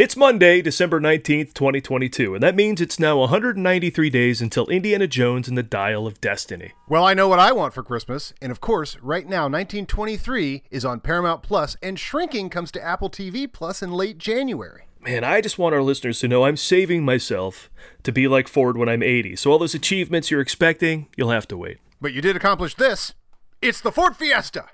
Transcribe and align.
It's 0.00 0.16
Monday, 0.16 0.62
December 0.62 0.98
19th, 0.98 1.52
2022, 1.52 2.32
and 2.32 2.42
that 2.42 2.56
means 2.56 2.80
it's 2.80 2.98
now 2.98 3.18
193 3.18 4.08
days 4.08 4.40
until 4.40 4.66
Indiana 4.68 5.06
Jones 5.06 5.46
and 5.46 5.58
the 5.58 5.62
Dial 5.62 6.06
of 6.06 6.22
Destiny. 6.22 6.72
Well, 6.88 7.04
I 7.04 7.12
know 7.12 7.28
what 7.28 7.38
I 7.38 7.52
want 7.52 7.74
for 7.74 7.82
Christmas, 7.82 8.32
and 8.40 8.50
of 8.50 8.62
course, 8.62 8.96
right 9.02 9.26
now 9.26 9.42
1923 9.42 10.62
is 10.70 10.86
on 10.86 11.00
Paramount 11.00 11.42
Plus, 11.42 11.76
and 11.82 11.98
Shrinking 11.98 12.48
comes 12.48 12.70
to 12.70 12.82
Apple 12.82 13.10
TV 13.10 13.46
Plus 13.52 13.82
in 13.82 13.92
late 13.92 14.16
January. 14.16 14.84
Man, 15.02 15.22
I 15.22 15.42
just 15.42 15.58
want 15.58 15.74
our 15.74 15.82
listeners 15.82 16.18
to 16.20 16.28
know 16.28 16.46
I'm 16.46 16.56
saving 16.56 17.04
myself 17.04 17.68
to 18.02 18.10
be 18.10 18.26
like 18.26 18.48
Ford 18.48 18.78
when 18.78 18.88
I'm 18.88 19.02
80. 19.02 19.36
So 19.36 19.52
all 19.52 19.58
those 19.58 19.74
achievements 19.74 20.30
you're 20.30 20.40
expecting, 20.40 21.08
you'll 21.14 21.28
have 21.28 21.46
to 21.48 21.58
wait. 21.58 21.76
But 22.00 22.14
you 22.14 22.22
did 22.22 22.36
accomplish 22.36 22.74
this. 22.74 23.12
It's 23.60 23.82
the 23.82 23.92
Ford 23.92 24.16
Fiesta. 24.16 24.64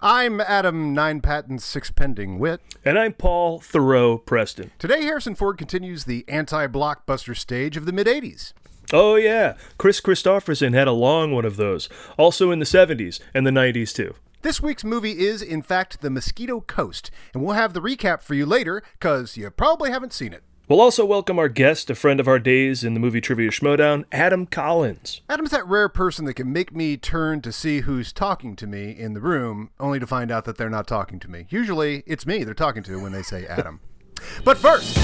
I'm 0.00 0.40
Adam 0.40 0.94
Nine 0.94 1.20
Patents 1.20 1.64
Six 1.64 1.90
Pending 1.90 2.38
Witt. 2.38 2.60
And 2.84 2.96
I'm 2.96 3.12
Paul 3.12 3.58
Theroux 3.58 4.24
Preston. 4.24 4.70
Today, 4.78 5.02
Harrison 5.02 5.34
Ford 5.34 5.58
continues 5.58 6.04
the 6.04 6.24
anti 6.28 6.68
blockbuster 6.68 7.36
stage 7.36 7.76
of 7.76 7.84
the 7.84 7.90
mid 7.90 8.06
80s. 8.06 8.52
Oh, 8.92 9.16
yeah. 9.16 9.56
Kris 9.76 10.00
Kristofferson 10.00 10.72
had 10.72 10.86
a 10.86 10.92
long 10.92 11.32
one 11.32 11.44
of 11.44 11.56
those, 11.56 11.88
also 12.16 12.52
in 12.52 12.60
the 12.60 12.64
70s 12.64 13.18
and 13.34 13.44
the 13.44 13.50
90s, 13.50 13.92
too. 13.92 14.14
This 14.42 14.62
week's 14.62 14.84
movie 14.84 15.18
is, 15.18 15.42
in 15.42 15.62
fact, 15.62 16.00
The 16.00 16.10
Mosquito 16.10 16.60
Coast, 16.60 17.10
and 17.34 17.42
we'll 17.42 17.56
have 17.56 17.72
the 17.74 17.82
recap 17.82 18.22
for 18.22 18.34
you 18.34 18.46
later, 18.46 18.84
because 19.00 19.36
you 19.36 19.50
probably 19.50 19.90
haven't 19.90 20.12
seen 20.12 20.32
it. 20.32 20.44
We'll 20.68 20.82
also 20.82 21.06
welcome 21.06 21.38
our 21.38 21.48
guest, 21.48 21.88
a 21.88 21.94
friend 21.94 22.20
of 22.20 22.28
our 22.28 22.38
days 22.38 22.84
in 22.84 22.92
the 22.92 23.00
movie 23.00 23.22
Trivia 23.22 23.50
Schmoedown, 23.50 24.04
Adam 24.12 24.44
Collins. 24.44 25.22
Adam's 25.26 25.50
that 25.50 25.66
rare 25.66 25.88
person 25.88 26.26
that 26.26 26.34
can 26.34 26.52
make 26.52 26.74
me 26.74 26.98
turn 26.98 27.40
to 27.40 27.52
see 27.52 27.80
who's 27.80 28.12
talking 28.12 28.54
to 28.56 28.66
me 28.66 28.90
in 28.90 29.14
the 29.14 29.20
room, 29.22 29.70
only 29.80 29.98
to 29.98 30.06
find 30.06 30.30
out 30.30 30.44
that 30.44 30.58
they're 30.58 30.68
not 30.68 30.86
talking 30.86 31.18
to 31.20 31.30
me. 31.30 31.46
Usually, 31.48 32.02
it's 32.06 32.26
me 32.26 32.44
they're 32.44 32.52
talking 32.52 32.82
to 32.82 33.00
when 33.00 33.12
they 33.12 33.22
say 33.22 33.46
Adam. 33.46 33.80
but 34.44 34.58
first, 34.58 34.98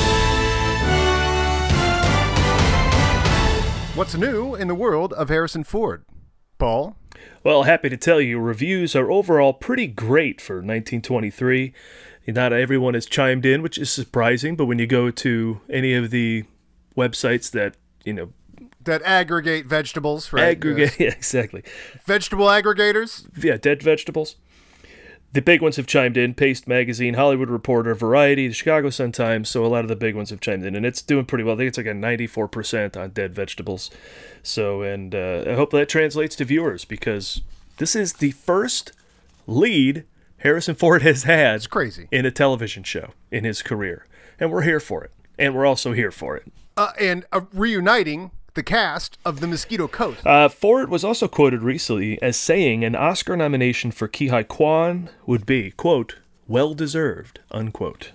what's 3.97 4.15
new 4.15 4.55
in 4.55 4.69
the 4.69 4.75
world 4.75 5.15
of 5.15 5.31
Harrison 5.31 5.65
Ford? 5.65 6.05
Paul? 6.59 6.99
Well, 7.43 7.63
happy 7.63 7.89
to 7.89 7.97
tell 7.97 8.21
you, 8.21 8.39
reviews 8.39 8.95
are 8.95 9.11
overall 9.11 9.55
pretty 9.55 9.87
great 9.87 10.43
for 10.43 10.57
1923. 10.57 11.73
Not 12.27 12.53
everyone 12.53 12.95
has 12.95 13.07
chimed 13.07 13.45
in, 13.45 13.63
which 13.63 13.79
is 13.79 13.91
surprising, 13.91 14.57
but 14.57 14.67
when 14.67 14.79
you 14.79 14.87
go 14.87 15.11
to 15.11 15.61
any 15.69 15.95
of 15.95 16.11
the 16.11 16.45
websites 16.97 17.51
that, 17.51 17.77
you 18.05 18.13
know, 18.13 18.33
that 18.85 19.03
aggregate 19.03 19.67
vegetables, 19.67 20.33
right? 20.33 20.45
Aggregate, 20.45 20.97
yeah, 20.99 21.09
exactly. 21.09 21.63
Vegetable 22.05 22.47
aggregators? 22.47 23.27
Yeah, 23.43 23.57
dead 23.57 23.83
vegetables. 23.83 24.37
The 25.33 25.43
big 25.43 25.63
ones 25.63 25.77
have 25.77 25.89
chimed 25.89 26.17
in 26.17 26.35
Paste 26.35 26.69
Magazine, 26.69 27.15
Hollywood 27.15 27.51
Reporter, 27.51 27.93
Variety, 27.95 28.47
the 28.47 28.55
Chicago 28.55 28.89
Sun 28.89 29.13
Times. 29.13 29.49
So 29.49 29.65
a 29.65 29.67
lot 29.67 29.81
of 29.81 29.89
the 29.89 29.97
big 29.97 30.15
ones 30.15 30.31
have 30.31 30.41
chimed 30.41 30.65
in, 30.65 30.77
and 30.77 30.87
it's 30.87 31.03
doing 31.03 31.25
pretty 31.25 31.43
well. 31.43 31.57
I 31.57 31.59
think 31.59 31.69
it's 31.69 31.79
like 31.79 31.87
a 31.87 31.91
94% 31.91 32.97
on 32.97 33.11
dead 33.11 33.35
vegetables. 33.35 33.91
So, 34.45 34.83
and 34.83 35.13
uh, 35.13 35.43
I 35.49 35.55
hope 35.55 35.71
that 35.73 35.89
translates 35.89 36.37
to 36.37 36.45
viewers 36.45 36.85
because 36.85 37.41
this 37.79 37.97
is 37.97 38.15
the 38.15 38.31
first 38.31 38.93
lead 39.49 40.05
Harrison 40.45 40.75
Ford 40.75 41.01
has 41.01 41.23
had 41.23 41.57
it's 41.57 41.67
crazy. 41.67 42.07
in 42.13 42.27
a 42.27 42.31
television 42.31 42.83
show 42.83 43.13
in 43.31 43.45
his 43.45 43.63
career. 43.63 44.07
And 44.39 44.53
we're 44.53 44.63
here 44.63 44.79
for 44.79 45.03
it. 45.03 45.11
And 45.39 45.55
we're 45.55 45.65
also 45.65 45.93
here 45.93 46.11
for 46.11 46.37
it. 46.37 46.53
Uh, 46.77 46.93
and 47.01 47.25
uh, 47.33 47.41
reuniting 47.55 48.31
the 48.53 48.63
cast 48.63 49.17
of 49.25 49.41
The 49.41 49.47
Mosquito 49.47 49.89
Coast. 49.89 50.25
Uh, 50.27 50.51
Ford 50.51 50.91
was 50.91 51.03
also 51.03 51.29
quoted 51.29 51.63
recently 51.63 52.21
as 52.21 52.37
saying 52.37 52.85
an 52.85 52.95
Oscar 52.95 53.39
nomination 53.39 53.91
for 53.91 54.07
Huy 54.07 54.45
Quan 54.45 55.09
would 55.25 55.47
be, 55.47 55.71
quote, 55.71 56.17
well 56.47 56.75
deserved, 56.75 57.41
unquote. 57.51 58.13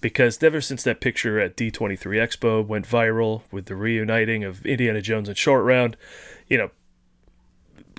Because 0.00 0.42
ever 0.42 0.62
since 0.62 0.82
that 0.84 1.00
picture 1.00 1.38
at 1.38 1.54
D23 1.54 1.98
Expo 1.98 2.66
went 2.66 2.88
viral 2.88 3.42
with 3.50 3.66
the 3.66 3.76
reuniting 3.76 4.42
of 4.42 4.64
Indiana 4.64 5.02
Jones 5.02 5.28
and 5.28 5.36
Short 5.36 5.64
Round, 5.64 5.98
you 6.48 6.56
know, 6.56 6.70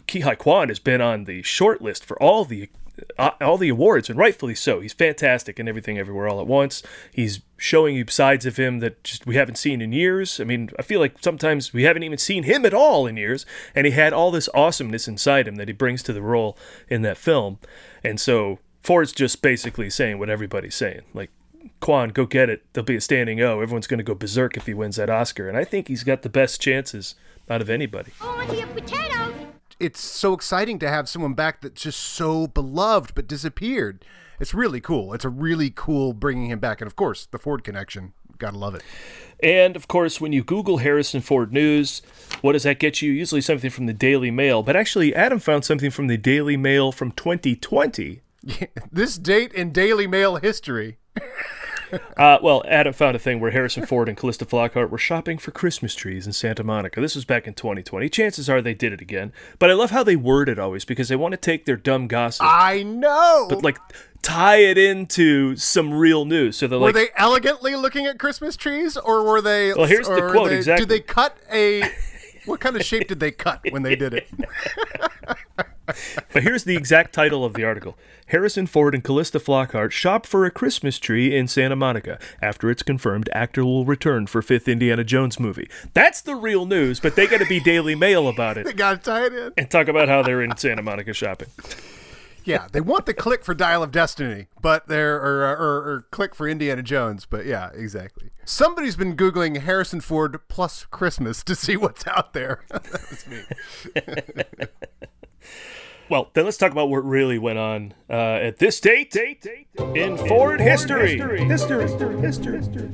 Huy 0.07 0.35
Quan 0.35 0.69
has 0.69 0.79
been 0.79 1.01
on 1.01 1.25
the 1.25 1.43
short 1.43 1.83
list 1.83 2.03
for 2.03 2.21
all 2.21 2.43
the 2.43 2.69
Uh, 3.17 3.31
all 3.41 3.57
the 3.57 3.69
awards, 3.69 4.09
and 4.09 4.17
rightfully 4.17 4.55
so. 4.55 4.79
He's 4.79 4.93
fantastic 4.93 5.59
in 5.59 5.67
everything, 5.67 5.99
everywhere, 5.99 6.27
all 6.27 6.41
at 6.41 6.47
once. 6.47 6.81
He's 7.11 7.41
showing 7.57 7.95
you 7.95 8.05
sides 8.07 8.45
of 8.45 8.57
him 8.57 8.79
that 8.79 9.03
just 9.03 9.27
we 9.27 9.35
haven't 9.35 9.57
seen 9.57 9.81
in 9.81 9.91
years. 9.91 10.39
I 10.39 10.45
mean, 10.45 10.71
I 10.79 10.81
feel 10.81 10.99
like 10.99 11.17
sometimes 11.21 11.73
we 11.73 11.83
haven't 11.83 12.03
even 12.03 12.17
seen 12.17 12.43
him 12.43 12.65
at 12.65 12.73
all 12.73 13.05
in 13.05 13.15
years, 13.15 13.45
and 13.75 13.85
he 13.85 13.91
had 13.91 14.13
all 14.13 14.31
this 14.31 14.49
awesomeness 14.53 15.07
inside 15.07 15.47
him 15.47 15.55
that 15.55 15.67
he 15.67 15.73
brings 15.73 16.01
to 16.03 16.13
the 16.13 16.23
role 16.23 16.57
in 16.89 17.03
that 17.03 17.17
film. 17.17 17.59
And 18.03 18.19
so 18.19 18.59
Ford's 18.81 19.11
just 19.11 19.41
basically 19.41 19.89
saying 19.89 20.17
what 20.17 20.29
everybody's 20.29 20.75
saying, 20.75 21.01
like. 21.13 21.29
Quan, 21.81 22.09
go 22.09 22.25
get 22.25 22.49
it. 22.49 22.63
There'll 22.71 22.85
be 22.85 22.95
a 22.95 23.01
standing 23.01 23.41
O. 23.41 23.59
Everyone's 23.59 23.87
going 23.87 23.97
to 23.97 24.03
go 24.03 24.15
berserk 24.15 24.55
if 24.55 24.67
he 24.67 24.73
wins 24.73 24.95
that 24.95 25.09
Oscar. 25.09 25.49
And 25.49 25.57
I 25.57 25.65
think 25.65 25.89
he's 25.89 26.03
got 26.03 26.21
the 26.21 26.29
best 26.29 26.61
chances 26.61 27.15
out 27.49 27.61
of 27.61 27.69
anybody. 27.69 28.13
Oh, 28.21 29.46
it's 29.79 30.01
so 30.01 30.33
exciting 30.33 30.79
to 30.79 30.89
have 30.89 31.09
someone 31.09 31.33
back 31.33 31.61
that's 31.61 31.81
just 31.81 31.99
so 31.99 32.47
beloved 32.47 33.13
but 33.15 33.27
disappeared. 33.27 34.03
It's 34.39 34.53
really 34.53 34.81
cool. 34.81 35.13
It's 35.13 35.25
a 35.25 35.29
really 35.29 35.71
cool 35.73 36.13
bringing 36.13 36.49
him 36.49 36.59
back, 36.59 36.81
and 36.81 36.87
of 36.87 36.95
course, 36.95 37.25
the 37.25 37.39
Ford 37.39 37.63
connection. 37.63 38.13
Gotta 38.37 38.57
love 38.57 38.75
it. 38.75 38.83
And 39.41 39.75
of 39.75 39.87
course, 39.87 40.21
when 40.21 40.31
you 40.31 40.43
Google 40.43 40.77
Harrison 40.77 41.21
Ford 41.21 41.51
News, 41.51 42.01
what 42.41 42.53
does 42.53 42.63
that 42.63 42.79
get 42.79 43.01
you? 43.01 43.11
Usually 43.11 43.41
something 43.41 43.69
from 43.69 43.87
the 43.87 43.93
Daily 43.93 44.31
Mail. 44.31 44.61
But 44.63 44.75
actually, 44.75 45.15
Adam 45.15 45.39
found 45.39 45.65
something 45.65 45.89
from 45.89 46.07
the 46.07 46.17
Daily 46.17 46.57
Mail 46.57 46.91
from 46.91 47.11
2020. 47.11 48.21
Yeah, 48.43 48.67
this 48.91 49.17
date 49.17 49.53
in 49.53 49.71
Daily 49.71 50.07
Mail 50.07 50.35
history. 50.37 50.97
uh, 52.17 52.37
well, 52.41 52.63
Adam 52.67 52.93
found 52.93 53.15
a 53.15 53.19
thing 53.19 53.39
where 53.39 53.51
Harrison 53.51 53.85
Ford 53.85 54.07
and 54.07 54.17
Calista 54.17 54.45
Flockhart 54.45 54.89
were 54.89 54.97
shopping 54.97 55.37
for 55.37 55.51
Christmas 55.51 55.95
trees 55.95 56.27
in 56.27 56.33
Santa 56.33 56.63
Monica. 56.63 57.01
This 57.01 57.15
was 57.15 57.25
back 57.25 57.47
in 57.47 57.53
2020. 57.53 58.09
Chances 58.09 58.49
are 58.49 58.61
they 58.61 58.73
did 58.73 58.93
it 58.93 59.01
again. 59.01 59.31
But 59.59 59.69
I 59.69 59.73
love 59.73 59.91
how 59.91 60.03
they 60.03 60.15
word 60.15 60.49
it 60.49 60.59
always 60.59 60.85
because 60.85 61.09
they 61.09 61.15
want 61.15 61.33
to 61.33 61.37
take 61.37 61.65
their 61.65 61.77
dumb 61.77 62.07
gossip. 62.07 62.45
I 62.47 62.83
know. 62.83 63.47
But 63.49 63.63
like 63.63 63.77
tie 64.21 64.57
it 64.57 64.77
into 64.77 65.55
some 65.55 65.93
real 65.93 66.25
news. 66.25 66.57
So 66.57 66.67
they're 66.67 66.79
were 66.79 66.87
like, 66.87 66.95
were 66.95 67.01
they 67.01 67.09
elegantly 67.15 67.75
looking 67.75 68.05
at 68.05 68.19
Christmas 68.19 68.55
trees, 68.55 68.97
or 68.97 69.23
were 69.23 69.41
they? 69.41 69.73
Well, 69.73 69.85
here's 69.85 70.07
the 70.07 70.29
quote 70.31 70.49
they, 70.49 70.57
exactly. 70.57 70.85
Did 70.85 70.89
they 70.93 70.99
cut 71.01 71.37
a? 71.51 71.83
What 72.45 72.59
kind 72.61 72.75
of 72.75 72.83
shape 72.83 73.07
did 73.07 73.19
they 73.19 73.31
cut 73.31 73.61
when 73.71 73.83
they 73.83 73.95
did 73.95 74.13
it? 74.13 74.27
but 76.33 76.43
here's 76.43 76.63
the 76.63 76.75
exact 76.75 77.13
title 77.13 77.43
of 77.43 77.53
the 77.53 77.63
article 77.63 77.97
Harrison 78.27 78.67
Ford 78.67 78.93
and 78.93 79.03
Calista 79.03 79.39
Flockhart 79.39 79.91
shop 79.91 80.25
for 80.25 80.45
a 80.45 80.51
Christmas 80.51 80.99
tree 80.99 81.35
in 81.35 81.47
Santa 81.47 81.75
Monica. 81.75 82.19
After 82.41 82.69
it's 82.69 82.83
confirmed, 82.83 83.29
actor 83.33 83.63
will 83.63 83.85
return 83.85 84.27
for 84.27 84.41
fifth 84.41 84.67
Indiana 84.67 85.03
Jones 85.03 85.39
movie. 85.39 85.69
That's 85.93 86.21
the 86.21 86.35
real 86.35 86.65
news, 86.65 86.99
but 86.99 87.15
they 87.15 87.25
got 87.27 87.39
to 87.39 87.45
be 87.45 87.59
Daily 87.59 87.95
Mail 87.95 88.27
about 88.27 88.57
it. 88.57 88.65
they 88.65 88.73
got 88.73 89.03
to 89.03 89.09
tie 89.09 89.25
it 89.25 89.33
in. 89.33 89.53
And 89.57 89.71
talk 89.71 89.87
about 89.87 90.09
how 90.09 90.23
they're 90.23 90.41
in 90.41 90.57
Santa 90.57 90.81
Monica 90.81 91.13
shopping. 91.13 91.47
Yeah, 92.47 92.67
they 92.71 92.79
want 92.79 93.05
the 93.05 93.13
click 93.13 93.43
for 93.43 93.53
Dial 93.53 93.83
of 93.83 93.91
Destiny, 93.91 94.47
but 94.61 94.87
they're 94.87 95.17
or, 95.17 95.43
or, 95.51 95.75
or 95.91 96.07
click 96.11 96.33
for 96.33 96.47
Indiana 96.47 96.81
Jones, 96.81 97.25
but 97.25 97.45
yeah, 97.45 97.71
exactly. 97.73 98.29
Somebody's 98.45 98.95
been 98.95 99.17
googling 99.17 99.57
Harrison 99.57 99.99
Ford 99.99 100.39
plus 100.47 100.85
Christmas 100.85 101.43
to 101.43 101.55
see 101.55 101.75
what's 101.75 102.07
out 102.07 102.31
there. 102.31 102.63
that 102.69 103.09
was 103.09 103.27
me. 103.27 103.43
Well, 106.09 106.29
then 106.33 106.45
let's 106.45 106.55
talk 106.55 106.71
about 106.71 106.89
what 106.89 107.03
really 107.03 107.37
went 107.37 107.59
on 107.59 107.93
uh, 108.09 108.13
at 108.13 108.59
this 108.59 108.79
date, 108.79 109.11
date, 109.11 109.41
date 109.41 109.67
in, 109.77 109.95
in 109.97 110.17
Ford, 110.17 110.29
Ford 110.29 110.61
history. 110.61 111.17
History. 111.17 111.43
History. 111.43 111.81
History. 111.81 112.21
History. 112.21 112.57
history. 112.57 112.89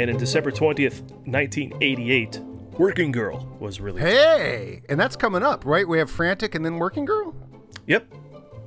And 0.00 0.08
in 0.08 0.16
December 0.16 0.50
20th, 0.50 1.02
1988, 1.26 2.38
Working 2.78 3.12
Girl 3.12 3.46
was 3.60 3.78
released. 3.78 4.06
Hey, 4.06 4.80
and 4.88 4.98
that's 4.98 5.16
coming 5.16 5.42
up, 5.42 5.66
right? 5.66 5.86
We 5.86 5.98
have 5.98 6.10
Frantic 6.10 6.54
and 6.54 6.64
then 6.64 6.78
Working 6.78 7.04
Girl? 7.04 7.34
Yep. 7.86 8.06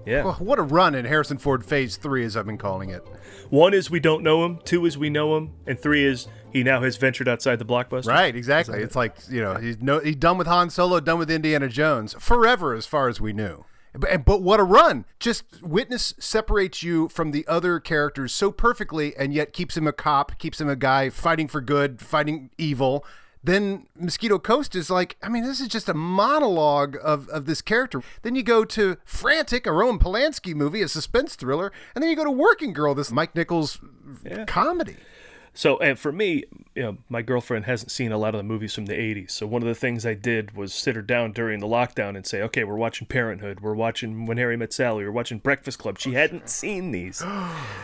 Yeah. 0.05 0.25
Well, 0.25 0.33
what 0.33 0.59
a 0.59 0.63
run 0.63 0.93
in 0.93 1.05
Harrison 1.05 1.39
Ford 1.39 1.65
Phase 1.65 1.97
3, 1.97 2.25
as 2.25 2.37
I've 2.37 2.45
been 2.45 2.59
calling 2.59 2.91
it. 2.91 3.03
One 3.49 3.73
is 3.73 3.89
we 3.89 3.99
don't 3.99 4.21
know 4.21 4.45
him, 4.45 4.59
two 4.63 4.85
is 4.85 4.99
we 4.99 5.09
know 5.09 5.35
him, 5.37 5.53
and 5.65 5.79
three 5.79 6.05
is 6.05 6.27
he 6.53 6.63
now 6.63 6.81
has 6.81 6.97
ventured 6.97 7.27
outside 7.27 7.59
the 7.59 7.65
blockbuster. 7.65 8.07
Right, 8.07 8.35
exactly. 8.35 8.79
It's 8.81 8.95
like, 8.95 9.15
you 9.29 9.41
know, 9.41 9.55
he's 9.55 9.81
no 9.81 9.99
he's 9.99 10.15
done 10.15 10.37
with 10.37 10.47
Han 10.47 10.69
Solo, 10.69 10.99
done 10.99 11.19
with 11.19 11.29
Indiana 11.31 11.67
Jones. 11.67 12.13
Forever 12.19 12.73
as 12.73 12.85
far 12.85 13.09
as 13.09 13.19
we 13.19 13.33
knew. 13.33 13.65
But, 13.95 14.25
but 14.25 14.41
what 14.41 14.59
a 14.59 14.63
run! 14.63 15.05
Just 15.19 15.43
Witness 15.61 16.15
separates 16.17 16.81
you 16.81 17.09
from 17.09 17.29
the 17.31 17.45
other 17.47 17.79
characters 17.79 18.33
so 18.33 18.51
perfectly, 18.51 19.15
and 19.15 19.33
yet 19.35 19.53
keeps 19.53 19.77
him 19.77 19.85
a 19.85 19.93
cop, 19.93 20.39
keeps 20.39 20.59
him 20.59 20.67
a 20.67 20.75
guy 20.75 21.09
fighting 21.11 21.47
for 21.47 21.61
good, 21.61 22.01
fighting 22.01 22.49
evil. 22.57 23.05
Then 23.43 23.87
Mosquito 23.95 24.39
Coast 24.39 24.73
is 24.73 24.89
like, 24.89 25.17
I 25.21 25.27
mean, 25.29 25.43
this 25.43 25.59
is 25.59 25.67
just 25.67 25.89
a 25.89 25.93
monologue 25.93 26.97
of, 27.03 27.27
of 27.27 27.45
this 27.45 27.61
character. 27.61 28.01
Then 28.21 28.35
you 28.35 28.41
go 28.41 28.63
to 28.65 28.97
Frantic, 29.05 29.67
a 29.67 29.71
Roman 29.73 29.99
Polanski 29.99 30.55
movie, 30.55 30.81
a 30.81 30.87
suspense 30.87 31.35
thriller, 31.35 31.71
and 31.93 32.01
then 32.01 32.09
you 32.09 32.15
go 32.15 32.23
to 32.23 32.31
Working 32.31 32.71
Girl, 32.73 32.95
this 32.95 33.11
Mike 33.11 33.35
Nichols 33.35 33.79
Yeah. 34.25 34.45
comedy. 34.45 34.95
So, 35.55 35.77
and 35.77 35.99
for 35.99 36.11
me, 36.11 36.45
you 36.75 36.81
know, 36.81 36.97
my 37.09 37.21
girlfriend 37.21 37.65
hasn't 37.65 37.91
seen 37.91 38.11
a 38.11 38.17
lot 38.17 38.33
of 38.33 38.39
the 38.39 38.43
movies 38.43 38.73
from 38.73 38.87
the 38.87 38.93
80s. 38.93 39.31
So, 39.31 39.45
one 39.45 39.61
of 39.61 39.67
the 39.67 39.75
things 39.75 40.05
I 40.05 40.15
did 40.15 40.55
was 40.57 40.73
sit 40.73 40.95
her 40.95 41.01
down 41.03 41.31
during 41.31 41.59
the 41.59 41.67
lockdown 41.67 42.15
and 42.15 42.25
say, 42.25 42.41
okay, 42.41 42.63
we're 42.63 42.75
watching 42.75 43.05
Parenthood. 43.05 43.59
We're 43.59 43.75
watching 43.75 44.25
When 44.25 44.37
Harry 44.37 44.57
Met 44.57 44.73
Sally. 44.73 45.03
We're 45.03 45.11
watching 45.11 45.37
Breakfast 45.37 45.77
Club. 45.77 45.99
She 45.99 46.11
oh, 46.11 46.19
hadn't 46.19 46.49
seen 46.49 46.91
these. 46.91 47.23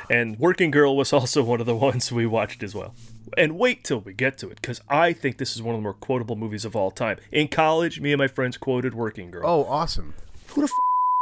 and 0.09 0.39
Working 0.39 0.71
Girl 0.71 0.97
was 0.97 1.13
also 1.13 1.43
one 1.43 1.59
of 1.59 1.67
the 1.67 1.75
ones 1.89 2.11
we 2.11 2.25
watched 2.25 2.63
as 2.63 2.73
well. 2.73 2.95
And 3.37 3.59
wait 3.59 3.83
till 3.83 3.99
we 3.99 4.13
get 4.13 4.39
to 4.39 4.49
it, 4.49 4.59
because 4.59 4.81
I 4.89 5.13
think 5.13 5.37
this 5.37 5.55
is 5.55 5.61
one 5.61 5.75
of 5.75 5.81
the 5.81 5.83
more 5.83 5.93
quotable 5.93 6.35
movies 6.35 6.65
of 6.65 6.75
all 6.75 6.89
time. 6.89 7.19
In 7.31 7.47
college, 7.47 7.99
me 7.99 8.11
and 8.11 8.19
my 8.19 8.27
friends 8.27 8.57
quoted 8.57 8.95
Working 8.95 9.29
Girl. 9.29 9.43
Oh, 9.45 9.65
awesome. 9.65 10.15
Who 10.47 10.61
the 10.61 10.65
f- 10.65 10.71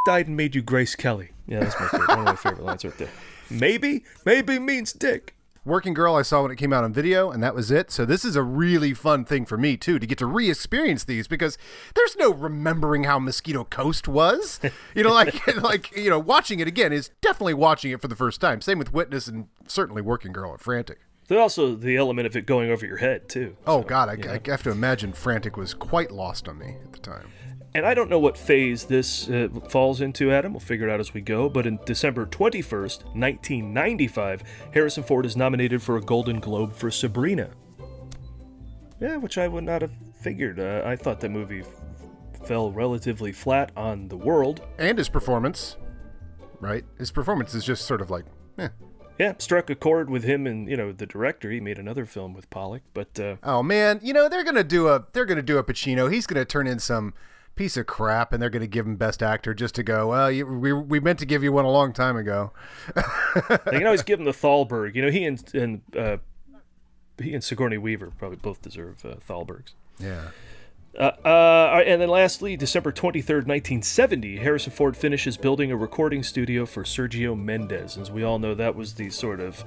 died 0.06 0.28
and 0.28 0.38
made 0.38 0.56
you 0.56 0.62
Grace 0.62 0.96
Kelly? 0.96 1.32
Yeah, 1.46 1.60
that's 1.60 1.78
my 1.78 1.88
favorite. 1.88 2.08
one 2.08 2.20
of 2.20 2.26
my 2.26 2.36
favorite 2.36 2.64
lines 2.64 2.86
right 2.86 2.98
there. 2.98 3.10
Maybe, 3.50 4.04
maybe 4.26 4.60
means 4.60 4.94
dick. 4.94 5.34
Working 5.68 5.94
Girl, 5.94 6.16
I 6.16 6.22
saw 6.22 6.44
when 6.44 6.52
it 6.52 6.56
came 6.56 6.72
out 6.72 6.86
on 6.86 6.94
video, 6.94 7.30
and 7.30 7.44
that 7.44 7.54
was 7.54 7.70
it. 7.70 7.92
So 7.92 8.06
this 8.06 8.24
is 8.24 8.38
a 8.38 8.42
really 8.42 8.94
fun 8.94 9.26
thing 9.26 9.46
for 9.46 9.58
me 9.58 9.76
too 9.76 10.00
to 10.00 10.08
get 10.08 10.18
to 10.20 10.26
re-experience 10.26 11.04
these 11.04 11.28
because 11.28 11.58
there's 11.94 12.16
no 12.16 12.34
remembering 12.34 13.04
how 13.04 13.20
Mosquito 13.20 13.66
Coast 13.66 14.08
was. 14.08 14.60
You 14.96 15.04
know, 15.04 15.12
like 15.12 15.46
like 15.62 15.96
you 15.96 16.10
know, 16.10 16.18
watching 16.18 16.60
it 16.60 16.68
again 16.68 16.94
is 16.94 17.12
definitely 17.22 17.54
watching 17.54 17.92
it 17.92 18.02
for 18.02 18.08
the 18.08 18.16
first 18.16 18.40
time. 18.40 18.62
Same 18.62 18.80
with 18.80 18.94
Witness 18.94 19.28
and 19.28 19.48
certainly 19.68 20.02
Working 20.02 20.32
Girl 20.32 20.52
and 20.52 20.60
Frantic. 20.60 21.00
There's 21.28 21.40
also 21.40 21.76
the 21.76 21.98
element 21.98 22.26
of 22.26 22.36
it 22.36 22.46
going 22.46 22.72
over 22.72 22.86
your 22.86 22.98
head 22.98 23.28
too. 23.28 23.58
Oh 23.66 23.82
God, 23.82 24.10
I, 24.10 24.34
I 24.34 24.50
have 24.50 24.64
to 24.64 24.72
imagine 24.72 25.14
Frantic 25.14 25.58
was 25.58 25.74
quite 25.74 26.12
lost 26.12 26.48
on 26.48 26.58
me 26.58 26.78
at 26.84 26.94
the 26.94 27.00
time. 27.00 27.28
And 27.76 27.86
I 27.86 27.94
don't 27.94 28.10
know 28.10 28.18
what 28.20 28.38
phase 28.38 28.86
this 28.86 29.30
uh, 29.30 29.50
falls 29.70 30.02
into, 30.02 30.32
Adam. 30.32 30.54
We'll 30.54 30.60
figure 30.60 30.88
it 30.88 30.92
out 30.92 31.00
as 31.00 31.14
we 31.14 31.22
go. 31.22 31.48
But 31.48 31.68
in 31.68 31.80
December 31.86 32.26
21st, 32.26 33.04
1995, 33.16 34.44
Harrison 34.74 35.04
Ford 35.04 35.26
is 35.26 35.38
nominated 35.38 35.82
for 35.84 35.98
a 35.98 36.02
Golden 36.02 36.40
Globe 36.40 36.74
for 36.74 36.90
Sabrina. 36.90 37.50
Yeah, 39.00 39.18
which 39.18 39.38
I 39.38 39.48
would 39.48 39.64
not 39.64 39.82
have 39.84 39.92
figured. 40.22 40.60
Uh, 40.60 40.82
I 40.86 40.96
thought 40.96 41.20
that 41.20 41.30
movie 41.30 41.62
f- 41.62 42.48
fell 42.48 42.72
relatively 42.72 43.32
flat 43.32 43.72
on 43.78 44.08
the 44.08 44.18
world. 44.18 44.62
And 44.80 44.98
his 44.98 45.10
performance, 45.10 45.78
right? 46.60 46.84
His 46.98 47.12
performance 47.12 47.54
is 47.54 47.64
just 47.64 47.86
sort 47.86 48.02
of 48.02 48.10
like, 48.10 48.26
eh. 48.58 48.70
Yeah, 49.20 49.34
struck 49.40 49.70
a 49.70 49.76
chord 49.76 50.10
with 50.12 50.24
him 50.24 50.46
and 50.46 50.70
you 50.70 50.78
know 50.78 50.92
the 50.92 51.08
director. 51.08 51.50
He 51.50 51.60
made 51.60 51.80
another 51.80 52.06
film 52.06 52.34
with 52.34 52.50
Pollock, 52.52 52.84
but 52.94 53.20
uh, 53.20 53.38
Oh 53.44 53.64
man, 53.64 54.00
you 54.04 54.14
know 54.14 54.30
they're 54.30 54.44
gonna 54.44 54.64
do 54.64 54.88
a 54.90 55.06
they're 55.14 55.26
gonna 55.26 55.42
do 55.42 55.58
a 55.58 55.64
Pacino. 55.64 56.12
He's 56.12 56.28
gonna 56.28 56.46
turn 56.46 56.68
in 56.68 56.78
some 56.78 57.16
piece 57.58 57.76
of 57.76 57.86
crap, 57.88 58.32
and 58.32 58.42
they're 58.42 58.50
gonna 58.50 58.68
give 58.68 58.86
him 58.86 58.96
Best 58.96 59.22
Actor 59.22 59.54
just 59.54 59.76
to 59.76 59.84
go. 59.84 60.08
Well, 60.10 60.32
you, 60.32 60.46
we 60.46 60.72
we 60.72 61.00
meant 61.00 61.20
to 61.20 61.26
give 61.26 61.44
you 61.44 61.52
one 61.52 61.66
a 61.66 61.72
long 61.72 61.92
time 61.92 62.16
ago. 62.16 62.52
they 63.50 63.58
can 63.58 63.86
always 63.86 64.04
give 64.04 64.20
him 64.20 64.26
the 64.26 64.32
Thalberg. 64.32 64.96
You 64.96 65.02
know, 65.02 65.12
he 65.12 65.26
and 65.26 65.54
and 65.54 65.82
uh, 65.98 66.18
he 67.22 67.34
and 67.34 67.44
Sigourney 67.44 67.78
Weaver 67.78 68.14
probably 68.18 68.38
both 68.38 68.62
deserve 68.62 69.04
uh, 69.06 69.16
Thalbergs. 69.28 69.74
Yeah. 70.00 70.30
Uh, 70.98 71.12
uh, 71.24 71.84
and 71.86 72.02
then 72.02 72.10
lastly, 72.10 72.58
December 72.58 72.92
23rd, 72.92 73.46
1970, 73.46 74.38
Harrison 74.38 74.72
Ford 74.72 74.98
finishes 74.98 75.38
building 75.38 75.72
a 75.72 75.78
recording 75.78 76.24
studio 76.24 76.66
for 76.66 76.84
Sergio 76.84 77.38
Mendes. 77.38 77.98
As 77.98 78.10
we 78.10 78.24
all 78.24 78.40
know, 78.40 78.56
that 78.56 78.76
was 78.76 78.96
the 78.96 79.12
sort 79.12 79.40
of 79.40 79.64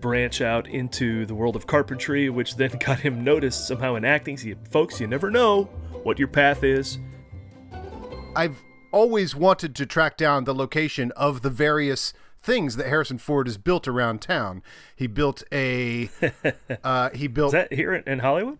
branch 0.00 0.40
out 0.40 0.68
into 0.68 1.26
the 1.26 1.34
world 1.34 1.56
of 1.56 1.66
carpentry, 1.66 2.30
which 2.30 2.56
then 2.56 2.70
got 2.80 3.00
him 3.00 3.24
noticed 3.24 3.66
somehow 3.66 3.96
in 3.96 4.04
acting. 4.04 4.36
See, 4.36 4.54
folks, 4.70 5.00
you 5.00 5.08
never 5.08 5.32
know 5.32 5.68
what 6.02 6.18
your 6.18 6.28
path 6.28 6.62
is. 6.64 6.98
I've 8.36 8.62
always 8.92 9.34
wanted 9.34 9.74
to 9.76 9.86
track 9.86 10.16
down 10.16 10.44
the 10.44 10.54
location 10.54 11.12
of 11.12 11.42
the 11.42 11.50
various 11.50 12.12
things 12.42 12.76
that 12.76 12.86
Harrison 12.86 13.18
Ford 13.18 13.46
has 13.46 13.58
built 13.58 13.86
around 13.86 14.20
town. 14.22 14.62
He 14.96 15.06
built 15.06 15.42
a 15.52 16.08
uh, 16.84 17.10
he 17.10 17.26
built 17.26 17.48
Is 17.48 17.52
that 17.52 17.72
here 17.72 17.94
in, 17.94 18.18
Hollywood? 18.20 18.58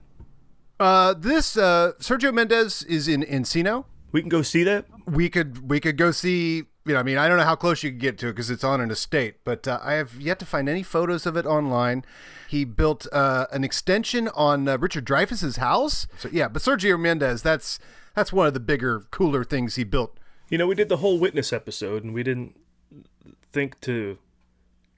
uh, 0.78 1.14
this 1.16 1.56
uh, 1.56 1.92
Sergio 1.98 2.32
Mendes 2.32 2.82
is 2.84 3.08
in 3.08 3.22
Encino. 3.22 3.84
We 4.12 4.20
can 4.20 4.28
go 4.28 4.42
see 4.42 4.64
that. 4.64 4.86
we 5.06 5.28
could 5.30 5.68
we 5.70 5.80
could 5.80 5.96
go 5.96 6.10
see 6.10 6.64
you 6.86 6.94
know 6.94 7.00
i 7.00 7.02
mean 7.02 7.18
i 7.18 7.28
don't 7.28 7.36
know 7.38 7.44
how 7.44 7.54
close 7.56 7.82
you 7.82 7.90
can 7.90 7.98
get 7.98 8.16
to 8.18 8.28
it 8.28 8.32
because 8.32 8.50
it's 8.50 8.64
on 8.64 8.80
an 8.80 8.90
estate 8.90 9.36
but 9.44 9.66
uh, 9.68 9.78
i 9.82 9.94
have 9.94 10.20
yet 10.20 10.38
to 10.38 10.46
find 10.46 10.68
any 10.68 10.82
photos 10.82 11.26
of 11.26 11.36
it 11.36 11.44
online 11.46 12.04
he 12.48 12.64
built 12.64 13.06
uh, 13.12 13.46
an 13.52 13.62
extension 13.64 14.28
on 14.34 14.66
uh, 14.68 14.78
richard 14.78 15.04
dreyfuss's 15.04 15.56
house 15.56 16.06
so 16.18 16.28
yeah 16.32 16.48
but 16.48 16.62
sergio 16.62 16.98
mendes 16.98 17.42
that's 17.42 17.78
that's 18.14 18.32
one 18.32 18.46
of 18.46 18.54
the 18.54 18.60
bigger 18.60 19.00
cooler 19.10 19.44
things 19.44 19.76
he 19.76 19.84
built 19.84 20.16
You 20.48 20.58
know, 20.58 20.66
we 20.66 20.74
did 20.74 20.88
the 20.88 20.96
whole 20.96 21.18
witness 21.20 21.52
episode, 21.52 22.02
and 22.02 22.12
we 22.12 22.24
didn't 22.24 22.58
think 23.52 23.80
to 23.82 24.18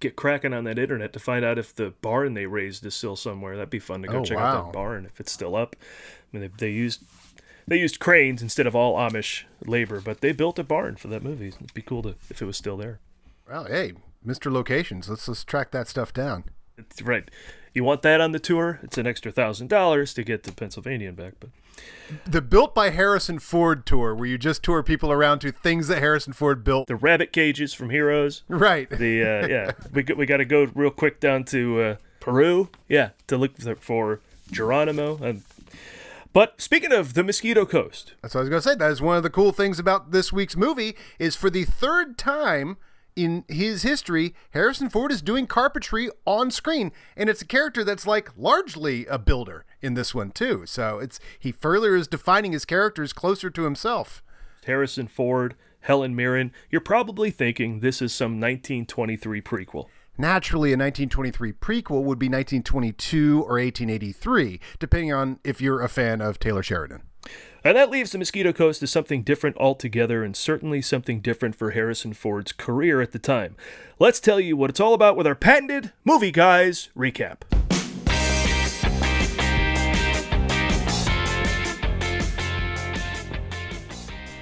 get 0.00 0.17
cracking 0.17 0.55
on 0.55 0.64
that 0.64 0.79
internet 0.79 1.12
to 1.12 1.19
find 1.20 1.44
out 1.44 1.58
if 1.58 1.75
the 1.75 1.90
barn 2.00 2.32
they 2.32 2.46
raised 2.46 2.87
is 2.87 2.94
still 2.94 3.17
somewhere. 3.17 3.55
That'd 3.56 3.69
be 3.69 3.79
fun 3.79 4.00
to 4.02 4.08
go 4.08 4.20
Oh, 4.20 4.25
check 4.25 4.38
out 4.38 4.64
that 4.64 4.73
barn 4.73 5.05
if 5.05 5.20
it's 5.20 5.31
still 5.31 5.55
up. 5.55 5.76
I 6.32 6.38
mean, 6.38 6.50
they, 6.56 6.67
they 6.69 6.73
used 6.73 7.02
they 7.67 7.79
used 7.79 8.00
cranes 8.00 8.43
instead 8.43 8.67
of 8.67 8.75
all 8.75 8.97
Amish 8.97 9.44
labor, 9.64 10.00
but 10.00 10.20
they 10.20 10.32
built 10.32 10.59
a 10.59 10.64
barn 10.64 10.97
for 10.97 11.09
that 11.09 11.23
movie. 11.23 11.49
It'd 11.49 11.75
be 11.75 11.82
cool 11.82 12.03
to 12.03 12.14
if 12.31 12.43
it 12.43 12.44
was 12.47 12.56
still 12.56 12.76
there. 12.76 12.99
well 13.49 13.64
hey 13.64 13.93
mr 14.26 14.53
locations 14.53 15.09
let's 15.09 15.26
let's 15.26 15.43
track 15.44 15.70
that 15.73 15.88
stuff 15.88 16.12
down 16.12 16.44
It's 16.79 17.03
right. 17.03 17.29
You 17.75 17.85
want 17.85 18.03
that 18.03 18.20
on 18.20 18.32
the 18.32 18.38
tour? 18.38 18.81
It's 18.82 18.99
an 18.99 19.06
extra 19.06 19.32
thousand 19.32 19.69
dollars 19.69 20.12
to 20.14 20.23
get 20.23 20.43
the 20.43 20.53
Pennsylvania 20.53 21.11
back, 21.12 21.35
but 21.41 21.50
the 22.26 22.43
built 22.43 22.75
by 22.75 22.91
harrison 22.91 23.38
ford 23.38 23.87
tour 23.87 24.15
where 24.15 24.26
you 24.26 24.37
just 24.37 24.62
tour 24.62 24.82
people 24.82 25.11
around 25.11 25.38
to 25.41 25.50
things 25.50 25.88
that 25.88 25.99
harrison 25.99 26.32
ford 26.35 26.62
built 26.62 26.87
the 26.87 26.94
rabbit 26.97 27.32
cages 27.32 27.73
from 27.73 27.88
Heroes. 27.91 28.43
right 28.49 28.91
the 28.91 29.23
uh, 29.23 29.47
yeah 29.55 29.70
we 29.93 30.03
got, 30.03 30.17
we 30.19 30.26
got 30.26 30.37
to 30.37 30.44
go 30.44 30.70
real 30.75 30.91
quick 30.91 31.19
down 31.19 31.44
to 31.44 31.81
uh, 31.81 31.97
Peru 32.20 32.69
yeah 32.88 33.11
to 33.26 33.37
look 33.38 33.56
for, 33.58 33.75
for 33.76 34.20
Geronimo 34.50 35.17
and 35.23 35.43
but 36.32 36.61
speaking 36.61 36.93
of 36.93 37.14
the 37.14 37.25
Mosquito 37.25 37.64
Coast 37.67 38.14
That's 38.23 38.34
what 38.34 38.40
I 38.40 38.43
was 38.43 38.50
going 38.50 38.62
to 38.62 38.69
say. 38.69 38.75
That 38.75 38.90
is 38.90 39.02
one 39.02 39.17
of 39.17 39.23
the 39.23 39.31
cool 39.31 39.52
things 39.52 39.79
about 39.79 40.12
this 40.12 40.32
week's 40.32 40.56
movie 40.56 40.96
is 41.19 41.37
for 41.37 41.50
the 41.50 41.64
third 41.64 42.19
time 42.19 42.76
in 43.14 43.44
his 43.49 43.82
history, 43.82 44.34
Harrison 44.50 44.88
Ford 44.88 45.12
is 45.12 45.23
doing 45.23 45.46
carpentry 45.46 46.08
on 46.25 46.50
screen, 46.50 46.93
and 47.17 47.29
it's 47.29 47.43
a 47.43 47.46
character 47.46 47.84
that's 47.84 48.06
like 48.06 48.31
largely 48.37 49.06
a 49.06 49.19
builder 49.19 49.65
in 49.81 49.94
this 49.94 50.15
one 50.15 50.31
too. 50.31 50.65
So 50.67 50.98
it's 50.98 51.20
he 51.39 51.53
further 51.53 51.94
is 51.94 52.08
defining 52.08 52.53
his 52.53 52.65
characters 52.65 53.12
closer 53.12 53.51
to 53.51 53.65
himself. 53.65 54.22
Harrison 54.65 55.08
Ford 55.08 55.56
Helen 55.81 56.15
Mirren 56.15 56.53
you're 56.70 56.81
probably 56.81 57.31
thinking 57.31 57.81
this 57.81 58.01
is 58.01 58.15
some 58.15 58.41
1923 58.41 59.43
prequel 59.43 59.89
Naturally, 60.19 60.71
a 60.71 60.77
1923 60.77 61.53
prequel 61.55 62.03
would 62.03 62.19
be 62.19 62.27
1922 62.29 63.39
or 63.45 63.59
1883, 63.59 64.61
depending 64.79 65.13
on 65.13 65.39
if 65.43 65.61
you're 65.61 65.81
a 65.81 65.89
fan 65.89 66.21
of 66.21 66.39
Taylor 66.39 66.63
Sheridan. 66.63 67.03
and 67.65 67.77
that 67.77 67.91
leaves 67.91 68.11
the 68.13 68.19
Mosquito 68.19 68.53
Coast 68.53 68.83
as 68.83 68.91
something 68.91 69.23
different 69.23 69.57
altogether 69.57 70.23
and 70.23 70.37
certainly 70.37 70.83
something 70.83 71.21
different 71.21 71.55
for 71.55 71.71
Harrison 71.71 72.13
Ford's 72.13 72.53
career 72.53 73.01
at 73.01 73.13
the 73.13 73.19
time 73.21 73.57
let's 74.01 74.19
tell 74.21 74.41
you 74.41 74.57
what 74.57 74.69
it's 74.69 74.81
all 74.81 74.93
about 74.95 75.17
with 75.17 75.27
our 75.29 75.37
patented 75.37 75.93
movie 76.05 76.33
guys 76.33 76.91
recap 76.97 77.43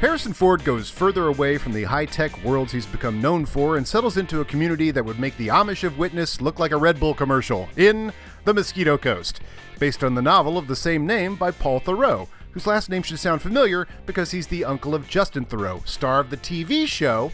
Harrison 0.01 0.33
Ford 0.33 0.65
goes 0.65 0.89
further 0.89 1.27
away 1.27 1.59
from 1.59 1.73
the 1.75 1.85
high 1.85 2.07
tech 2.07 2.43
worlds 2.43 2.73
he's 2.73 2.87
become 2.87 3.21
known 3.21 3.45
for 3.45 3.77
and 3.77 3.87
settles 3.87 4.17
into 4.17 4.41
a 4.41 4.45
community 4.47 4.91
that 4.91 5.05
would 5.05 5.19
make 5.19 5.37
the 5.37 5.49
Amish 5.49 5.85
of 5.85 5.99
Witness 5.99 6.41
look 6.41 6.59
like 6.59 6.71
a 6.73 6.77
Red 6.79 6.99
Bull 6.99 7.13
commercial 7.13 7.69
in 7.77 8.11
The 8.45 8.55
Mosquito 8.55 8.97
Coast, 8.97 9.41
based 9.79 10.03
on 10.03 10.15
the 10.15 10.23
novel 10.23 10.57
of 10.57 10.69
the 10.69 10.77
same 10.77 11.07
name 11.07 11.37
by 11.37 11.51
Paul 11.51 11.81
Theroux, 11.81 12.29
whose 12.53 12.67
last 12.67 12.89
name 12.89 13.03
should 13.03 13.19
sound 13.19 13.43
familiar 13.43 13.87
because 14.07 14.31
he's 14.31 14.47
the 14.47 14.65
uncle 14.65 14.95
of 14.95 15.07
Justin 15.07 15.45
Theroux, 15.45 15.87
star 15.87 16.19
of 16.21 16.31
the 16.31 16.39
TV 16.39 16.87
show 16.87 17.31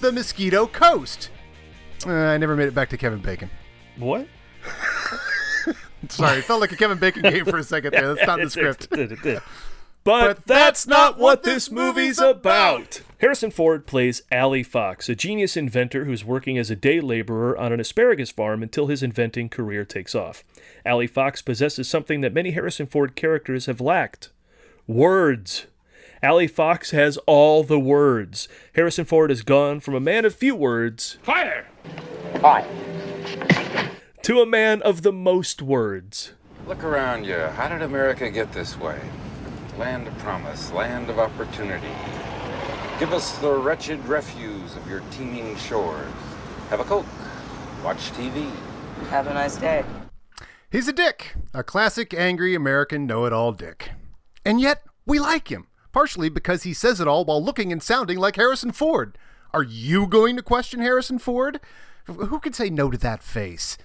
The 0.00 0.12
Mosquito 0.12 0.66
Coast. 0.66 1.30
Uh, 2.06 2.12
I 2.12 2.36
never 2.36 2.54
made 2.54 2.68
it 2.68 2.74
back 2.74 2.90
to 2.90 2.98
Kevin 2.98 3.20
Bacon. 3.20 3.48
what 3.96 4.28
Sorry, 6.10 6.38
it 6.38 6.44
felt 6.44 6.60
like 6.60 6.72
a 6.72 6.76
Kevin 6.76 6.98
Bacon 6.98 7.22
game 7.22 7.46
for 7.46 7.56
a 7.56 7.64
second 7.64 7.92
there. 7.92 8.14
That's 8.14 8.26
not 8.26 8.40
in 8.40 8.44
the 8.44 8.50
script. 8.50 8.84
it 8.84 8.90
did, 8.90 9.12
it 9.12 9.22
did. 9.22 9.40
But, 10.02 10.46
that's 10.46 10.86
not 10.86 11.18
what 11.18 11.42
this 11.42 11.70
movie's 11.70 12.18
about. 12.18 13.02
Harrison 13.20 13.50
Ford 13.50 13.86
plays 13.86 14.22
Allie 14.32 14.62
Fox, 14.62 15.10
a 15.10 15.14
genius 15.14 15.56
inventor 15.56 16.06
who's 16.06 16.24
working 16.24 16.56
as 16.56 16.70
a 16.70 16.76
day 16.76 17.00
laborer 17.00 17.56
on 17.58 17.70
an 17.70 17.80
asparagus 17.80 18.30
farm 18.30 18.62
until 18.62 18.86
his 18.86 19.02
inventing 19.02 19.50
career 19.50 19.84
takes 19.84 20.14
off. 20.14 20.42
Allie 20.86 21.06
Fox 21.06 21.42
possesses 21.42 21.86
something 21.86 22.22
that 22.22 22.32
many 22.32 22.52
Harrison 22.52 22.86
Ford 22.86 23.14
characters 23.14 23.66
have 23.66 23.80
lacked 23.80 24.30
words. 24.86 25.66
Ali 26.22 26.46
Fox 26.46 26.90
has 26.90 27.16
all 27.26 27.62
the 27.62 27.78
words. 27.80 28.48
Harrison 28.74 29.04
Ford 29.04 29.30
has 29.30 29.42
gone 29.42 29.80
from 29.80 29.94
a 29.94 30.00
man 30.00 30.24
of 30.24 30.34
few 30.34 30.54
words 30.54 31.18
Fire! 31.22 31.66
Hi. 32.40 32.66
to 34.22 34.40
a 34.40 34.46
man 34.46 34.80
of 34.82 35.02
the 35.02 35.12
most 35.12 35.60
words. 35.60 36.32
Look 36.66 36.84
around 36.84 37.24
you. 37.24 37.36
How 37.36 37.68
did 37.68 37.82
America 37.82 38.30
get 38.30 38.52
this 38.52 38.78
way? 38.78 38.98
Land 39.80 40.08
of 40.08 40.18
promise, 40.18 40.70
land 40.72 41.08
of 41.08 41.18
opportunity. 41.18 41.88
Give 42.98 43.14
us 43.14 43.38
the 43.38 43.50
wretched 43.50 43.98
refuse 44.06 44.76
of 44.76 44.86
your 44.86 45.00
teeming 45.10 45.56
shores. 45.56 46.12
Have 46.68 46.80
a 46.80 46.84
Coke. 46.84 47.06
Watch 47.82 48.10
TV. 48.10 48.50
Have 49.08 49.26
a 49.26 49.32
nice 49.32 49.56
day. 49.56 49.82
He's 50.70 50.86
a 50.86 50.92
dick, 50.92 51.34
a 51.54 51.62
classic 51.62 52.12
angry 52.12 52.54
American 52.54 53.06
know 53.06 53.24
it 53.24 53.32
all 53.32 53.52
dick. 53.52 53.92
And 54.44 54.60
yet, 54.60 54.82
we 55.06 55.18
like 55.18 55.48
him, 55.48 55.66
partially 55.92 56.28
because 56.28 56.64
he 56.64 56.74
says 56.74 57.00
it 57.00 57.08
all 57.08 57.24
while 57.24 57.42
looking 57.42 57.72
and 57.72 57.82
sounding 57.82 58.18
like 58.18 58.36
Harrison 58.36 58.72
Ford. 58.72 59.16
Are 59.54 59.62
you 59.62 60.06
going 60.06 60.36
to 60.36 60.42
question 60.42 60.80
Harrison 60.80 61.18
Ford? 61.18 61.58
Who 62.04 62.38
can 62.38 62.52
say 62.52 62.68
no 62.68 62.90
to 62.90 62.98
that 62.98 63.22
face? 63.22 63.78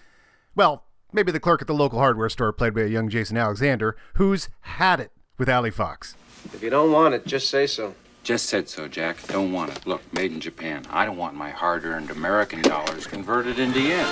Well, 0.58 0.84
maybe 1.14 1.32
the 1.32 1.40
clerk 1.40 1.62
at 1.62 1.68
the 1.68 1.74
local 1.74 2.00
hardware 2.00 2.28
store 2.28 2.52
played 2.52 2.74
by 2.74 2.82
a 2.82 2.88
young 2.88 3.08
Jason 3.08 3.38
Alexander, 3.38 3.96
who's 4.16 4.50
had 4.60 5.00
it 5.00 5.14
with 5.38 5.50
Ali 5.50 5.72
Fox. 5.72 6.16
If 6.54 6.62
you 6.62 6.70
don't 6.70 6.92
want 6.92 7.14
it, 7.14 7.26
just 7.26 7.50
say 7.50 7.68
so. 7.68 7.96
Just 8.24 8.48
said 8.48 8.68
so, 8.70 8.88
Jack. 8.88 9.18
Don't 9.28 9.52
want 9.52 9.72
it. 9.72 9.86
Look, 9.86 10.02
made 10.14 10.32
in 10.32 10.40
Japan. 10.40 10.84
I 10.90 11.06
don't 11.06 11.18
want 11.18 11.36
my 11.36 11.50
hard 11.52 11.86
earned 11.86 12.10
American 12.10 12.62
dollars 12.62 13.06
converted 13.06 13.60
into 13.60 13.80
yen. 13.80 14.06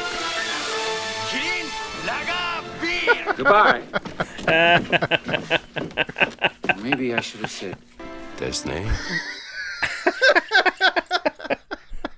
Kirin, 1.29 1.67
laga, 2.05 2.63
beer! 2.81 3.33
Goodbye. 3.37 3.81
Maybe 6.81 7.13
I 7.13 7.21
should 7.21 7.41
have 7.41 7.51
said 7.51 7.77
Disney. 8.37 8.85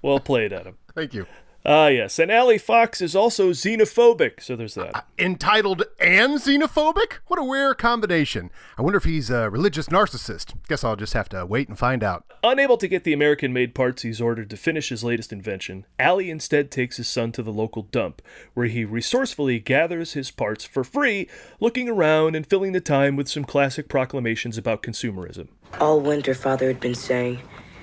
Well 0.05 0.19
played, 0.19 0.53
Adam. 0.53 0.77
Thank 0.93 1.15
you. 1.15 1.25
Ah, 1.67 1.87
yes. 1.87 2.19
And 2.19 2.31
Ali 2.31 2.59
Fox 2.59 3.01
is 3.01 3.15
also 3.15 3.49
xenophobic, 3.49 4.39
so 4.39 4.55
there's 4.55 4.75
that. 4.75 5.07
Entitled 5.17 5.81
and 5.99 6.33
xenophobic? 6.33 7.13
What 7.25 7.39
a 7.39 7.51
rare 7.51 7.73
combination. 7.73 8.51
I 8.77 8.83
wonder 8.83 8.97
if 8.97 9.03
he's 9.03 9.31
a 9.31 9.49
religious 9.49 9.87
narcissist. 9.87 10.53
Guess 10.67 10.83
I'll 10.83 10.95
just 10.95 11.13
have 11.13 11.27
to 11.29 11.43
wait 11.43 11.67
and 11.67 11.77
find 11.77 12.03
out. 12.03 12.23
Unable 12.43 12.77
to 12.77 12.87
get 12.87 13.03
the 13.03 13.13
American 13.13 13.51
made 13.51 13.73
parts 13.73 14.03
he's 14.03 14.21
ordered 14.21 14.51
to 14.51 14.57
finish 14.57 14.89
his 14.89 15.03
latest 15.03 15.33
invention, 15.33 15.87
Ali 15.99 16.29
instead 16.29 16.69
takes 16.69 16.97
his 16.97 17.07
son 17.07 17.31
to 17.31 17.41
the 17.41 17.51
local 17.51 17.81
dump, 17.81 18.21
where 18.53 18.67
he 18.67 18.85
resourcefully 18.85 19.57
gathers 19.57 20.13
his 20.13 20.29
parts 20.29 20.65
for 20.65 20.83
free, 20.83 21.27
looking 21.59 21.89
around 21.89 22.35
and 22.35 22.45
filling 22.45 22.73
the 22.73 22.79
time 22.81 23.15
with 23.15 23.27
some 23.27 23.43
classic 23.43 23.89
proclamations 23.89 24.55
about 24.55 24.83
consumerism. 24.83 25.47
All 25.79 25.99
winter, 25.99 26.35
Father 26.35 26.67
had 26.67 26.79
been 26.79 26.93
saying, 26.93 27.39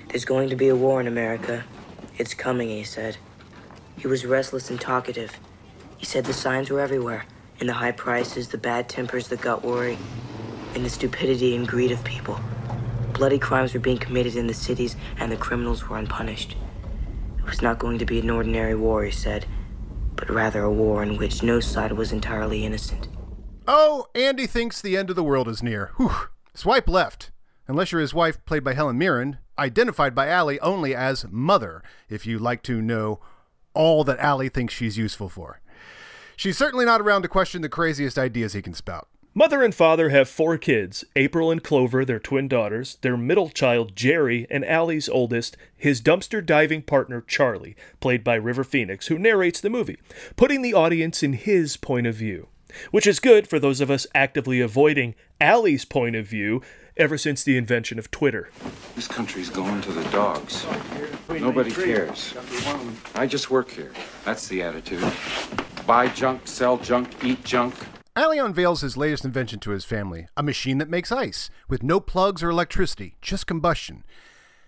There's 0.09 0.25
going 0.25 0.51
to 0.51 0.57
be 0.57 0.69
a 0.69 0.77
war 0.77 1.01
in 1.01 1.09
America. 1.09 1.65
It's 2.17 2.33
coming, 2.33 2.69
he 2.69 2.85
said. 2.85 3.17
He 3.99 4.07
was 4.07 4.25
restless 4.25 4.71
and 4.71 4.81
talkative. 4.81 5.39
He 5.99 6.07
said 6.07 6.25
the 6.25 6.33
signs 6.33 6.71
were 6.71 6.81
everywhere 6.81 7.25
in 7.61 7.67
the 7.69 7.75
high 7.75 7.93
prices, 7.93 8.49
the 8.49 8.59
bad 8.59 8.89
tempers, 8.89 9.29
the 9.29 9.37
gut 9.37 9.63
worry, 9.63 9.97
in 10.75 10.83
the 10.83 10.91
stupidity 10.91 11.55
and 11.55 11.69
greed 11.69 11.93
of 11.93 12.03
people. 12.03 12.41
Bloody 13.13 13.39
crimes 13.39 13.73
were 13.73 13.81
being 13.81 13.99
committed 13.99 14.35
in 14.35 14.49
the 14.49 14.55
cities, 14.55 14.97
and 15.19 15.31
the 15.31 15.37
criminals 15.37 15.89
were 15.89 15.97
unpunished. 15.97 16.57
It 17.39 17.45
was 17.45 17.63
not 17.63 17.79
going 17.79 17.99
to 17.99 18.05
be 18.05 18.19
an 18.19 18.31
ordinary 18.31 18.75
war, 18.75 19.05
he 19.05 19.13
said, 19.13 19.47
but 20.17 20.29
rather 20.29 20.63
a 20.63 20.73
war 20.73 21.03
in 21.03 21.17
which 21.17 21.43
no 21.43 21.61
side 21.61 21.93
was 21.93 22.11
entirely 22.11 22.65
innocent. 22.65 23.07
Oh, 23.69 24.09
Andy 24.15 24.49
thinks 24.49 24.81
the 24.81 24.97
end 24.97 25.11
of 25.11 25.17
the 25.17 25.23
world 25.23 25.47
is 25.47 25.63
near. 25.63 25.93
Whew. 25.99 26.29
Swipe 26.55 26.89
left. 26.89 27.31
Unless 27.69 27.93
you're 27.93 28.01
his 28.01 28.13
wife, 28.13 28.45
played 28.45 28.65
by 28.65 28.75
Helen 28.75 28.99
Mirren, 28.99 29.39
identified 29.57 30.15
by 30.15 30.33
Ali 30.33 30.59
only 30.61 30.95
as 30.95 31.27
Mother, 31.31 31.83
if 32.09 32.27
you 32.27 32.39
like 32.39 32.63
to 32.65 32.83
know 32.83 33.21
all 33.75 34.05
that 34.05 34.21
Ali 34.21 34.49
thinks 34.49 34.75
she's 34.75 34.99
useful 34.99 35.29
for. 35.29 35.61
She's 36.37 36.59
certainly 36.59 36.85
not 36.85 37.01
around 37.01 37.23
to 37.23 37.29
question 37.29 37.63
the 37.63 37.69
craziest 37.69 38.19
ideas 38.19 38.53
he 38.53 38.63
can 38.63 38.75
spout. 38.75 39.09
Mother 39.35 39.63
and 39.63 39.75
father 39.75 40.11
have 40.11 40.29
four 40.29 40.59
kids 40.59 41.07
April 41.17 41.51
and 41.51 41.63
Clover, 41.65 42.05
their 42.05 42.19
twin 42.19 42.49
daughters, 42.49 42.97
their 43.01 43.17
middle 43.17 43.49
child, 43.49 43.97
Jerry, 43.97 44.47
and 44.51 44.63
Allie's 44.63 45.09
oldest, 45.09 45.57
his 45.75 46.03
dumpster 46.03 46.45
diving 46.45 46.83
partner, 46.83 47.23
Charlie, 47.23 47.75
played 47.99 48.23
by 48.23 48.35
River 48.35 48.63
Phoenix, 48.63 49.07
who 49.07 49.19
narrates 49.19 49.59
the 49.59 49.71
movie, 49.71 49.97
putting 50.37 50.61
the 50.61 50.75
audience 50.75 51.23
in 51.23 51.33
his 51.33 51.79
point 51.79 52.07
of 52.07 52.15
view. 52.15 52.49
Which 52.91 53.07
is 53.07 53.21
good 53.21 53.49
for 53.49 53.59
those 53.59 53.81
of 53.81 53.91
us 53.91 54.07
actively 54.15 54.61
avoiding 54.61 55.15
Allie's 55.41 55.87
point 55.87 56.17
of 56.17 56.27
view 56.27 56.61
ever 56.97 57.17
since 57.19 57.43
the 57.43 57.57
invention 57.57 57.99
of 57.99 58.11
Twitter. 58.11 58.51
This 58.95 59.09
country's 59.09 59.51
going 59.51 59.81
to 59.83 59.93
the 59.93 60.05
dogs. 60.11 60.67
Nobody 61.29 61.71
cares. 61.71 62.35
I 63.15 63.27
just 63.27 63.51
work 63.51 63.71
here. 63.71 63.93
That's 64.25 64.49
the 64.49 64.63
attitude. 64.63 65.05
Buy 65.87 66.09
junk, 66.09 66.47
sell 66.47 66.77
junk, 66.77 67.25
eat 67.25 67.43
junk. 67.45 67.75
Ali 68.15 68.39
unveils 68.39 68.83
his 68.83 68.97
latest 68.97 69.25
invention 69.25 69.59
to 69.61 69.71
his 69.71 69.87
family 69.87 70.27
a 70.37 70.43
machine 70.43 70.79
that 70.79 70.91
makes 70.91 71.11
ice, 71.11 71.49
with 71.69 71.83
no 71.83 71.99
plugs 71.99 72.43
or 72.43 72.51
electricity, 72.51 73.17
just 73.23 73.47
combustion. 73.47 74.05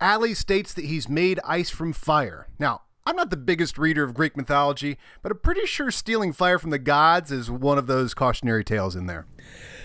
Ali 0.01 0.35
states 0.35 0.73
that 0.75 0.87
he's 0.87 1.09
made 1.09 1.39
ice 1.45 1.69
from 1.71 1.93
fire. 1.93 2.49
Now, 2.59 2.83
I'm 3.07 3.17
not 3.17 3.29
the 3.29 3.37
biggest 3.37 3.77
reader 3.77 4.03
of 4.03 4.15
Greek 4.15 4.35
mythology, 4.35 4.97
but 5.21 5.31
I'm 5.31 5.39
pretty 5.39 5.67
sure 5.67 5.91
stealing 5.91 6.33
fire 6.33 6.59
from 6.59 6.71
the 6.71 6.79
gods 6.79 7.31
is 7.31 7.51
one 7.51 7.77
of 7.77 7.87
those 7.87 8.15
cautionary 8.15 8.65
tales 8.65 8.97
in 8.97 9.07
there. 9.07 9.27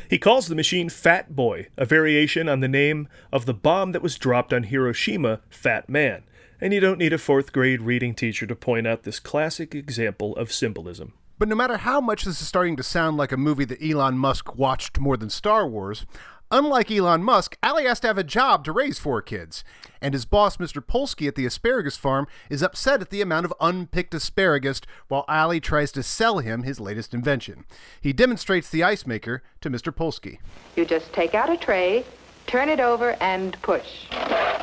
He 0.10 0.18
calls 0.18 0.48
the 0.48 0.56
machine 0.56 0.90
Fat 0.90 1.36
Boy, 1.36 1.68
a 1.78 1.86
variation 1.86 2.50
on 2.50 2.62
the 2.62 2.68
name 2.68 3.08
of 3.32 3.46
the 3.46 3.54
bomb 3.54 3.92
that 3.92 4.02
was 4.02 4.18
dropped 4.18 4.52
on 4.52 4.64
Hiroshima, 4.64 5.42
Fat 5.52 5.88
Man. 5.88 6.24
And 6.60 6.74
you 6.74 6.80
don't 6.80 6.98
need 6.98 7.14
a 7.14 7.20
fourth 7.20 7.54
grade 7.54 7.84
reading 7.84 8.16
teacher 8.16 8.48
to 8.48 8.56
point 8.56 8.88
out 8.88 9.04
this 9.04 9.20
classic 9.20 9.76
example 9.76 10.36
of 10.36 10.52
symbolism. 10.52 11.14
But 11.38 11.48
no 11.48 11.56
matter 11.56 11.78
how 11.78 12.02
much 12.02 12.24
this 12.26 12.42
is 12.42 12.48
starting 12.48 12.76
to 12.78 12.84
sound 12.84 13.18
like 13.18 13.32
a 13.32 13.38
movie 13.38 13.66
that 13.66 13.84
Elon 13.84 14.18
Musk 14.18 14.56
watched 14.56 15.00
more 15.00 15.16
than 15.16 15.30
Star 15.30 15.68
Wars, 15.68 16.08
unlike 16.52 16.92
Elon 16.92 17.24
Musk, 17.24 17.58
Ali 17.62 17.86
has 17.86 18.00
to 18.02 18.08
have 18.08 18.18
a 18.18 18.24
job 18.24 18.64
to 18.66 18.72
raise 18.72 19.00
four 19.00 19.22
kids. 19.22 19.64
And 20.02 20.14
his 20.14 20.26
boss, 20.26 20.58
Mr. 20.58 20.86
Polsky 20.86 21.28
at 21.28 21.36
the 21.36 21.46
asparagus 21.46 21.98
farm, 21.98 22.28
is 22.50 22.64
upset 22.64 23.02
at 23.02 23.10
the 23.10 23.22
amount 23.22 23.46
of 23.46 23.54
unpicked 23.60 24.14
asparagus 24.14 24.82
while 25.08 25.26
Ali 25.28 25.60
tries 25.60 25.92
to 25.94 26.04
sell 26.04 26.40
him 26.40 26.64
his 26.64 26.80
latest 26.80 27.14
invention. 27.14 27.66
He 28.00 28.14
demonstrates 28.14 28.70
the 28.70 28.84
ice 28.84 29.06
maker 29.06 29.44
to 29.62 29.70
Mr. 29.70 29.94
Polsky. 29.94 30.40
You 30.76 30.86
just 30.86 31.12
take 31.14 31.34
out 31.36 31.50
a 31.50 31.58
tray, 31.58 32.06
turn 32.50 32.68
it 32.68 32.80
over, 32.80 33.12
and 33.22 33.56
push. 33.62 34.08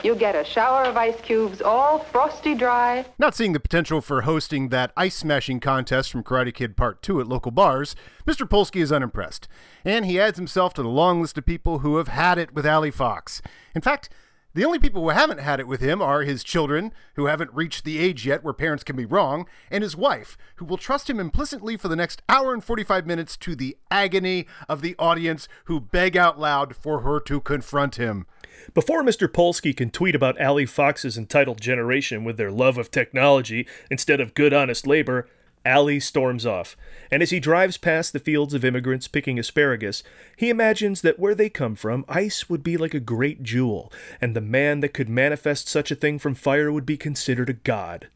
You 0.02 0.16
get 0.16 0.34
a 0.34 0.44
shower 0.44 0.82
of 0.82 0.96
ice 0.96 1.20
cubes, 1.20 1.62
all 1.62 2.00
frosty 2.00 2.54
dry. 2.54 3.06
Not 3.16 3.36
seeing 3.36 3.52
the 3.52 3.60
potential 3.60 4.00
for 4.00 4.22
hosting 4.22 4.70
that 4.70 4.92
ice 4.96 5.14
smashing 5.14 5.60
contest 5.60 6.10
from 6.10 6.24
Karate 6.24 6.52
Kid 6.52 6.76
Part 6.76 7.00
2 7.02 7.20
at 7.20 7.28
local 7.28 7.52
bars, 7.52 7.94
Mr. 8.26 8.48
Polsky 8.48 8.80
is 8.80 8.90
unimpressed. 8.90 9.46
And 9.84 10.04
he 10.04 10.18
adds 10.18 10.36
himself 10.36 10.74
to 10.74 10.82
the 10.82 10.88
long 10.88 11.22
list 11.22 11.38
of 11.38 11.46
people 11.46 11.78
who 11.78 11.96
have 11.98 12.08
had 12.08 12.38
it 12.38 12.52
with 12.52 12.66
Ali 12.66 12.90
Fox. 12.90 13.40
In 13.74 13.82
fact, 13.82 14.08
the 14.56 14.64
only 14.64 14.78
people 14.78 15.02
who 15.02 15.10
haven't 15.10 15.38
had 15.38 15.60
it 15.60 15.68
with 15.68 15.82
him 15.82 16.00
are 16.00 16.22
his 16.22 16.42
children, 16.42 16.90
who 17.14 17.26
haven't 17.26 17.52
reached 17.52 17.84
the 17.84 17.98
age 17.98 18.24
yet 18.24 18.42
where 18.42 18.54
parents 18.54 18.82
can 18.82 18.96
be 18.96 19.04
wrong, 19.04 19.46
and 19.70 19.82
his 19.82 19.94
wife, 19.94 20.38
who 20.54 20.64
will 20.64 20.78
trust 20.78 21.10
him 21.10 21.20
implicitly 21.20 21.76
for 21.76 21.88
the 21.88 21.94
next 21.94 22.22
hour 22.26 22.54
and 22.54 22.64
45 22.64 23.06
minutes 23.06 23.36
to 23.36 23.54
the 23.54 23.76
agony 23.90 24.46
of 24.66 24.80
the 24.80 24.96
audience 24.98 25.46
who 25.66 25.78
beg 25.78 26.16
out 26.16 26.40
loud 26.40 26.74
for 26.74 27.00
her 27.00 27.20
to 27.20 27.38
confront 27.38 27.96
him. 27.96 28.26
Before 28.72 29.02
Mr. 29.02 29.28
Polsky 29.28 29.76
can 29.76 29.90
tweet 29.90 30.14
about 30.14 30.40
Ali 30.40 30.64
Fox's 30.64 31.18
entitled 31.18 31.60
generation 31.60 32.24
with 32.24 32.38
their 32.38 32.50
love 32.50 32.78
of 32.78 32.90
technology 32.90 33.66
instead 33.90 34.22
of 34.22 34.32
good 34.32 34.54
honest 34.54 34.86
labor, 34.86 35.28
Ali 35.66 35.98
storms 36.00 36.46
off, 36.46 36.76
and 37.10 37.22
as 37.22 37.30
he 37.30 37.40
drives 37.40 37.76
past 37.76 38.12
the 38.12 38.18
fields 38.18 38.54
of 38.54 38.64
immigrants 38.64 39.08
picking 39.08 39.38
asparagus, 39.38 40.02
he 40.36 40.48
imagines 40.48 41.02
that 41.02 41.18
where 41.18 41.34
they 41.34 41.50
come 41.50 41.74
from, 41.74 42.04
ice 42.08 42.48
would 42.48 42.62
be 42.62 42.76
like 42.76 42.94
a 42.94 43.00
great 43.00 43.42
jewel, 43.42 43.92
and 44.20 44.34
the 44.34 44.40
man 44.40 44.80
that 44.80 44.94
could 44.94 45.08
manifest 45.08 45.68
such 45.68 45.90
a 45.90 45.96
thing 45.96 46.18
from 46.18 46.34
fire 46.34 46.70
would 46.70 46.86
be 46.86 46.96
considered 46.96 47.50
a 47.50 47.54
god. 47.54 48.08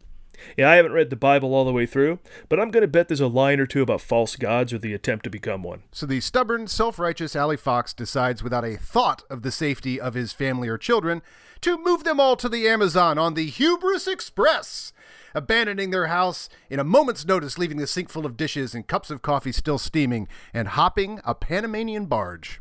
Yeah, 0.56 0.70
I 0.70 0.76
haven't 0.76 0.92
read 0.92 1.10
the 1.10 1.16
Bible 1.16 1.54
all 1.54 1.64
the 1.64 1.72
way 1.72 1.86
through, 1.86 2.18
but 2.48 2.58
I'm 2.58 2.70
going 2.70 2.82
to 2.82 2.88
bet 2.88 3.08
there's 3.08 3.20
a 3.20 3.26
line 3.26 3.60
or 3.60 3.66
two 3.66 3.82
about 3.82 4.00
false 4.00 4.36
gods 4.36 4.72
or 4.72 4.78
the 4.78 4.94
attempt 4.94 5.24
to 5.24 5.30
become 5.30 5.62
one. 5.62 5.82
So 5.92 6.06
the 6.06 6.20
stubborn, 6.20 6.66
self 6.66 6.98
righteous 6.98 7.36
Ali 7.36 7.56
Fox 7.56 7.92
decides, 7.92 8.42
without 8.42 8.64
a 8.64 8.76
thought 8.76 9.22
of 9.28 9.42
the 9.42 9.50
safety 9.50 10.00
of 10.00 10.14
his 10.14 10.32
family 10.32 10.68
or 10.68 10.78
children, 10.78 11.22
to 11.60 11.82
move 11.82 12.04
them 12.04 12.20
all 12.20 12.36
to 12.36 12.48
the 12.48 12.68
Amazon 12.68 13.18
on 13.18 13.34
the 13.34 13.46
Hubris 13.46 14.06
Express. 14.06 14.92
Abandoning 15.34 15.90
their 15.90 16.06
house 16.06 16.48
in 16.68 16.80
a 16.80 16.84
moment's 16.84 17.24
notice, 17.24 17.58
leaving 17.58 17.76
the 17.76 17.86
sink 17.86 18.08
full 18.08 18.26
of 18.26 18.36
dishes 18.36 18.74
and 18.74 18.86
cups 18.86 19.10
of 19.10 19.22
coffee 19.22 19.52
still 19.52 19.78
steaming, 19.78 20.28
and 20.52 20.68
hopping 20.68 21.20
a 21.24 21.34
Panamanian 21.34 22.06
barge. 22.06 22.60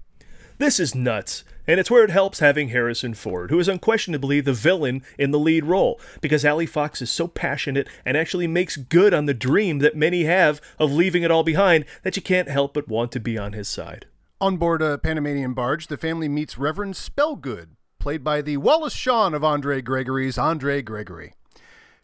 This 0.59 0.77
is 0.77 0.93
nuts, 0.93 1.45
and 1.65 1.79
it's 1.79 1.89
where 1.89 2.03
it 2.03 2.09
helps 2.09 2.39
having 2.39 2.67
Harrison 2.67 3.13
Ford, 3.13 3.49
who 3.49 3.59
is 3.59 3.69
unquestionably 3.69 4.41
the 4.41 4.51
villain 4.51 5.03
in 5.17 5.31
the 5.31 5.39
lead 5.39 5.63
role, 5.63 6.01
because 6.19 6.43
Ali 6.43 6.65
Fox 6.65 7.01
is 7.01 7.09
so 7.09 7.29
passionate 7.29 7.87
and 8.03 8.17
actually 8.17 8.45
makes 8.45 8.75
good 8.75 9.13
on 9.13 9.25
the 9.25 9.33
dream 9.33 9.79
that 9.79 9.95
many 9.95 10.25
have 10.25 10.59
of 10.77 10.91
leaving 10.91 11.23
it 11.23 11.31
all 11.31 11.43
behind 11.43 11.85
that 12.03 12.17
you 12.17 12.21
can't 12.21 12.49
help 12.49 12.73
but 12.73 12.89
want 12.89 13.13
to 13.13 13.21
be 13.21 13.37
on 13.37 13.53
his 13.53 13.69
side. 13.69 14.07
On 14.41 14.57
board 14.57 14.81
a 14.81 14.97
Panamanian 14.97 15.53
barge, 15.53 15.87
the 15.87 15.95
family 15.97 16.27
meets 16.27 16.57
Reverend 16.57 16.95
Spellgood, 16.95 17.69
played 17.97 18.23
by 18.23 18.41
the 18.41 18.57
Wallace 18.57 18.91
Shawn 18.91 19.33
of 19.33 19.45
Andre 19.45 19.81
Gregory's 19.81 20.37
Andre 20.37 20.81
Gregory, 20.81 21.35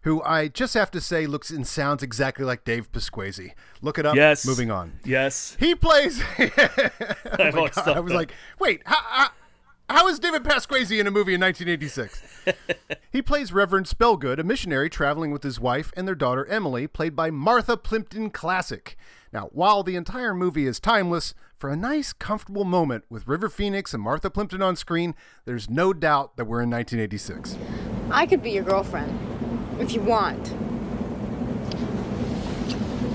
who 0.05 0.21
I 0.21 0.49
just 0.49 0.75
have 0.75 0.91
to 0.91 1.01
say 1.01 1.25
looks 1.25 1.49
and 1.49 1.65
sounds 1.65 2.03
exactly 2.03 2.45
like 2.45 2.63
Dave 2.63 2.91
Pasquesi. 2.91 3.53
Look 3.81 3.97
it 3.97 4.05
up. 4.05 4.15
Yes. 4.15 4.45
Moving 4.45 4.69
on. 4.69 4.99
Yes. 5.03 5.57
He 5.59 5.73
plays. 5.73 6.21
I've 6.37 7.55
oh 7.55 7.61
my 7.63 7.69
God, 7.69 7.87
I 7.87 7.99
was 7.99 8.11
that. 8.11 8.15
like, 8.15 8.31
wait, 8.59 8.83
how, 8.85 9.01
how, 9.01 9.29
how 9.89 10.07
is 10.07 10.19
David 10.19 10.43
Pasquesi 10.43 10.99
in 10.99 11.07
a 11.07 11.11
movie 11.11 11.33
in 11.33 11.41
1986? 11.41 12.45
he 13.11 13.23
plays 13.23 13.51
Reverend 13.51 13.87
Spellgood, 13.87 14.37
a 14.37 14.43
missionary 14.43 14.91
traveling 14.91 15.31
with 15.31 15.41
his 15.41 15.59
wife 15.59 15.91
and 15.97 16.07
their 16.07 16.13
daughter 16.13 16.45
Emily, 16.45 16.85
played 16.85 17.15
by 17.15 17.31
Martha 17.31 17.75
Plimpton 17.75 18.29
Classic. 18.29 18.95
Now, 19.33 19.49
while 19.53 19.81
the 19.81 19.95
entire 19.95 20.35
movie 20.35 20.67
is 20.67 20.79
timeless, 20.79 21.33
for 21.57 21.71
a 21.71 21.75
nice, 21.75 22.13
comfortable 22.13 22.63
moment 22.63 23.05
with 23.09 23.27
River 23.27 23.49
Phoenix 23.49 23.91
and 23.91 24.03
Martha 24.03 24.29
Plimpton 24.29 24.61
on 24.61 24.75
screen, 24.75 25.15
there's 25.45 25.67
no 25.67 25.93
doubt 25.93 26.37
that 26.37 26.45
we're 26.45 26.61
in 26.61 26.69
1986. 26.69 27.57
I 28.11 28.27
could 28.27 28.43
be 28.43 28.51
your 28.51 28.63
girlfriend 28.63 29.34
if 29.79 29.93
you 29.93 30.01
want. 30.01 30.53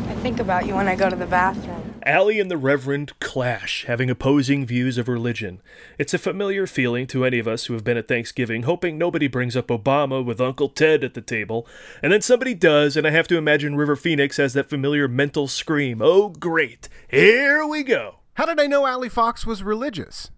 I 0.08 0.14
think 0.22 0.40
about 0.40 0.66
you 0.66 0.74
when 0.74 0.88
I 0.88 0.96
go 0.96 1.08
to 1.08 1.16
the 1.16 1.26
bathroom. 1.26 1.80
Allie 2.04 2.40
and 2.40 2.50
the 2.50 2.56
Reverend 2.56 3.18
clash, 3.20 3.84
having 3.86 4.08
opposing 4.08 4.64
views 4.64 4.96
of 4.96 5.06
religion. 5.08 5.60
It's 5.98 6.14
a 6.14 6.18
familiar 6.18 6.66
feeling 6.66 7.06
to 7.08 7.24
any 7.24 7.38
of 7.38 7.46
us 7.46 7.66
who 7.66 7.74
have 7.74 7.84
been 7.84 7.98
at 7.98 8.08
Thanksgiving, 8.08 8.62
hoping 8.62 8.96
nobody 8.96 9.28
brings 9.28 9.54
up 9.54 9.68
Obama 9.68 10.24
with 10.24 10.40
Uncle 10.40 10.68
Ted 10.68 11.04
at 11.04 11.14
the 11.14 11.20
table, 11.20 11.66
and 12.02 12.12
then 12.12 12.22
somebody 12.22 12.54
does, 12.54 12.96
and 12.96 13.06
I 13.06 13.10
have 13.10 13.28
to 13.28 13.36
imagine 13.36 13.76
River 13.76 13.96
Phoenix 13.96 14.38
has 14.38 14.54
that 14.54 14.70
familiar 14.70 15.08
mental 15.08 15.46
scream. 15.46 16.00
Oh, 16.02 16.30
great! 16.30 16.88
Here 17.08 17.66
we 17.66 17.82
go! 17.82 18.16
How 18.34 18.46
did 18.46 18.58
I 18.58 18.66
know 18.66 18.86
Ali 18.86 19.10
Fox 19.10 19.44
was 19.44 19.62
religious? 19.62 20.30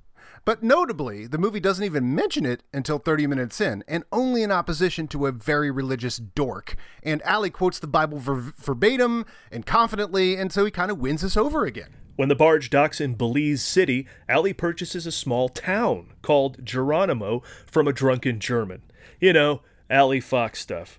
But 0.45 0.63
notably, 0.63 1.27
the 1.27 1.39
movie 1.39 1.61
doesn't 1.61 1.85
even 1.85 2.15
mention 2.15 2.45
it 2.45 2.65
until 2.73 2.99
30 2.99 3.29
minutes 3.29 3.61
in, 3.61 3.85
and 3.87 4.03
only 4.11 4.43
in 4.43 4.51
opposition 4.51 5.07
to 5.09 5.27
a 5.27 5.33
very 5.33 5.71
religious 5.71 6.17
dork. 6.17 6.75
And 7.03 7.23
Ali 7.23 7.51
quotes 7.51 7.79
the 7.79 7.87
Bible 7.87 8.19
ver- 8.19 8.53
verbatim 8.57 9.25
and 9.53 9.65
confidently, 9.65 10.35
and 10.37 10.53
so 10.53 10.65
he 10.65 10.73
kind 10.73 10.91
of 10.91 10.99
wins 10.99 11.23
us 11.23 11.37
over 11.37 11.65
again. 11.65 11.95
When 12.17 12.29
the 12.29 12.35
barge 12.35 12.71
docks 12.71 13.01
in 13.01 13.15
Belize 13.15 13.63
City, 13.63 14.07
Allie 14.29 14.53
purchases 14.53 15.07
a 15.07 15.13
small 15.13 15.49
town 15.49 16.13
called 16.23 16.65
Geronimo 16.65 17.43
from 17.65 17.87
a 17.87 17.93
drunken 17.93 18.39
German. 18.41 18.83
You 19.21 19.33
know, 19.33 19.63
Allie 19.89 20.21
Fox 20.21 20.59
stuff. 20.61 20.99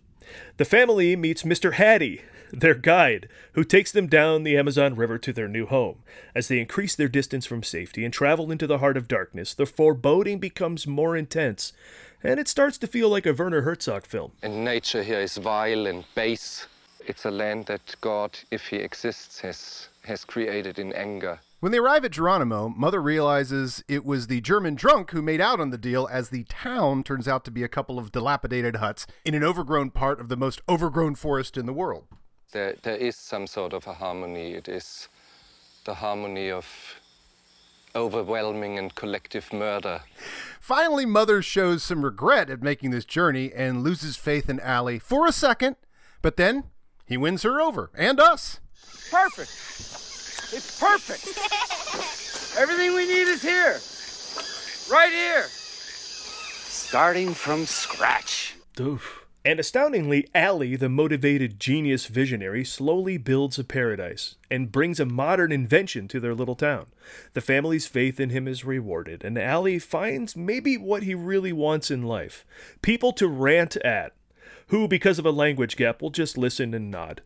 The 0.58 0.66
family 0.66 1.16
meets 1.16 1.44
Mr. 1.44 1.74
Haddy, 1.74 2.22
their 2.53 2.75
guide, 2.75 3.27
who 3.53 3.63
takes 3.63 3.91
them 3.91 4.07
down 4.07 4.43
the 4.43 4.55
Amazon 4.57 4.95
River 4.95 5.17
to 5.17 5.33
their 5.33 5.48
new 5.48 5.65
home. 5.65 6.03
As 6.36 6.48
they 6.48 6.60
increase 6.60 6.95
their 6.95 7.07
distance 7.07 7.45
from 7.45 7.63
safety 7.63 8.05
and 8.05 8.13
travel 8.13 8.51
into 8.51 8.67
the 8.67 8.77
heart 8.77 8.95
of 8.95 9.07
darkness, 9.07 9.53
the 9.53 9.65
foreboding 9.65 10.39
becomes 10.39 10.86
more 10.86 11.17
intense, 11.17 11.74
and 12.24 12.39
it 12.39 12.48
starts 12.48 12.77
to 12.77 12.88
feel 12.88 13.10
like 13.10 13.25
a 13.25 13.33
Werner 13.33 13.62
Herzog 13.62 14.05
film. 14.05 14.33
And 14.43 14.63
nature 14.63 15.03
here 15.03 15.19
is 15.19 15.38
vile 15.38 15.88
and 15.88 16.05
base. 16.15 16.67
It's 17.05 17.25
a 17.25 17.31
land 17.31 17.65
that 17.65 17.95
God, 18.00 18.38
if 18.51 18.67
he 18.67 18.77
exists, 18.77 19.39
has, 19.41 19.89
has 20.03 20.24
created 20.24 20.79
in 20.79 20.93
anger. 20.93 21.39
When 21.60 21.72
they 21.72 21.79
arrive 21.79 22.05
at 22.05 22.12
Geronimo, 22.12 22.69
Mother 22.69 23.01
realizes 23.01 23.83
it 23.88 24.05
was 24.05 24.27
the 24.27 24.41
German 24.41 24.75
drunk 24.75 25.12
who 25.12 25.22
made 25.22 25.41
out 25.41 25.60
on 25.60 25.69
the 25.69 25.77
deal, 25.77 26.07
as 26.12 26.29
the 26.29 26.43
town 26.43 27.03
turns 27.03 27.27
out 27.27 27.45
to 27.45 27.51
be 27.51 27.63
a 27.63 27.69
couple 27.69 27.98
of 27.98 28.12
dilapidated 28.12 28.77
huts 28.77 29.07
in 29.25 29.33
an 29.33 29.43
overgrown 29.43 29.89
part 29.89 30.19
of 30.19 30.29
the 30.29 30.38
most 30.38 30.62
overgrown 30.69 31.15
forest 31.15 31.57
in 31.57 31.65
the 31.65 31.74
world. 31.74 32.05
There, 32.53 32.75
there 32.83 32.95
is 32.95 33.15
some 33.15 33.48
sort 33.48 33.74
of 33.74 33.88
a 33.88 33.93
harmony. 33.93 34.53
It 34.53 34.67
is 34.67 35.10
the 35.86 35.95
harmony 35.95 36.51
of 36.51 36.67
overwhelming 37.95 38.77
and 38.77 38.93
collective 38.93 39.51
murder. 39.51 40.01
Finally, 40.60 41.07
Mother 41.07 41.41
shows 41.41 41.81
some 41.81 42.05
regret 42.05 42.51
at 42.51 42.62
making 42.62 42.91
this 42.91 43.05
journey 43.05 43.51
and 43.51 43.83
loses 43.83 44.17
faith 44.17 44.50
in 44.50 44.60
Allie 44.60 45.00
for 45.00 45.25
a 45.25 45.31
second, 45.31 45.77
but 46.22 46.38
then 46.38 46.65
he 47.07 47.17
wins 47.17 47.41
her 47.41 47.60
over 47.60 47.89
and 47.95 48.19
us. 48.19 48.60
Perfect. 49.10 49.50
It's 50.55 50.79
perfect. 50.79 51.25
Everything 52.62 52.93
we 52.93 53.07
need 53.07 53.27
is 53.29 53.41
here. 53.41 53.79
Right 54.92 55.11
here. 55.11 55.46
Starting 55.48 57.33
from 57.33 57.66
scratch. 57.66 58.55
Oof. 58.79 59.23
And 59.46 59.60
astoundingly, 59.60 60.29
Allie, 60.34 60.77
the 60.77 60.88
motivated 60.88 61.60
genius 61.60 62.06
visionary, 62.06 62.64
slowly 62.64 63.18
builds 63.18 63.60
a 63.60 63.66
paradise 63.66 64.36
and 64.50 64.72
brings 64.72 65.01
a 65.01 65.06
modern 65.06 65.51
invention 65.51 66.08
to 66.10 66.22
their 66.22 66.34
little 66.34 66.56
town. 66.56 66.86
The 67.34 67.42
family's 67.42 67.86
faith 67.86 68.22
in 68.22 68.29
him 68.29 68.48
is 68.48 68.64
rewarded, 68.64 69.25
and 69.25 69.38
Allie 69.38 69.79
finds 69.79 70.38
maybe 70.38 70.77
what 70.77 71.03
he 71.03 71.14
really 71.14 71.51
wants 71.51 71.92
in 71.92 72.03
life 72.03 72.46
people 72.82 73.12
to 73.14 73.27
rant 73.27 73.75
at, 73.77 74.14
who, 74.68 74.88
because 74.88 75.20
of 75.20 75.25
a 75.25 75.32
language 75.32 75.75
gap, 75.75 76.01
will 76.01 76.10
just 76.10 76.38
listen 76.38 76.74
and 76.74 76.90
nod. 76.90 77.22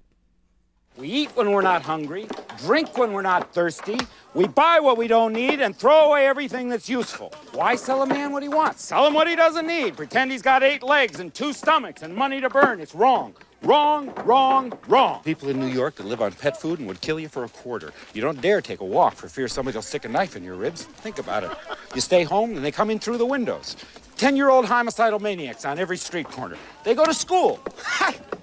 We 0.97 1.10
eat 1.10 1.29
when 1.36 1.51
we're 1.51 1.62
not 1.62 1.83
hungry, 1.83 2.27
drink 2.57 2.97
when 2.97 3.13
we're 3.13 3.21
not 3.21 3.53
thirsty, 3.53 3.99
we 4.33 4.47
buy 4.47 4.79
what 4.79 4.97
we 4.97 5.07
don't 5.07 5.31
need, 5.31 5.62
and 5.62 5.75
throw 5.75 6.10
away 6.10 6.25
everything 6.25 6.69
that's 6.69 6.89
useful. 6.89 7.31
Why 7.51 7.75
sell 7.75 8.01
a 8.01 8.07
man 8.07 8.31
what 8.31 8.41
he 8.41 8.49
wants? 8.49 8.83
Sell 8.83 9.05
him 9.05 9.13
what 9.13 9.27
he 9.27 9.36
doesn't 9.36 9.67
need. 9.67 9.95
Pretend 9.95 10.31
he's 10.31 10.41
got 10.41 10.63
eight 10.63 10.81
legs 10.81 11.19
and 11.19 11.31
two 11.31 11.53
stomachs 11.53 12.01
and 12.01 12.15
money 12.15 12.41
to 12.41 12.49
burn. 12.49 12.79
It's 12.79 12.95
wrong. 12.95 13.36
Wrong, 13.62 14.12
wrong, 14.23 14.73
wrong. 14.88 15.21
People 15.23 15.49
in 15.49 15.60
New 15.60 15.67
York 15.67 15.95
that 15.95 16.07
live 16.07 16.21
on 16.21 16.31
pet 16.31 16.60
food 16.60 16.79
and 16.79 16.88
would 16.88 17.01
kill 17.01 17.19
you 17.19 17.27
for 17.27 17.43
a 17.43 17.49
quarter. 17.49 17.93
You 18.15 18.21
don't 18.21 18.41
dare 18.41 18.62
take 18.62 18.81
a 18.81 18.86
walk 18.86 19.13
for 19.13 19.27
fear 19.27 19.47
somebody 19.47 19.77
will 19.77 19.83
stick 19.83 20.05
a 20.05 20.10
knife 20.10 20.36
in 20.36 20.43
your 20.43 20.55
ribs. 20.55 20.83
Think 20.83 21.19
about 21.19 21.43
it. 21.43 21.51
You 21.93 22.01
stay 22.01 22.23
home 22.23 22.55
and 22.55 22.65
they 22.65 22.71
come 22.71 22.89
in 22.89 22.97
through 22.97 23.17
the 23.17 23.25
windows. 23.25 23.75
10 24.17 24.36
year 24.36 24.49
old 24.49 24.65
homicidal 24.65 25.19
maniacs 25.19 25.63
on 25.63 25.77
every 25.77 25.97
street 25.97 26.27
corner. 26.27 26.58
They 26.84 26.95
go 26.95 27.06
to 27.06 27.13
school. 27.13 27.60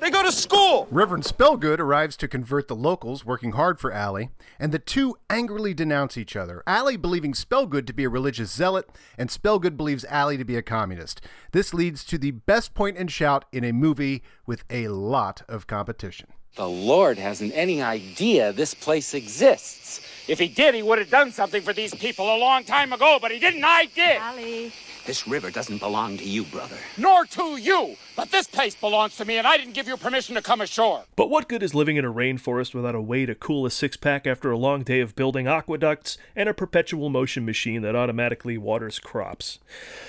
they 0.01 0.09
go 0.09 0.23
to 0.23 0.31
school. 0.31 0.87
Reverend 0.91 1.25
Spellgood 1.25 1.81
arrives 1.81 2.17
to 2.19 2.29
convert 2.29 2.69
the 2.69 2.77
locals, 2.77 3.25
working 3.25 3.53
hard 3.53 3.81
for 3.81 3.93
Allie, 3.93 4.31
and 4.59 4.71
the 4.71 4.79
two 4.79 5.17
angrily 5.29 5.75
denounce 5.75 6.17
each 6.17 6.37
other. 6.37 6.63
Allie 6.67 6.97
believing 6.97 7.33
Spellgood 7.33 7.87
to 7.89 7.93
be 7.93 8.05
a 8.05 8.09
religious 8.09 8.53
zealot, 8.53 8.89
and 9.19 9.29
Spellgood 9.29 9.77
believes 9.77 10.05
Allie 10.05 10.39
to 10.39 10.45
be 10.45 10.57
a 10.57 10.63
communist. 10.63 11.21
This 11.51 11.75
leads 11.75 12.05
to 12.05 12.19
the 12.19 12.31
best 12.31 12.75
point 12.75 12.97
and 12.97 13.11
shout 13.11 13.45
in 13.51 13.65
a 13.65 13.73
movie 13.73 14.23
with 14.47 14.65
a 14.71 14.89
lot 14.89 15.43
of 15.49 15.67
competition. 15.67 16.29
The 16.57 16.69
Lord 16.69 17.19
hasn't 17.19 17.53
any 17.53 17.83
idea 17.83 18.53
this 18.53 18.75
place 18.75 19.13
exists. 19.13 20.01
If 20.29 20.39
he 20.39 20.47
did, 20.47 20.77
he 20.77 20.85
would 20.85 21.01
have 21.01 21.11
done 21.11 21.33
something 21.33 21.63
for 21.63 21.73
these 21.73 21.93
people 21.93 22.33
a 22.33 22.39
long 22.39 22.63
time 22.63 22.93
ago, 22.93 23.19
but 23.21 23.33
he 23.33 23.41
didn't. 23.41 23.65
I 23.65 23.87
did. 23.87 24.19
Allie. 24.19 24.73
This 25.07 25.29
river 25.29 25.51
doesn't 25.51 25.79
belong 25.79 26.17
to 26.17 26.25
you, 26.25 26.45
brother. 26.45 26.79
Nor 26.97 27.27
to 27.27 27.59
you. 27.59 27.97
But 28.17 28.31
this 28.31 28.47
place 28.47 28.75
belongs 28.75 29.17
to 29.19 29.27
me, 29.27 29.37
and 29.37 29.47
I 29.47 29.59
didn't 29.59 29.75
give 29.75 29.87
you 29.87 29.99
permission 29.99 30.35
to 30.35 30.41
come 30.41 30.63
ashore. 30.63 31.05
But 31.15 31.29
what 31.29 31.49
good 31.49 31.63
is 31.63 31.75
living 31.75 31.97
in 31.97 32.07
a 32.07 32.13
rainforest 32.13 32.73
without 32.73 32.95
a 32.95 33.03
way 33.03 33.27
to 33.27 33.35
cool 33.35 33.67
a 33.67 33.71
six 33.71 33.99
pack 33.99 34.27
after 34.27 34.51
a 34.51 34.57
long 34.57 34.83
day 34.83 35.01
of 35.01 35.15
building 35.15 35.47
aqueducts 35.47 36.17
and 36.35 36.49
a 36.49 36.55
perpetual 36.55 37.11
motion 37.11 37.45
machine 37.45 37.83
that 37.83 37.95
automatically 37.95 38.57
waters 38.57 38.99
crops? 38.99 39.59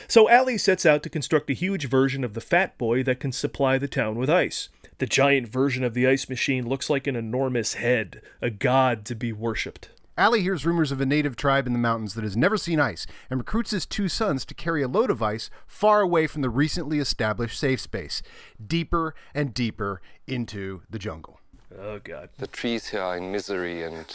So 0.07 0.29
Allie 0.29 0.57
sets 0.57 0.85
out 0.85 1.03
to 1.03 1.09
construct 1.09 1.49
a 1.49 1.53
huge 1.53 1.89
version 1.89 2.23
of 2.23 2.33
the 2.33 2.41
Fat 2.41 2.77
Boy 2.77 3.03
that 3.03 3.19
can 3.19 3.33
supply 3.33 3.77
the 3.77 3.89
town 3.89 4.15
with 4.15 4.29
ice. 4.29 4.69
The 4.99 5.05
giant 5.05 5.49
version 5.49 5.83
of 5.83 5.93
the 5.93 6.07
ice 6.07 6.29
machine 6.29 6.69
looks 6.69 6.89
like 6.89 7.05
an 7.05 7.17
enormous 7.17 7.73
head, 7.73 8.21
a 8.41 8.49
god 8.49 9.03
to 9.05 9.15
be 9.15 9.33
worshipped. 9.33 9.89
Allie 10.17 10.43
hears 10.43 10.65
rumors 10.65 10.93
of 10.93 11.01
a 11.01 11.05
native 11.05 11.35
tribe 11.35 11.67
in 11.67 11.73
the 11.73 11.79
mountains 11.79 12.13
that 12.13 12.23
has 12.23 12.37
never 12.37 12.55
seen 12.55 12.79
ice 12.79 13.05
and 13.29 13.37
recruits 13.37 13.71
his 13.71 13.85
two 13.85 14.07
sons 14.07 14.45
to 14.45 14.53
carry 14.53 14.81
a 14.81 14.87
load 14.87 15.11
of 15.11 15.21
ice 15.21 15.49
far 15.67 15.99
away 15.99 16.25
from 16.25 16.41
the 16.41 16.49
recently 16.49 16.99
established 16.99 17.59
safe 17.59 17.81
space, 17.81 18.21
deeper 18.65 19.13
and 19.33 19.53
deeper 19.53 20.01
into 20.25 20.83
the 20.89 20.99
jungle. 20.99 21.41
Oh, 21.77 21.99
God. 21.99 22.29
The 22.37 22.47
trees 22.47 22.87
here 22.87 23.01
are 23.01 23.17
in 23.17 23.29
misery 23.29 23.83
and 23.83 24.05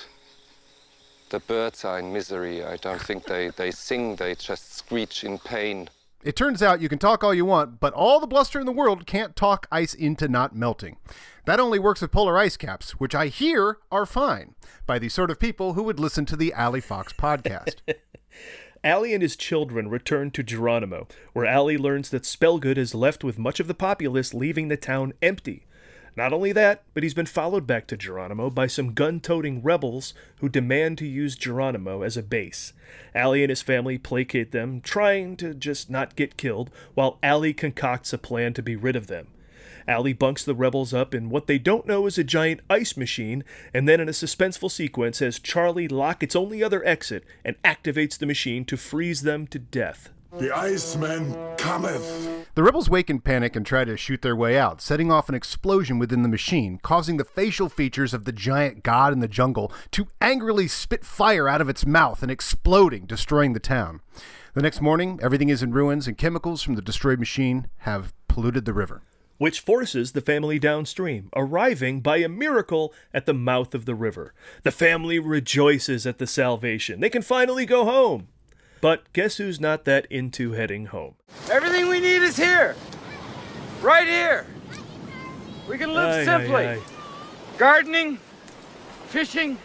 the 1.28 1.40
birds 1.40 1.84
are 1.84 1.98
in 1.98 2.14
misery. 2.14 2.64
I 2.64 2.76
don't 2.76 3.02
think 3.02 3.24
they, 3.24 3.50
they 3.50 3.70
sing, 3.70 4.16
they 4.16 4.34
just 4.34 4.74
screech 4.74 5.22
in 5.22 5.38
pain. 5.38 5.90
It 6.22 6.36
turns 6.36 6.62
out 6.62 6.82
you 6.82 6.88
can 6.90 6.98
talk 6.98 7.24
all 7.24 7.32
you 7.32 7.46
want, 7.46 7.80
but 7.80 7.94
all 7.94 8.20
the 8.20 8.26
bluster 8.26 8.60
in 8.60 8.66
the 8.66 8.72
world 8.72 9.06
can't 9.06 9.34
talk 9.34 9.66
ice 9.72 9.94
into 9.94 10.28
not 10.28 10.54
melting. 10.54 10.98
That 11.46 11.60
only 11.60 11.78
works 11.78 12.02
with 12.02 12.12
polar 12.12 12.36
ice 12.36 12.58
caps, 12.58 12.92
which 12.92 13.14
I 13.14 13.28
hear 13.28 13.78
are 13.90 14.04
fine 14.04 14.54
by 14.86 14.98
the 14.98 15.08
sort 15.08 15.30
of 15.30 15.40
people 15.40 15.72
who 15.72 15.82
would 15.84 15.98
listen 15.98 16.26
to 16.26 16.36
the 16.36 16.52
Allie 16.52 16.82
Fox 16.82 17.14
podcast. 17.14 17.76
Allie 18.84 19.14
and 19.14 19.22
his 19.22 19.36
children 19.36 19.88
return 19.88 20.30
to 20.32 20.42
Geronimo, 20.42 21.06
where 21.32 21.46
Allie 21.46 21.78
learns 21.78 22.10
that 22.10 22.22
Spellgood 22.22 22.76
is 22.76 22.94
left 22.94 23.24
with 23.24 23.38
much 23.38 23.58
of 23.58 23.66
the 23.66 23.74
populace 23.74 24.34
leaving 24.34 24.68
the 24.68 24.76
town 24.76 25.12
empty. 25.22 25.64
Not 26.16 26.32
only 26.32 26.52
that, 26.52 26.82
but 26.92 27.02
he's 27.02 27.14
been 27.14 27.26
followed 27.26 27.66
back 27.66 27.86
to 27.86 27.96
Geronimo 27.96 28.50
by 28.50 28.66
some 28.66 28.94
gun 28.94 29.20
toting 29.20 29.62
rebels 29.62 30.12
who 30.38 30.48
demand 30.48 30.98
to 30.98 31.06
use 31.06 31.36
Geronimo 31.36 32.02
as 32.02 32.16
a 32.16 32.22
base. 32.22 32.72
Allie 33.14 33.42
and 33.42 33.50
his 33.50 33.62
family 33.62 33.96
placate 33.96 34.52
them, 34.52 34.80
trying 34.80 35.36
to 35.36 35.54
just 35.54 35.88
not 35.88 36.16
get 36.16 36.36
killed, 36.36 36.70
while 36.94 37.18
Allie 37.22 37.54
concocts 37.54 38.12
a 38.12 38.18
plan 38.18 38.52
to 38.54 38.62
be 38.62 38.76
rid 38.76 38.96
of 38.96 39.06
them. 39.06 39.28
Allie 39.86 40.12
bunks 40.12 40.44
the 40.44 40.54
rebels 40.54 40.92
up 40.92 41.14
in 41.14 41.30
what 41.30 41.46
they 41.46 41.58
don't 41.58 41.86
know 41.86 42.06
is 42.06 42.18
a 42.18 42.24
giant 42.24 42.60
ice 42.68 42.96
machine, 42.96 43.44
and 43.72 43.88
then 43.88 44.00
in 44.00 44.08
a 44.08 44.12
suspenseful 44.12 44.70
sequence 44.70 45.20
has 45.20 45.38
Charlie 45.38 45.88
lock 45.88 46.22
its 46.22 46.36
only 46.36 46.62
other 46.62 46.84
exit 46.84 47.24
and 47.44 47.60
activates 47.62 48.18
the 48.18 48.26
machine 48.26 48.64
to 48.66 48.76
freeze 48.76 49.22
them 49.22 49.46
to 49.48 49.58
death. 49.58 50.10
The 50.38 50.56
Iceman 50.56 51.34
cometh. 51.56 52.46
The 52.54 52.62
rebels 52.62 52.88
wake 52.88 53.10
in 53.10 53.20
panic 53.20 53.56
and 53.56 53.66
try 53.66 53.84
to 53.84 53.96
shoot 53.96 54.22
their 54.22 54.36
way 54.36 54.56
out, 54.56 54.80
setting 54.80 55.10
off 55.10 55.28
an 55.28 55.34
explosion 55.34 55.98
within 55.98 56.22
the 56.22 56.28
machine, 56.28 56.78
causing 56.82 57.16
the 57.16 57.24
facial 57.24 57.68
features 57.68 58.14
of 58.14 58.24
the 58.24 58.32
giant 58.32 58.82
god 58.84 59.12
in 59.12 59.18
the 59.18 59.28
jungle 59.28 59.72
to 59.90 60.06
angrily 60.20 60.68
spit 60.68 61.04
fire 61.04 61.48
out 61.48 61.60
of 61.60 61.68
its 61.68 61.84
mouth 61.84 62.22
and 62.22 62.30
exploding, 62.30 63.06
destroying 63.06 63.54
the 63.54 63.60
town. 63.60 64.00
The 64.54 64.62
next 64.62 64.80
morning, 64.80 65.18
everything 65.22 65.48
is 65.48 65.62
in 65.62 65.72
ruins, 65.72 66.06
and 66.06 66.16
chemicals 66.16 66.62
from 66.62 66.74
the 66.76 66.82
destroyed 66.82 67.18
machine 67.18 67.66
have 67.78 68.12
polluted 68.28 68.64
the 68.64 68.72
river. 68.72 69.02
which 69.38 69.60
forces 69.60 70.12
the 70.12 70.20
family 70.20 70.58
downstream, 70.58 71.30
arriving 71.34 72.02
by 72.02 72.18
a 72.18 72.28
miracle 72.28 72.92
at 73.14 73.24
the 73.24 73.32
mouth 73.32 73.74
of 73.74 73.86
the 73.86 73.94
river. 73.94 74.34
The 74.64 74.70
family 74.70 75.18
rejoices 75.18 76.06
at 76.06 76.18
the 76.18 76.26
salvation. 76.26 77.00
They 77.00 77.08
can 77.08 77.22
finally 77.22 77.64
go 77.64 77.86
home. 77.86 78.28
But 78.80 79.12
guess 79.12 79.36
who's 79.36 79.60
not 79.60 79.84
that 79.84 80.06
into 80.06 80.52
heading 80.52 80.86
home? 80.86 81.14
Everything 81.50 81.88
we 81.88 82.00
need 82.00 82.22
is 82.22 82.36
here. 82.36 82.76
Right 83.82 84.08
here. 84.08 84.46
We 85.68 85.78
can 85.78 85.92
live 85.92 86.08
Aye, 86.08 86.20
aye, 86.20 86.24
simply. 86.24 86.66
aye. 86.66 86.80
Gardening, 87.58 88.18
fishing, 89.06 89.58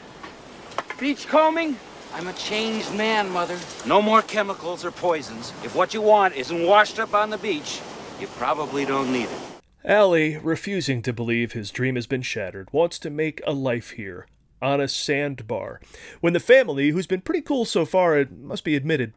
beach 1.00 1.28
combing. 1.28 1.78
I'm 2.14 2.28
a 2.28 2.34
changed 2.34 2.94
man, 2.94 3.30
Mother. 3.30 3.58
No 3.86 4.02
more 4.02 4.22
chemicals 4.22 4.86
or 4.86 4.92
poisons. 4.92 5.52
If 5.64 5.76
what 5.76 5.94
you 5.94 6.02
want 6.02 6.36
isn't 6.36 6.66
washed 6.66 7.00
up 7.00 7.14
on 7.14 7.30
the 7.30 7.38
beach, 7.38 7.82
you 8.20 8.28
probably 8.28 8.86
don't 8.86 9.12
need 9.12 9.24
it. 9.26 9.40
Allie, 9.84 10.38
refusing 10.38 11.02
to 11.04 11.14
believe 11.14 11.52
his 11.52 11.72
dream 11.72 11.96
has 11.96 12.08
been 12.08 12.22
shattered, 12.22 12.70
wants 12.72 12.98
to 13.00 13.10
make 13.10 13.42
a 13.46 13.52
life 13.54 13.92
here, 13.92 14.28
on 14.66 14.82
a 14.82 14.88
sandbar. 14.88 15.80
When 16.22 16.34
the 16.34 16.40
family, 16.40 16.90
who's 16.90 17.08
been 17.08 17.22
pretty 17.22 17.42
cool 17.42 17.66
so 17.66 17.86
far, 17.86 18.18
it 18.18 18.32
must 18.32 18.64
be 18.64 18.76
admitted, 18.76 19.14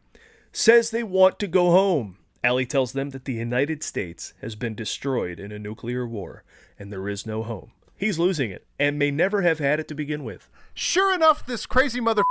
says 0.51 0.91
they 0.91 1.03
want 1.03 1.39
to 1.39 1.47
go 1.47 1.71
home, 1.71 2.17
Allie 2.43 2.65
tells 2.65 2.93
them 2.93 3.09
that 3.09 3.25
the 3.25 3.33
United 3.33 3.83
States 3.83 4.33
has 4.41 4.55
been 4.55 4.75
destroyed 4.75 5.39
in 5.39 5.51
a 5.51 5.59
nuclear 5.59 6.07
war, 6.07 6.43
and 6.77 6.91
there 6.91 7.09
is 7.09 7.25
no 7.25 7.43
home. 7.43 7.71
He's 7.97 8.19
losing 8.19 8.49
it, 8.51 8.65
and 8.79 8.97
may 8.97 9.11
never 9.11 9.41
have 9.41 9.59
had 9.59 9.79
it 9.79 9.87
to 9.89 9.95
begin 9.95 10.23
with. 10.23 10.49
Sure 10.73 11.13
enough, 11.13 11.45
this 11.45 11.65
crazy 11.65 11.99
mother 11.99 12.23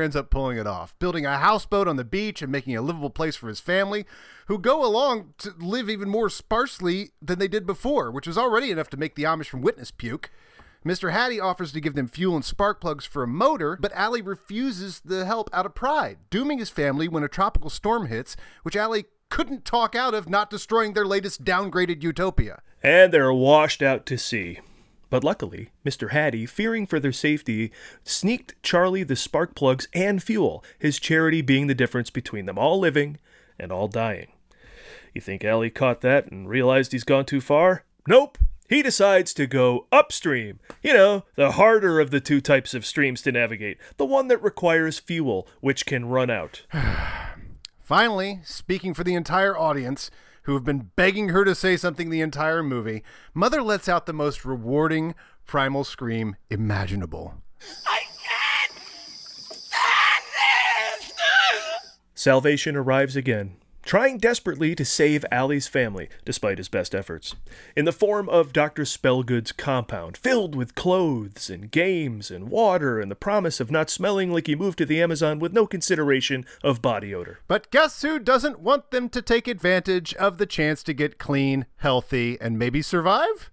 ends 0.00 0.16
up 0.16 0.30
pulling 0.30 0.58
it 0.58 0.66
off, 0.66 0.98
building 0.98 1.24
a 1.24 1.38
houseboat 1.38 1.86
on 1.86 1.94
the 1.94 2.04
beach 2.04 2.42
and 2.42 2.50
making 2.50 2.76
a 2.76 2.82
livable 2.82 3.08
place 3.08 3.36
for 3.36 3.48
his 3.48 3.60
family, 3.60 4.04
who 4.46 4.58
go 4.58 4.84
along 4.84 5.32
to 5.38 5.54
live 5.58 5.88
even 5.88 6.08
more 6.08 6.28
sparsely 6.28 7.10
than 7.22 7.38
they 7.38 7.46
did 7.46 7.64
before, 7.64 8.10
which 8.10 8.26
was 8.26 8.36
already 8.36 8.72
enough 8.72 8.90
to 8.90 8.96
make 8.96 9.14
the 9.14 9.22
Amish 9.22 9.46
from 9.46 9.62
Witness 9.62 9.92
puke. 9.92 10.30
Mr. 10.86 11.10
Haddy 11.10 11.40
offers 11.40 11.72
to 11.72 11.80
give 11.80 11.94
them 11.94 12.06
fuel 12.06 12.36
and 12.36 12.44
spark 12.44 12.80
plugs 12.80 13.04
for 13.04 13.24
a 13.24 13.28
motor, 13.28 13.76
but 13.80 13.92
Allie 13.92 14.22
refuses 14.22 15.00
the 15.00 15.24
help 15.24 15.50
out 15.52 15.66
of 15.66 15.74
pride, 15.74 16.18
dooming 16.30 16.58
his 16.58 16.70
family 16.70 17.08
when 17.08 17.24
a 17.24 17.28
tropical 17.28 17.70
storm 17.70 18.06
hits, 18.06 18.36
which 18.62 18.76
Allie 18.76 19.06
couldn't 19.28 19.64
talk 19.64 19.96
out 19.96 20.14
of 20.14 20.28
not 20.28 20.48
destroying 20.48 20.92
their 20.92 21.04
latest 21.04 21.44
downgraded 21.44 22.04
utopia. 22.04 22.62
and 22.84 23.12
they're 23.12 23.32
washed 23.32 23.82
out 23.82 24.06
to 24.06 24.16
sea. 24.16 24.60
But 25.10 25.24
luckily, 25.24 25.70
Mr. 25.84 26.10
Haddy, 26.10 26.46
fearing 26.46 26.86
for 26.86 27.00
their 27.00 27.10
safety, 27.12 27.72
sneaked 28.04 28.54
Charlie 28.62 29.02
the 29.02 29.16
spark 29.16 29.56
plugs 29.56 29.88
and 29.92 30.22
fuel, 30.22 30.64
his 30.78 31.00
charity 31.00 31.42
being 31.42 31.66
the 31.66 31.74
difference 31.74 32.10
between 32.10 32.46
them 32.46 32.58
all 32.58 32.78
living 32.78 33.18
and 33.58 33.72
all 33.72 33.88
dying. 33.88 34.28
You 35.14 35.20
think 35.20 35.44
Allie 35.44 35.70
caught 35.70 36.00
that 36.02 36.30
and 36.30 36.48
realized 36.48 36.92
he's 36.92 37.02
gone 37.02 37.24
too 37.24 37.40
far? 37.40 37.84
Nope. 38.06 38.38
He 38.68 38.82
decides 38.82 39.32
to 39.34 39.46
go 39.46 39.86
upstream. 39.92 40.58
You 40.82 40.92
know, 40.92 41.24
the 41.36 41.52
harder 41.52 42.00
of 42.00 42.10
the 42.10 42.20
two 42.20 42.40
types 42.40 42.74
of 42.74 42.84
streams 42.86 43.22
to 43.22 43.32
navigate, 43.32 43.78
the 43.96 44.04
one 44.04 44.28
that 44.28 44.42
requires 44.42 44.98
fuel, 44.98 45.46
which 45.60 45.86
can 45.86 46.06
run 46.06 46.30
out. 46.30 46.62
Finally, 47.82 48.40
speaking 48.44 48.94
for 48.94 49.04
the 49.04 49.14
entire 49.14 49.56
audience, 49.56 50.10
who 50.46 50.54
have 50.54 50.64
been 50.64 50.90
begging 50.94 51.30
her 51.30 51.44
to 51.44 51.54
say 51.54 51.76
something 51.76 52.08
the 52.08 52.20
entire 52.20 52.62
movie, 52.62 53.02
Mother 53.34 53.62
lets 53.62 53.88
out 53.88 54.06
the 54.06 54.12
most 54.12 54.44
rewarding 54.44 55.14
primal 55.44 55.82
scream 55.82 56.36
imaginable. 56.50 57.34
I 57.84 58.02
can't 58.22 58.72
stand 59.50 60.24
this! 61.02 61.96
Salvation 62.14 62.76
arrives 62.76 63.16
again, 63.16 63.56
trying 63.86 64.18
desperately 64.18 64.74
to 64.74 64.84
save 64.84 65.24
Allie's 65.30 65.68
family, 65.68 66.08
despite 66.24 66.58
his 66.58 66.68
best 66.68 66.94
efforts, 66.94 67.36
in 67.76 67.84
the 67.84 67.92
form 67.92 68.28
of 68.28 68.52
Dr. 68.52 68.84
Spellgood's 68.84 69.52
compound, 69.52 70.16
filled 70.16 70.56
with 70.56 70.74
clothes 70.74 71.48
and 71.48 71.70
games 71.70 72.30
and 72.30 72.50
water 72.50 73.00
and 73.00 73.10
the 73.10 73.14
promise 73.14 73.60
of 73.60 73.70
not 73.70 73.88
smelling 73.88 74.32
like 74.32 74.48
he 74.48 74.56
moved 74.56 74.76
to 74.78 74.84
the 74.84 75.00
Amazon 75.00 75.38
with 75.38 75.52
no 75.52 75.66
consideration 75.66 76.44
of 76.64 76.82
body 76.82 77.14
odor. 77.14 77.38
But 77.46 77.70
guess 77.70 78.02
who 78.02 78.18
doesn't 78.18 78.58
want 78.58 78.90
them 78.90 79.08
to 79.10 79.22
take 79.22 79.46
advantage 79.46 80.12
of 80.14 80.38
the 80.38 80.46
chance 80.46 80.82
to 80.82 80.92
get 80.92 81.18
clean, 81.18 81.66
healthy, 81.76 82.36
and 82.40 82.58
maybe 82.58 82.82
survive? 82.82 83.50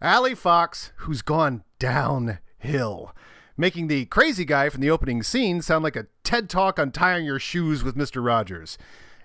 Allie 0.00 0.34
Fox, 0.34 0.92
who's 0.96 1.20
gone 1.20 1.62
downhill, 1.78 3.14
making 3.58 3.88
the 3.88 4.06
crazy 4.06 4.46
guy 4.46 4.70
from 4.70 4.80
the 4.80 4.90
opening 4.90 5.22
scene 5.22 5.60
sound 5.60 5.84
like 5.84 5.96
a 5.96 6.06
TED 6.24 6.48
talk 6.48 6.78
on 6.78 6.90
tying 6.90 7.26
your 7.26 7.38
shoes 7.38 7.84
with 7.84 7.94
Mr. 7.94 8.24
Rogers. 8.24 8.78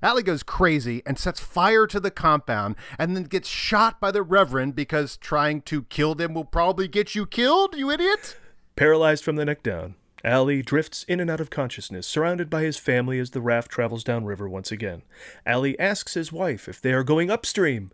Allie 0.05 0.21
goes 0.21 0.43
crazy 0.43 1.01
and 1.07 1.17
sets 1.17 1.39
fire 1.39 1.87
to 1.87 1.99
the 1.99 2.11
compound 2.11 2.75
and 2.99 3.15
then 3.15 3.23
gets 3.23 3.49
shot 3.49 3.99
by 3.99 4.11
the 4.11 4.21
Reverend 4.21 4.75
because 4.75 5.17
trying 5.17 5.63
to 5.63 5.81
kill 5.85 6.13
them 6.13 6.35
will 6.35 6.45
probably 6.45 6.87
get 6.87 7.15
you 7.15 7.25
killed, 7.25 7.75
you 7.75 7.89
idiot! 7.89 8.37
Paralyzed 8.75 9.23
from 9.23 9.35
the 9.35 9.45
neck 9.45 9.63
down, 9.63 9.95
Allie 10.23 10.61
drifts 10.61 11.05
in 11.05 11.19
and 11.19 11.31
out 11.31 11.39
of 11.39 11.49
consciousness, 11.49 12.05
surrounded 12.05 12.51
by 12.51 12.61
his 12.61 12.77
family 12.77 13.17
as 13.17 13.31
the 13.31 13.41
raft 13.41 13.71
travels 13.71 14.03
downriver 14.03 14.47
once 14.47 14.71
again. 14.71 15.01
Allie 15.43 15.79
asks 15.79 16.13
his 16.13 16.31
wife 16.31 16.67
if 16.67 16.79
they 16.79 16.93
are 16.93 17.03
going 17.03 17.31
upstream, 17.31 17.89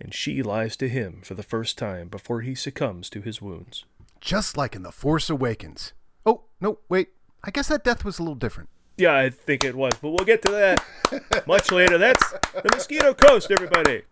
and 0.00 0.14
she 0.14 0.44
lies 0.44 0.76
to 0.76 0.88
him 0.88 1.22
for 1.24 1.34
the 1.34 1.42
first 1.42 1.76
time 1.76 2.06
before 2.06 2.42
he 2.42 2.54
succumbs 2.54 3.10
to 3.10 3.20
his 3.20 3.42
wounds. 3.42 3.84
Just 4.20 4.56
like 4.56 4.76
in 4.76 4.84
The 4.84 4.92
Force 4.92 5.28
Awakens. 5.28 5.92
Oh, 6.24 6.42
no, 6.60 6.78
wait. 6.88 7.08
I 7.42 7.50
guess 7.50 7.66
that 7.66 7.82
death 7.82 8.04
was 8.04 8.20
a 8.20 8.22
little 8.22 8.36
different. 8.36 8.68
Yeah, 8.98 9.16
I 9.16 9.30
think 9.30 9.62
it 9.62 9.76
was, 9.76 9.92
but 10.02 10.10
we'll 10.10 10.26
get 10.26 10.42
to 10.42 10.50
that 10.50 11.46
much 11.46 11.70
later. 11.70 11.98
That's 11.98 12.32
the 12.52 12.68
Mosquito 12.74 13.14
Coast, 13.14 13.48
everybody. 13.52 14.02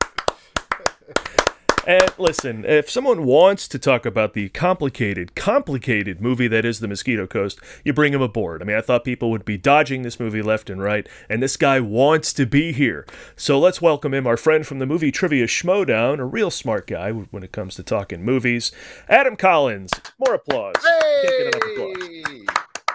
And 1.88 2.09
listen, 2.18 2.64
if 2.64 2.88
someone 2.88 3.25
wants 3.25 3.66
to 3.66 3.81
talk 3.81 4.07
about 4.07 4.35
the 4.35 4.49
complicated, 4.51 5.35
complicated 5.35 6.20
movie 6.20 6.46
that 6.46 6.64
is 6.64 6.79
The 6.79 6.87
Mosquito 6.87 7.27
Coast, 7.27 7.59
you 7.85 7.92
bring 7.92 8.12
him 8.12 8.22
aboard. 8.22 8.62
I 8.62 8.64
mean, 8.64 8.77
I 8.77 8.81
thought 8.81 9.05
people 9.05 9.31
would 9.33 9.44
be 9.44 9.57
dodging 9.57 10.03
this 10.03 10.20
movie 10.20 10.42
left 10.42 10.70
and 10.70 10.81
right, 10.81 11.09
and 11.29 11.42
this 11.42 11.57
guy 11.57 11.81
wants 11.81 12.33
to 12.35 12.46
be 12.46 12.72
here. 12.72 13.07
So 13.35 13.59
let's 13.59 13.83
welcome 13.83 14.14
him, 14.14 14.27
our 14.27 14.37
friend 14.37 14.64
from 14.64 14.79
the 14.79 14.87
movie 14.87 15.11
Trivia 15.11 15.46
Schmoedown, 15.46 16.20
a 16.20 16.25
real 16.25 16.53
smart 16.53 16.87
guy 16.87 17.11
when 17.11 17.42
it 17.42 17.51
comes 17.51 17.75
to 17.75 17.83
talking 17.83 18.25
movies, 18.25 18.70
Adam 19.09 19.35
Collins. 19.35 19.90
More 20.25 20.35
applause. 20.35 20.75
Can't 20.81 21.22
get 21.25 21.55
enough 21.55 21.70
applause. 21.72 22.46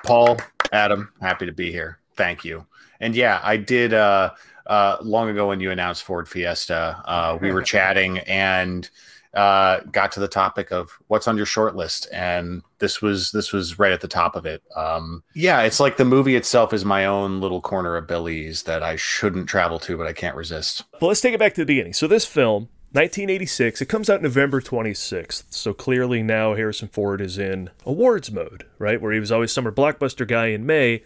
Paul, 0.03 0.37
Adam, 0.71 1.11
happy 1.21 1.45
to 1.45 1.51
be 1.51 1.71
here. 1.71 1.99
Thank 2.15 2.45
you. 2.45 2.65
And 2.99 3.15
yeah, 3.15 3.39
I 3.43 3.57
did 3.57 3.93
uh, 3.93 4.31
uh, 4.67 4.97
long 5.01 5.29
ago 5.29 5.47
when 5.47 5.59
you 5.59 5.71
announced 5.71 6.03
Ford 6.03 6.27
Fiesta. 6.27 7.01
Uh, 7.05 7.37
we 7.41 7.51
were 7.51 7.61
chatting 7.63 8.19
and 8.19 8.89
uh, 9.33 9.79
got 9.91 10.11
to 10.11 10.19
the 10.19 10.27
topic 10.27 10.71
of 10.71 10.91
what's 11.07 11.27
on 11.27 11.37
your 11.37 11.45
short 11.45 11.75
list, 11.75 12.07
and 12.11 12.61
this 12.79 13.01
was 13.01 13.31
this 13.31 13.53
was 13.53 13.79
right 13.79 13.91
at 13.91 14.01
the 14.01 14.07
top 14.07 14.35
of 14.35 14.45
it. 14.45 14.61
Um, 14.75 15.23
yeah, 15.33 15.61
it's 15.61 15.79
like 15.79 15.97
the 15.97 16.05
movie 16.05 16.35
itself 16.35 16.73
is 16.73 16.83
my 16.83 17.05
own 17.05 17.39
little 17.39 17.61
corner 17.61 17.95
of 17.95 18.07
Billy's 18.07 18.63
that 18.63 18.83
I 18.83 18.97
shouldn't 18.97 19.47
travel 19.47 19.79
to, 19.79 19.97
but 19.97 20.05
I 20.05 20.13
can't 20.13 20.35
resist. 20.35 20.83
But 20.99 21.07
let's 21.07 21.21
take 21.21 21.33
it 21.33 21.39
back 21.39 21.53
to 21.53 21.61
the 21.61 21.65
beginning. 21.65 21.93
So 21.93 22.07
this 22.07 22.25
film, 22.25 22.67
1986, 22.93 23.81
it 23.81 23.85
comes 23.85 24.09
out 24.09 24.21
November 24.21 24.59
26th. 24.59 25.45
So 25.49 25.73
clearly 25.73 26.21
now 26.21 26.55
Harrison 26.55 26.89
Ford 26.89 27.21
is 27.21 27.37
in 27.37 27.69
awards 27.85 28.29
mode, 28.33 28.65
right? 28.79 29.01
Where 29.01 29.13
he 29.13 29.19
was 29.21 29.31
always 29.31 29.53
summer 29.53 29.71
blockbuster 29.71 30.27
guy 30.27 30.47
in 30.47 30.65
May. 30.65 31.01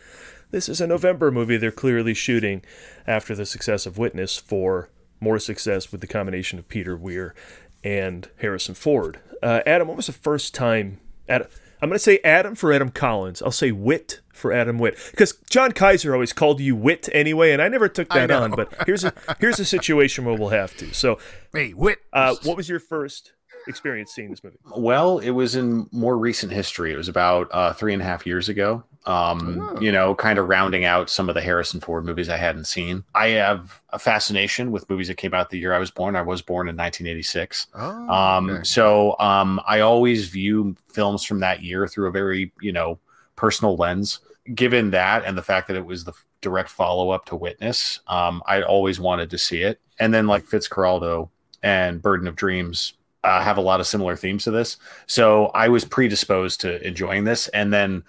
This 0.49 0.67
is 0.67 0.81
a 0.81 0.87
November 0.87 1.29
movie 1.29 1.57
they're 1.57 1.71
clearly 1.71 2.15
shooting 2.15 2.63
after 3.05 3.35
the 3.35 3.45
success 3.45 3.85
of 3.85 3.99
Witness 3.99 4.35
for 4.35 4.89
more 5.19 5.37
success 5.37 5.91
with 5.91 6.01
the 6.01 6.07
combination 6.07 6.57
of 6.57 6.67
Peter 6.67 6.97
Weir 6.97 7.35
and 7.83 8.29
Harrison 8.37 8.73
Ford. 8.73 9.19
Uh, 9.43 9.61
Adam, 9.67 9.87
what 9.87 9.97
was 9.97 10.07
the 10.07 10.11
first 10.11 10.55
time? 10.55 10.99
Adam, 11.29 11.47
I'm 11.83 11.89
going 11.89 11.99
to 11.99 12.03
say 12.03 12.19
Adam 12.23 12.55
for 12.55 12.73
Adam 12.73 12.89
Collins. 12.89 13.43
I'll 13.43 13.51
say 13.51 13.71
Wit 13.71 14.21
for 14.35 14.51
Adam 14.53 14.77
Witt 14.79 14.97
because 15.11 15.33
John 15.49 15.71
Kaiser 15.71 16.13
always 16.13 16.33
called 16.33 16.59
you 16.59 16.75
Wit 16.75 17.09
anyway, 17.13 17.51
and 17.51 17.61
I 17.61 17.67
never 17.69 17.87
took 17.89 18.09
that 18.09 18.29
on. 18.31 18.51
But 18.51 18.73
here's 18.85 19.03
a 19.03 19.13
here's 19.39 19.59
a 19.59 19.65
situation 19.65 20.25
where 20.25 20.35
we'll 20.35 20.49
have 20.49 20.75
to. 20.77 20.93
So, 20.93 21.17
hey, 21.53 21.73
Wit, 21.73 21.99
uh, 22.13 22.35
what 22.43 22.57
was 22.57 22.69
your 22.69 22.79
first 22.79 23.31
experience 23.67 24.11
seeing 24.13 24.29
this 24.29 24.43
movie? 24.43 24.57
Well, 24.77 25.17
it 25.19 25.31
was 25.31 25.55
in 25.55 25.87
more 25.91 26.17
recent 26.17 26.51
history. 26.51 26.93
It 26.93 26.97
was 26.97 27.07
about 27.09 27.47
uh, 27.51 27.73
three 27.73 27.93
and 27.93 28.01
a 28.01 28.05
half 28.05 28.25
years 28.27 28.47
ago. 28.49 28.83
Um, 29.07 29.77
You 29.81 29.91
know, 29.91 30.15
kind 30.15 30.39
of 30.39 30.47
rounding 30.49 30.83
out 30.83 31.09
some 31.11 31.29
of 31.29 31.35
the 31.35 31.41
Harrison 31.41 31.79
Ford 31.79 32.05
movies 32.05 32.27
I 32.27 32.37
hadn't 32.37 32.65
seen. 32.65 33.03
I 33.13 33.29
have 33.29 33.81
a 33.91 33.99
fascination 33.99 34.71
with 34.71 34.89
movies 34.89 35.07
that 35.09 35.17
came 35.17 35.33
out 35.35 35.51
the 35.51 35.59
year 35.59 35.73
I 35.75 35.79
was 35.79 35.91
born. 35.91 36.15
I 36.15 36.23
was 36.23 36.41
born 36.41 36.67
in 36.67 36.75
1986. 36.75 37.67
Oh, 37.75 38.09
Um, 38.09 38.49
okay. 38.49 38.63
So 38.63 39.15
um, 39.19 39.61
I 39.67 39.81
always 39.81 40.27
view 40.29 40.75
films 40.91 41.23
from 41.23 41.39
that 41.41 41.61
year 41.61 41.87
through 41.87 42.07
a 42.07 42.11
very, 42.11 42.51
you 42.61 42.71
know, 42.71 42.97
personal 43.35 43.75
lens. 43.75 44.19
Given 44.53 44.91
that 44.91 45.25
and 45.25 45.37
the 45.37 45.41
fact 45.41 45.67
that 45.67 45.77
it 45.77 45.85
was 45.85 46.03
the 46.03 46.13
direct 46.41 46.69
follow 46.69 47.09
up 47.09 47.25
to 47.25 47.35
Witness, 47.35 47.99
um, 48.07 48.43
I 48.45 48.61
always 48.61 48.99
wanted 48.99 49.29
to 49.31 49.37
see 49.37 49.61
it. 49.63 49.79
And 49.99 50.13
then 50.13 50.27
like 50.27 50.45
Fitzcarraldo 50.45 51.29
and 51.63 52.01
Burden 52.01 52.27
of 52.27 52.35
Dreams 52.35 52.93
uh, 53.23 53.41
have 53.41 53.57
a 53.57 53.61
lot 53.61 53.79
of 53.79 53.87
similar 53.87 54.15
themes 54.15 54.43
to 54.43 54.51
this, 54.51 54.77
so 55.07 55.47
I 55.47 55.67
was 55.69 55.83
predisposed 55.83 56.61
to 56.61 56.85
enjoying 56.85 57.23
this. 57.23 57.47
And 57.47 57.73
then 57.73 58.03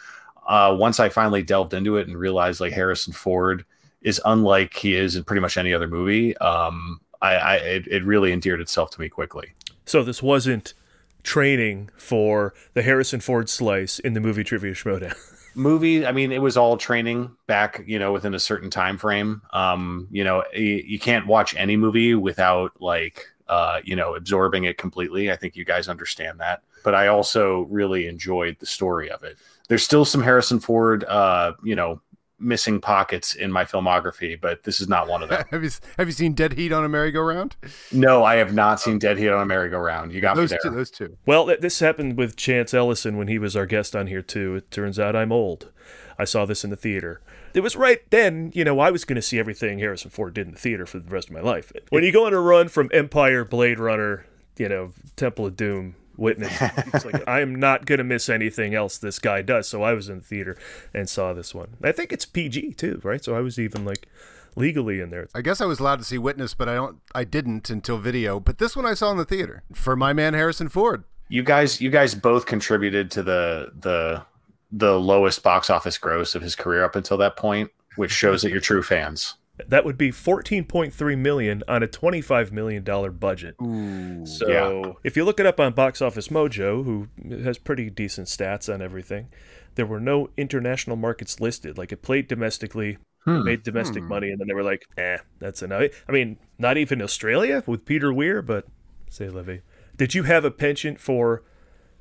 uh, 0.46 0.76
once 0.78 1.00
I 1.00 1.08
finally 1.08 1.42
delved 1.42 1.72
into 1.72 1.96
it 1.96 2.06
and 2.06 2.16
realized 2.18 2.60
like 2.60 2.74
Harrison 2.74 3.14
Ford 3.14 3.64
is 4.02 4.20
unlike 4.24 4.74
he 4.74 4.94
is 4.94 5.16
in 5.16 5.24
pretty 5.24 5.40
much 5.40 5.56
any 5.56 5.72
other 5.72 5.88
movie, 5.88 6.36
um, 6.36 7.00
I, 7.22 7.34
I 7.36 7.54
it, 7.56 7.86
it 7.88 8.04
really 8.04 8.32
endeared 8.32 8.60
itself 8.60 8.90
to 8.90 9.00
me 9.00 9.08
quickly. 9.08 9.52
So 9.86 10.02
this 10.02 10.22
wasn't 10.22 10.74
training 11.22 11.90
for 11.96 12.54
the 12.74 12.82
Harrison 12.82 13.20
Ford 13.20 13.48
slice 13.48 13.98
in 13.98 14.14
the 14.14 14.20
movie 14.20 14.44
Trivia 14.44 14.72
Schmoedown. 14.72 15.16
movie 15.56 16.06
i 16.06 16.12
mean 16.12 16.30
it 16.30 16.42
was 16.42 16.56
all 16.56 16.76
training 16.76 17.34
back 17.46 17.82
you 17.86 17.98
know 17.98 18.12
within 18.12 18.34
a 18.34 18.38
certain 18.38 18.70
time 18.70 18.98
frame. 18.98 19.40
Um 19.52 20.06
you 20.10 20.22
know 20.22 20.44
you, 20.54 20.82
you 20.86 20.98
can't 20.98 21.26
watch 21.26 21.54
any 21.56 21.76
movie 21.76 22.14
without 22.14 22.72
like 22.80 23.26
uh 23.48 23.80
you 23.82 23.96
know 23.96 24.14
absorbing 24.14 24.64
it 24.64 24.76
completely. 24.78 25.32
I 25.32 25.36
think 25.36 25.56
you 25.56 25.64
guys 25.64 25.88
understand 25.88 26.40
that. 26.40 26.62
But 26.84 26.94
i 26.94 27.08
also 27.08 27.62
really 27.62 28.06
enjoyed 28.06 28.58
the 28.60 28.66
story 28.66 29.10
of 29.10 29.24
it. 29.24 29.38
There's 29.68 29.82
still 29.82 30.04
some 30.04 30.22
harrison 30.22 30.60
ford 30.60 31.04
uh 31.04 31.54
you 31.64 31.74
know 31.74 32.00
missing 32.38 32.80
pockets 32.80 33.34
in 33.34 33.50
my 33.50 33.64
filmography, 33.64 34.38
but 34.40 34.62
this 34.64 34.80
is 34.80 34.88
not 34.88 35.08
one 35.08 35.22
of 35.22 35.28
them. 35.28 35.44
have 35.50 35.64
you 35.64 35.70
have 35.98 36.08
you 36.08 36.12
seen 36.12 36.34
Dead 36.34 36.52
Heat 36.52 36.72
on 36.72 36.84
a 36.84 36.88
Merry-Go-Round? 36.88 37.56
No, 37.92 38.24
I 38.24 38.36
have 38.36 38.54
not 38.54 38.80
seen 38.80 38.98
Dead 38.98 39.18
Heat 39.18 39.30
on 39.30 39.42
a 39.42 39.46
Merry-Go-Round. 39.46 40.12
You 40.12 40.20
got 40.20 40.36
those 40.36 40.50
me 40.50 40.58
there. 40.62 40.70
two. 40.70 40.76
Those 40.76 40.90
two. 40.90 41.16
Well, 41.26 41.46
this 41.46 41.80
happened 41.80 42.16
with 42.16 42.36
Chance 42.36 42.74
Ellison 42.74 43.16
when 43.16 43.28
he 43.28 43.38
was 43.38 43.56
our 43.56 43.66
guest 43.66 43.96
on 43.96 44.06
here 44.06 44.22
too. 44.22 44.56
It 44.56 44.70
turns 44.70 44.98
out 44.98 45.16
I'm 45.16 45.32
old. 45.32 45.72
I 46.18 46.24
saw 46.24 46.46
this 46.46 46.64
in 46.64 46.70
the 46.70 46.76
theater. 46.76 47.20
It 47.54 47.60
was 47.60 47.76
right 47.76 48.00
then, 48.10 48.52
you 48.54 48.64
know, 48.64 48.80
I 48.80 48.90
was 48.90 49.04
going 49.04 49.16
to 49.16 49.22
see 49.22 49.38
everything 49.38 49.78
Harrison 49.78 50.10
Ford 50.10 50.34
did 50.34 50.46
in 50.46 50.52
the 50.52 50.58
theater 50.58 50.84
for 50.86 50.98
the 50.98 51.10
rest 51.10 51.28
of 51.28 51.34
my 51.34 51.40
life. 51.40 51.72
When 51.88 52.04
you 52.04 52.12
go 52.12 52.26
on 52.26 52.34
a 52.34 52.40
run 52.40 52.68
from 52.68 52.90
Empire, 52.92 53.44
Blade 53.44 53.78
Runner, 53.78 54.26
you 54.58 54.68
know, 54.68 54.92
Temple 55.16 55.46
of 55.46 55.56
Doom, 55.56 55.96
witness. 56.16 56.56
It's 56.60 57.04
like 57.04 57.22
I 57.28 57.40
am 57.40 57.54
not 57.54 57.86
gonna 57.86 58.04
miss 58.04 58.28
anything 58.28 58.74
else 58.74 58.98
this 58.98 59.18
guy 59.18 59.42
does. 59.42 59.68
So 59.68 59.82
I 59.82 59.92
was 59.92 60.08
in 60.08 60.18
the 60.18 60.24
theater 60.24 60.56
and 60.94 61.08
saw 61.08 61.32
this 61.32 61.54
one. 61.54 61.76
I 61.82 61.92
think 61.92 62.12
it's 62.12 62.26
PG 62.26 62.74
too, 62.74 63.00
right? 63.02 63.22
So 63.22 63.36
I 63.36 63.40
was 63.40 63.58
even 63.58 63.84
like 63.84 64.08
legally 64.56 65.00
in 65.00 65.10
there. 65.10 65.28
I 65.34 65.42
guess 65.42 65.60
I 65.60 65.66
was 65.66 65.78
allowed 65.78 65.98
to 65.98 66.04
see 66.04 66.18
Witness, 66.18 66.54
but 66.54 66.68
I 66.68 66.74
don't. 66.74 66.98
I 67.14 67.24
didn't 67.24 67.70
until 67.70 67.98
video. 67.98 68.40
But 68.40 68.58
this 68.58 68.74
one 68.74 68.86
I 68.86 68.94
saw 68.94 69.10
in 69.12 69.18
the 69.18 69.24
theater 69.24 69.62
for 69.72 69.94
my 69.94 70.12
man 70.12 70.34
Harrison 70.34 70.68
Ford. 70.68 71.04
You 71.28 71.42
guys, 71.42 71.80
you 71.80 71.90
guys 71.90 72.14
both 72.14 72.46
contributed 72.46 73.10
to 73.12 73.22
the 73.22 73.72
the 73.78 74.24
the 74.72 74.98
lowest 74.98 75.42
box 75.42 75.70
office 75.70 75.98
gross 75.98 76.34
of 76.34 76.42
his 76.42 76.56
career 76.56 76.84
up 76.84 76.96
until 76.96 77.16
that 77.18 77.36
point, 77.36 77.70
which 77.96 78.10
shows 78.10 78.42
that 78.42 78.50
you're 78.50 78.60
true 78.60 78.82
fans. 78.82 79.34
That 79.68 79.84
would 79.86 79.96
be 79.96 80.10
14.3 80.10 81.18
million 81.18 81.62
on 81.66 81.82
a 81.82 81.86
25 81.86 82.52
million 82.52 82.84
dollar 82.84 83.10
budget. 83.10 83.54
Ooh, 83.62 84.26
so 84.26 84.48
yeah. 84.48 84.92
if 85.02 85.16
you 85.16 85.24
look 85.24 85.40
it 85.40 85.46
up 85.46 85.58
on 85.58 85.72
Box 85.72 86.02
Office 86.02 86.28
Mojo, 86.28 86.84
who 86.84 87.08
has 87.42 87.56
pretty 87.58 87.88
decent 87.88 88.28
stats 88.28 88.72
on 88.72 88.82
everything, 88.82 89.28
there 89.76 89.86
were 89.86 90.00
no 90.00 90.28
international 90.36 90.96
markets 90.96 91.40
listed. 91.40 91.78
Like 91.78 91.90
it 91.92 92.02
played 92.02 92.28
domestically, 92.28 92.98
Hmm. 93.24 93.44
made 93.44 93.62
domestic 93.62 94.02
Hmm. 94.02 94.08
money, 94.08 94.30
and 94.30 94.38
then 94.40 94.46
they 94.46 94.54
were 94.54 94.62
like, 94.62 94.82
"Eh, 94.96 95.18
that's 95.40 95.62
enough." 95.62 96.04
I 96.08 96.12
mean, 96.12 96.36
not 96.58 96.76
even 96.76 97.00
Australia 97.02 97.62
with 97.66 97.84
Peter 97.84 98.12
Weir, 98.12 98.42
but 98.42 98.66
say 99.10 99.28
levy 99.28 99.62
Did 99.96 100.14
you 100.14 100.24
have 100.24 100.44
a 100.44 100.50
penchant 100.50 101.00
for 101.00 101.42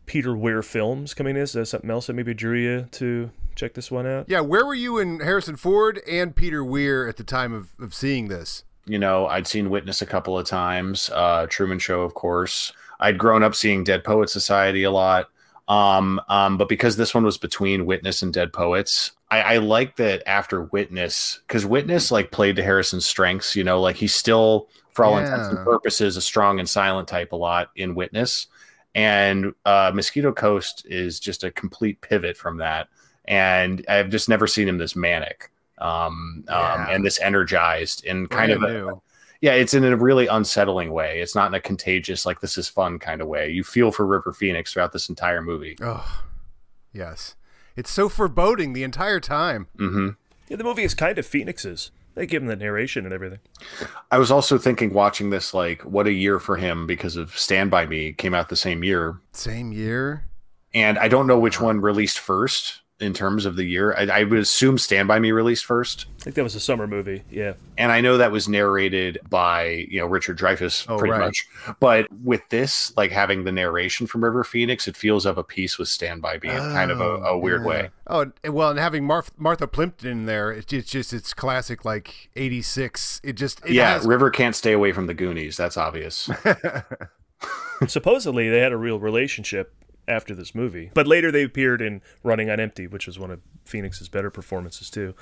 Peter 0.05 0.35
Weir 0.35 0.61
films 0.61 1.13
coming 1.13 1.35
in? 1.37 1.43
Is 1.43 1.53
that 1.53 1.65
something 1.67 1.89
else 1.89 2.07
that 2.07 2.13
maybe 2.13 2.33
drew 2.33 2.57
you 2.59 2.87
to 2.91 3.31
check 3.55 3.73
this 3.73 3.89
one 3.89 4.05
out? 4.05 4.25
Yeah, 4.27 4.41
where 4.41 4.65
were 4.65 4.75
you 4.75 4.97
in 4.97 5.19
Harrison 5.19 5.55
Ford 5.55 6.01
and 6.07 6.35
Peter 6.35 6.63
Weir 6.63 7.07
at 7.07 7.17
the 7.17 7.23
time 7.23 7.53
of, 7.53 7.69
of 7.79 7.93
seeing 7.93 8.27
this? 8.27 8.63
You 8.85 8.99
know, 8.99 9.27
I'd 9.27 9.47
seen 9.47 9.69
Witness 9.69 10.01
a 10.01 10.05
couple 10.05 10.37
of 10.37 10.45
times, 10.45 11.09
uh, 11.13 11.47
Truman 11.49 11.79
Show, 11.79 12.01
of 12.01 12.13
course. 12.13 12.71
I'd 12.99 13.17
grown 13.17 13.43
up 13.43 13.55
seeing 13.55 13.83
Dead 13.83 14.03
Poet 14.03 14.29
Society 14.29 14.83
a 14.83 14.91
lot. 14.91 15.29
Um, 15.67 16.21
um, 16.29 16.57
but 16.57 16.69
because 16.69 16.95
this 16.95 17.15
one 17.15 17.23
was 17.23 17.39
between 17.39 17.87
Witness 17.87 18.21
and 18.21 18.31
Dead 18.31 18.53
Poets, 18.53 19.13
I, 19.31 19.41
I 19.41 19.57
like 19.57 19.95
that 19.95 20.21
after 20.27 20.65
Witness, 20.65 21.39
because 21.47 21.65
Witness 21.65 22.11
like 22.11 22.29
played 22.29 22.55
to 22.57 22.63
Harrison's 22.63 23.07
strengths, 23.07 23.55
you 23.55 23.63
know, 23.63 23.81
like 23.81 23.95
he's 23.95 24.13
still, 24.13 24.69
for 24.91 25.03
all 25.03 25.17
intents 25.17 25.49
and 25.49 25.57
purposes, 25.65 26.15
a 26.15 26.21
strong 26.21 26.59
and 26.59 26.69
silent 26.69 27.07
type 27.07 27.31
a 27.31 27.35
lot 27.35 27.71
in 27.75 27.95
Witness. 27.95 28.47
And 28.93 29.53
uh, 29.65 29.91
Mosquito 29.93 30.31
Coast 30.31 30.85
is 30.87 31.19
just 31.19 31.43
a 31.43 31.51
complete 31.51 31.99
pivot 32.01 32.37
from 32.37 32.57
that. 32.57 32.87
And 33.27 33.83
I've 33.89 34.09
just 34.09 34.29
never 34.29 34.47
seen 34.47 34.67
him 34.67 34.77
this 34.77 34.95
manic 34.95 35.51
um, 35.79 35.88
um, 35.88 36.43
Yeah. 36.47 36.89
and 36.91 37.05
this 37.05 37.19
energized 37.19 38.05
and 38.05 38.29
kind 38.29 38.49
Brand 38.57 38.63
of 38.63 38.69
a, 38.69 38.73
new. 38.73 39.01
yeah, 39.41 39.53
it's 39.53 39.73
in 39.73 39.83
a 39.83 39.95
really 39.97 40.27
unsettling 40.27 40.91
way. 40.91 41.19
It's 41.21 41.35
not 41.35 41.47
in 41.47 41.53
a 41.55 41.59
contagious, 41.59 42.25
like 42.25 42.41
this 42.41 42.57
is 42.57 42.67
fun 42.69 42.99
kind 42.99 43.21
of 43.21 43.27
way. 43.27 43.49
You 43.49 43.63
feel 43.63 43.91
for 43.91 44.05
River 44.05 44.31
Phoenix 44.31 44.73
throughout 44.73 44.91
this 44.93 45.09
entire 45.09 45.41
movie. 45.41 45.75
Oh, 45.81 46.23
yes. 46.93 47.35
It's 47.75 47.91
so 47.91 48.07
foreboding 48.09 48.73
the 48.73 48.83
entire 48.83 49.19
time. 49.19 49.67
hmm 49.77 50.09
Yeah, 50.47 50.57
the 50.57 50.63
movie 50.63 50.83
is 50.83 50.93
kind 50.93 51.17
of 51.17 51.25
Phoenix's. 51.25 51.91
They 52.13 52.25
give 52.25 52.41
him 52.41 52.47
the 52.47 52.55
narration 52.55 53.03
and 53.03 53.13
everything. 53.13 53.39
I 54.09 54.17
was 54.19 54.31
also 54.31 54.57
thinking, 54.57 54.93
watching 54.93 55.31
this, 55.31 55.53
like, 55.53 55.81
what 55.81 56.07
a 56.07 56.13
year 56.13 56.39
for 56.39 56.55
him 56.55 56.88
because 56.88 57.17
of 57.17 57.38
Stand 57.38 57.69
By 57.69 57.85
Me 57.85 58.13
came 58.13 58.33
out 58.33 58.47
the 58.47 58.55
same 58.55 58.85
year. 58.85 59.17
Same 59.33 59.73
year. 59.73 60.23
And 60.73 60.97
I 60.97 61.09
don't 61.09 61.27
know 61.27 61.38
which 61.38 61.59
one 61.59 61.81
released 61.81 62.19
first 62.19 62.83
in 62.99 63.13
terms 63.13 63.45
of 63.45 63.58
the 63.58 63.65
year. 63.65 63.93
I, 63.93 64.21
I 64.21 64.23
would 64.23 64.39
assume 64.39 64.77
Stand 64.77 65.08
By 65.08 65.19
Me 65.19 65.31
released 65.31 65.65
first. 65.65 66.05
I 66.21 66.23
think 66.23 66.36
that 66.38 66.43
was 66.43 66.55
a 66.55 66.60
summer 66.62 66.88
movie. 66.88 67.23
Yeah. 67.29 67.53
And 67.77 67.91
I 67.91 67.99
know 67.99 68.17
that 68.17 68.31
was 68.31 68.47
narrated 68.47 69.19
by, 69.29 69.86
you 69.89 69.99
know, 69.99 70.05
Richard 70.05 70.38
Dreyfuss 70.39 70.86
Oh, 70.89 70.97
pretty 70.97 71.12
right. 71.12 71.19
much. 71.19 71.45
But 71.81 72.08
with 72.23 72.41
this, 72.49 72.95
like 72.95 73.12
having 73.12 73.43
the 73.43 73.51
narration 73.51 74.08
from 74.08 74.23
River 74.23 74.43
Phoenix, 74.45 74.88
it 74.88 74.95
feels 74.95 75.25
of 75.25 75.38
a 75.38 75.43
piece 75.43 75.77
with 75.77 75.89
Stand 75.89 76.21
By 76.21 76.39
Me 76.41 76.49
in 76.49 76.58
kind 76.58 76.89
of 76.89 77.01
a, 77.01 77.03
a 77.03 77.29
oh, 77.31 77.38
weird 77.38 77.62
yeah. 77.63 77.67
way. 77.67 77.89
Oh, 78.08 78.31
and- 78.43 78.53
well, 78.53 78.69
and 78.69 78.79
having 78.79 79.03
Marth- 79.03 79.38
Martha 79.38 79.67
Plimpton 79.67 80.10
in 80.10 80.25
there, 80.25 80.51
it's 80.51 80.65
just, 80.65 80.84
it's 80.84 80.91
just 80.91 81.13
it's 81.13 81.34
classic 81.34 81.84
like 81.84 82.29
'86. 82.38 83.19
It 83.23 83.34
just 83.34 83.60
it 83.65 83.71
yeah, 83.73 83.93
has- 83.95 84.05
River 84.05 84.29
can't 84.29 84.55
stay 84.55 84.71
away 84.71 84.93
from 84.93 85.08
the 85.08 85.13
Goonies. 85.13 85.58
That's 85.58 85.75
obvious. 85.75 86.29
Supposedly, 87.88 88.49
they 88.49 88.60
had 88.60 88.71
a 88.71 88.77
real 88.77 88.99
relationship 88.99 89.73
after 90.07 90.35
this 90.35 90.53
movie, 90.53 90.91
but 90.93 91.07
later 91.07 91.31
they 91.31 91.43
appeared 91.43 91.81
in 91.81 92.01
Running 92.23 92.49
on 92.49 92.59
Empty, 92.59 92.87
which 92.87 93.07
was 93.07 93.17
one 93.17 93.31
of 93.31 93.41
Phoenix's 93.65 94.09
better 94.09 94.29
performances 94.29 94.89
too. 94.89 95.13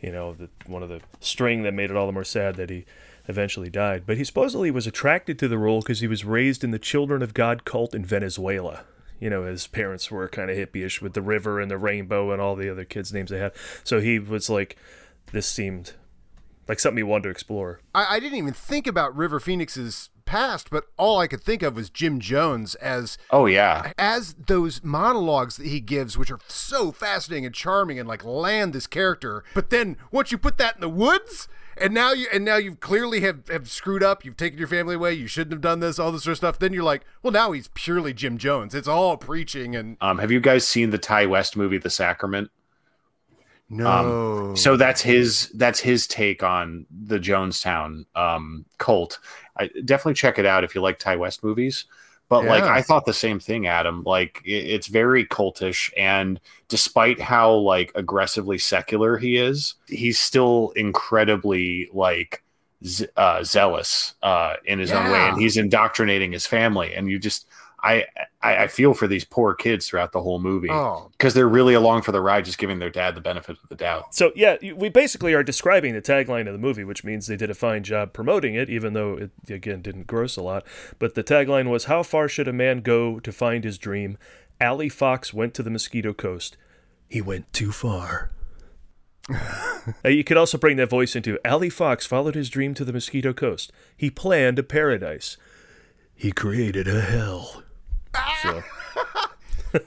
You 0.00 0.12
know, 0.12 0.34
the, 0.34 0.48
one 0.66 0.82
of 0.82 0.88
the 0.88 1.00
string 1.20 1.62
that 1.64 1.74
made 1.74 1.90
it 1.90 1.96
all 1.96 2.06
the 2.06 2.12
more 2.12 2.24
sad 2.24 2.54
that 2.56 2.70
he 2.70 2.84
eventually 3.26 3.68
died. 3.68 4.04
But 4.06 4.16
he 4.16 4.24
supposedly 4.24 4.70
was 4.70 4.86
attracted 4.86 5.38
to 5.38 5.48
the 5.48 5.58
role 5.58 5.80
because 5.80 6.00
he 6.00 6.06
was 6.06 6.24
raised 6.24 6.62
in 6.62 6.70
the 6.70 6.78
Children 6.78 7.22
of 7.22 7.34
God 7.34 7.64
cult 7.64 7.94
in 7.94 8.04
Venezuela. 8.04 8.84
You 9.20 9.28
know, 9.28 9.44
his 9.44 9.66
parents 9.66 10.10
were 10.10 10.28
kind 10.28 10.50
of 10.50 10.56
hippie-ish 10.56 11.02
with 11.02 11.14
the 11.14 11.22
river 11.22 11.60
and 11.60 11.70
the 11.70 11.78
rainbow 11.78 12.30
and 12.30 12.40
all 12.40 12.54
the 12.54 12.70
other 12.70 12.84
kids' 12.84 13.12
names 13.12 13.30
they 13.30 13.38
had. 13.38 13.52
So 13.82 14.00
he 14.00 14.18
was 14.18 14.48
like, 14.48 14.76
this 15.32 15.46
seemed 15.46 15.94
like 16.68 16.78
something 16.78 16.98
he 16.98 17.02
wanted 17.02 17.24
to 17.24 17.30
explore. 17.30 17.80
I, 17.94 18.16
I 18.16 18.20
didn't 18.20 18.38
even 18.38 18.54
think 18.54 18.86
about 18.86 19.16
River 19.16 19.40
Phoenix's 19.40 20.10
past, 20.28 20.70
but 20.70 20.84
all 20.96 21.18
I 21.18 21.26
could 21.26 21.42
think 21.42 21.62
of 21.62 21.74
was 21.74 21.90
Jim 21.90 22.20
Jones 22.20 22.74
as 22.76 23.18
oh 23.30 23.46
yeah, 23.46 23.92
as 23.98 24.34
those 24.34 24.84
monologues 24.84 25.56
that 25.56 25.66
he 25.66 25.80
gives, 25.80 26.16
which 26.18 26.30
are 26.30 26.38
so 26.46 26.92
fascinating 26.92 27.46
and 27.46 27.54
charming, 27.54 27.98
and 27.98 28.08
like 28.08 28.24
land 28.24 28.72
this 28.72 28.86
character. 28.86 29.42
But 29.54 29.70
then 29.70 29.96
once 30.12 30.30
you 30.30 30.38
put 30.38 30.58
that 30.58 30.74
in 30.76 30.80
the 30.80 30.88
woods, 30.88 31.48
and 31.80 31.94
now 31.94 32.12
you 32.12 32.26
and 32.32 32.44
now 32.44 32.56
you 32.56 32.74
clearly 32.76 33.20
have, 33.22 33.48
have 33.48 33.70
screwed 33.70 34.02
up. 34.02 34.24
You've 34.24 34.36
taken 34.36 34.58
your 34.58 34.68
family 34.68 34.94
away. 34.96 35.14
You 35.14 35.26
shouldn't 35.26 35.52
have 35.52 35.60
done 35.60 35.80
this. 35.80 35.98
All 35.98 36.12
this 36.12 36.24
sort 36.24 36.32
of 36.32 36.38
stuff. 36.38 36.58
Then 36.58 36.72
you're 36.72 36.82
like, 36.84 37.04
well, 37.22 37.32
now 37.32 37.52
he's 37.52 37.68
purely 37.68 38.12
Jim 38.12 38.36
Jones. 38.38 38.74
It's 38.74 38.88
all 38.88 39.16
preaching 39.16 39.74
and 39.74 39.96
Um, 40.00 40.18
have 40.18 40.30
you 40.30 40.40
guys 40.40 40.66
seen 40.66 40.90
the 40.90 40.98
Ti 40.98 41.26
West 41.26 41.56
movie, 41.56 41.78
The 41.78 41.90
Sacrament? 41.90 42.50
no. 43.70 43.86
Um, 44.50 44.56
so 44.56 44.76
that's 44.76 45.02
his 45.02 45.50
that's 45.54 45.80
his 45.80 46.06
take 46.06 46.42
on 46.42 46.86
the 46.90 47.18
Jonestown 47.18 48.06
um, 48.14 48.64
cult. 48.78 49.18
I 49.58 49.68
definitely 49.84 50.14
check 50.14 50.38
it 50.38 50.46
out 50.46 50.64
if 50.64 50.74
you 50.74 50.80
like 50.80 50.98
Ti 50.98 51.16
West 51.16 51.42
movies. 51.42 51.86
But 52.28 52.44
like 52.44 52.62
I 52.62 52.82
thought 52.82 53.06
the 53.06 53.14
same 53.14 53.40
thing, 53.40 53.66
Adam. 53.66 54.02
Like 54.04 54.42
it, 54.44 54.50
it's 54.50 54.86
very 54.86 55.24
cultish, 55.24 55.90
and 55.96 56.38
despite 56.68 57.18
how 57.18 57.54
like 57.54 57.90
aggressively 57.94 58.58
secular 58.58 59.16
he 59.16 59.38
is, 59.38 59.76
he's 59.86 60.20
still 60.20 60.72
incredibly 60.76 61.88
like 61.90 62.42
z- 62.84 63.08
uh, 63.16 63.42
zealous 63.44 64.12
uh, 64.22 64.56
in 64.66 64.78
his 64.78 64.92
own 64.92 65.10
way, 65.10 65.20
and 65.30 65.40
he's 65.40 65.56
indoctrinating 65.56 66.32
his 66.32 66.46
family. 66.46 66.92
And 66.94 67.08
you 67.08 67.18
just, 67.18 67.46
I, 67.82 68.06
I, 68.42 68.64
I 68.64 68.66
feel 68.66 68.92
for 68.92 69.06
these 69.06 69.24
poor 69.24 69.54
kids 69.54 69.86
throughout 69.88 70.10
the 70.12 70.20
whole 70.20 70.40
movie 70.40 70.68
Oh. 70.70 71.10
because 71.12 71.34
they're 71.34 71.48
really 71.48 71.74
along 71.74 72.02
for 72.02 72.10
the 72.12 72.20
ride, 72.20 72.44
just 72.44 72.58
giving 72.58 72.80
their 72.80 72.90
dad 72.90 73.14
the 73.14 73.20
benefit 73.20 73.56
of 73.62 73.68
the 73.68 73.76
doubt. 73.76 74.14
So 74.14 74.32
yeah, 74.34 74.56
we 74.74 74.88
basically 74.88 75.32
are 75.34 75.42
describing 75.44 75.94
the 75.94 76.02
tagline 76.02 76.46
of 76.48 76.52
the 76.52 76.58
movie, 76.58 76.82
which 76.84 77.04
means 77.04 77.26
they 77.28 77.36
did 77.36 77.50
a 77.50 77.54
fine 77.54 77.84
job 77.84 78.12
promoting 78.12 78.54
it, 78.56 78.68
even 78.68 78.94
though 78.94 79.14
it 79.16 79.30
again 79.48 79.80
didn't 79.82 80.06
gross 80.08 80.36
a 80.36 80.42
lot. 80.42 80.64
But 80.98 81.14
the 81.14 81.22
tagline 81.22 81.70
was, 81.70 81.84
"How 81.84 82.02
far 82.02 82.28
should 82.28 82.48
a 82.48 82.52
man 82.52 82.80
go 82.80 83.20
to 83.20 83.30
find 83.32 83.62
his 83.64 83.78
dream?" 83.78 84.18
Allie 84.60 84.88
Fox 84.88 85.32
went 85.32 85.54
to 85.54 85.62
the 85.62 85.70
Mosquito 85.70 86.12
Coast 86.12 86.56
He 87.08 87.20
went 87.22 87.52
too 87.52 87.70
far. 87.72 88.32
Uh, 90.04 90.08
you 90.10 90.22
could 90.22 90.36
also 90.36 90.58
bring 90.58 90.76
that 90.76 90.90
voice 90.90 91.16
into 91.16 91.38
Ali 91.48 91.70
Fox 91.70 92.04
followed 92.04 92.34
his 92.34 92.50
dream 92.50 92.74
to 92.74 92.84
the 92.84 92.92
Mosquito 92.92 93.32
Coast. 93.32 93.72
He 93.96 94.10
planned 94.10 94.58
a 94.58 94.62
paradise. 94.62 95.38
He 96.14 96.30
created 96.30 96.86
a 96.86 97.00
hell. 97.00 97.62
So, 98.42 98.62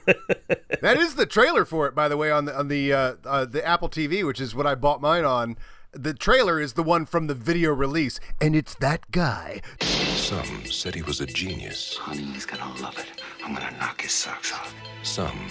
that 0.80 0.96
is 0.98 1.14
the 1.14 1.26
trailer 1.26 1.64
for 1.64 1.86
it, 1.86 1.94
by 1.94 2.08
the 2.08 2.16
way, 2.16 2.30
on 2.30 2.44
the 2.44 2.58
on 2.58 2.68
the 2.68 2.92
uh, 2.92 3.14
uh, 3.24 3.44
the 3.44 3.64
Apple 3.66 3.88
TV, 3.88 4.24
which 4.26 4.40
is 4.40 4.54
what 4.54 4.66
I 4.66 4.74
bought 4.74 5.00
mine 5.00 5.24
on. 5.24 5.56
The 5.92 6.14
trailer 6.14 6.58
is 6.58 6.72
the 6.72 6.82
one 6.82 7.04
from 7.04 7.26
the 7.26 7.34
video 7.34 7.72
release, 7.72 8.18
and 8.40 8.56
it's 8.56 8.74
that 8.76 9.10
guy. 9.10 9.60
Some 9.80 10.64
said 10.64 10.94
he 10.94 11.02
was 11.02 11.20
a 11.20 11.26
genius. 11.26 11.98
Honey, 11.98 12.22
he's 12.22 12.46
gonna 12.46 12.72
love 12.80 12.98
it. 12.98 13.22
I'm 13.44 13.54
gonna 13.54 13.76
knock 13.78 14.00
his 14.00 14.12
socks 14.12 14.52
off. 14.52 14.74
Some 15.02 15.50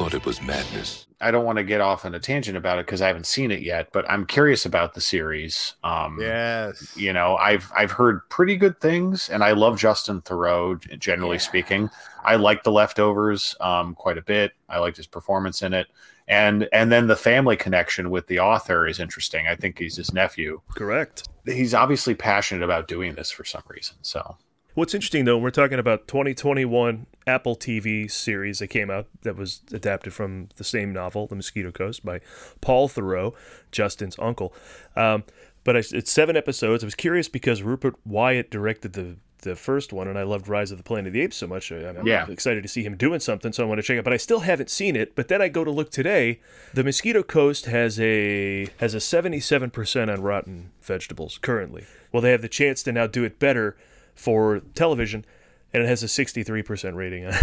thought 0.00 0.14
it 0.14 0.24
was 0.24 0.40
madness. 0.40 1.06
I 1.20 1.30
don't 1.30 1.44
want 1.44 1.58
to 1.58 1.62
get 1.62 1.82
off 1.82 2.06
on 2.06 2.14
a 2.14 2.18
tangent 2.18 2.56
about 2.56 2.78
it 2.78 2.86
because 2.86 3.02
I 3.02 3.08
haven't 3.08 3.26
seen 3.26 3.50
it 3.50 3.60
yet, 3.60 3.92
but 3.92 4.10
I'm 4.10 4.24
curious 4.24 4.64
about 4.64 4.94
the 4.94 5.00
series. 5.02 5.74
Um, 5.84 6.16
yes, 6.18 6.96
you 6.96 7.12
know, 7.12 7.36
I've 7.36 7.70
I've 7.76 7.90
heard 7.90 8.26
pretty 8.30 8.56
good 8.56 8.80
things, 8.80 9.28
and 9.28 9.44
I 9.44 9.52
love 9.52 9.78
Justin 9.78 10.22
Theroux. 10.22 10.98
Generally 10.98 11.36
yeah. 11.36 11.42
speaking, 11.42 11.90
I 12.24 12.36
like 12.36 12.62
The 12.62 12.72
Leftovers 12.72 13.54
um, 13.60 13.94
quite 13.94 14.16
a 14.16 14.22
bit. 14.22 14.52
I 14.70 14.78
liked 14.78 14.96
his 14.96 15.06
performance 15.06 15.60
in 15.60 15.74
it, 15.74 15.88
and 16.28 16.66
and 16.72 16.90
then 16.90 17.06
the 17.06 17.14
family 17.14 17.58
connection 17.58 18.08
with 18.08 18.26
the 18.26 18.40
author 18.40 18.86
is 18.86 19.00
interesting. 19.00 19.48
I 19.48 19.54
think 19.54 19.78
he's 19.78 19.96
his 19.96 20.14
nephew. 20.14 20.62
Correct. 20.74 21.28
He's 21.44 21.74
obviously 21.74 22.14
passionate 22.14 22.64
about 22.64 22.88
doing 22.88 23.16
this 23.16 23.30
for 23.30 23.44
some 23.44 23.64
reason. 23.68 23.96
So 24.00 24.38
What's 24.74 24.94
interesting 24.94 25.24
though, 25.24 25.38
we're 25.38 25.50
talking 25.50 25.78
about 25.78 26.06
2021 26.06 27.06
Apple 27.26 27.56
TV 27.56 28.10
series 28.10 28.60
that 28.60 28.68
came 28.68 28.88
out 28.88 29.08
that 29.22 29.36
was 29.36 29.62
adapted 29.72 30.12
from 30.12 30.48
the 30.56 30.64
same 30.64 30.92
novel, 30.92 31.26
The 31.26 31.34
Mosquito 31.34 31.72
Coast, 31.72 32.04
by 32.04 32.20
Paul 32.60 32.88
Theroux, 32.88 33.34
Justin's 33.72 34.16
uncle. 34.20 34.54
Um, 34.94 35.24
but 35.64 35.76
I, 35.76 35.82
it's 35.90 36.12
seven 36.12 36.36
episodes. 36.36 36.84
I 36.84 36.86
was 36.86 36.94
curious 36.94 37.28
because 37.28 37.62
Rupert 37.62 37.96
Wyatt 38.04 38.50
directed 38.50 38.92
the 38.92 39.16
the 39.42 39.56
first 39.56 39.90
one, 39.90 40.06
and 40.06 40.18
I 40.18 40.22
loved 40.22 40.48
Rise 40.48 40.70
of 40.70 40.76
the 40.76 40.84
Planet 40.84 41.06
of 41.06 41.12
the 41.14 41.22
Apes 41.22 41.36
so 41.36 41.46
much. 41.46 41.70
I'm 41.72 42.06
yeah. 42.06 42.28
excited 42.28 42.62
to 42.62 42.68
see 42.68 42.82
him 42.82 42.94
doing 42.94 43.20
something, 43.20 43.54
so 43.54 43.64
I 43.64 43.66
want 43.66 43.78
to 43.78 43.82
check 43.82 43.96
it. 43.96 44.04
But 44.04 44.12
I 44.12 44.18
still 44.18 44.40
haven't 44.40 44.68
seen 44.68 44.96
it. 44.96 45.16
But 45.16 45.28
then 45.28 45.40
I 45.40 45.48
go 45.48 45.64
to 45.64 45.70
look 45.70 45.90
today. 45.90 46.40
The 46.74 46.84
Mosquito 46.84 47.22
Coast 47.22 47.64
has 47.64 47.98
a 47.98 48.68
has 48.78 48.92
a 48.92 49.00
77 49.00 49.70
percent 49.70 50.10
on 50.10 50.20
Rotten 50.20 50.72
Vegetables 50.82 51.38
currently. 51.38 51.86
Well, 52.12 52.20
they 52.20 52.32
have 52.32 52.42
the 52.42 52.48
chance 52.48 52.82
to 52.82 52.92
now 52.92 53.06
do 53.06 53.24
it 53.24 53.38
better 53.38 53.76
for 54.20 54.60
television, 54.74 55.24
and 55.72 55.82
it 55.82 55.86
has 55.86 56.02
a 56.02 56.06
63% 56.06 56.94
rating 56.94 57.26
on, 57.26 57.34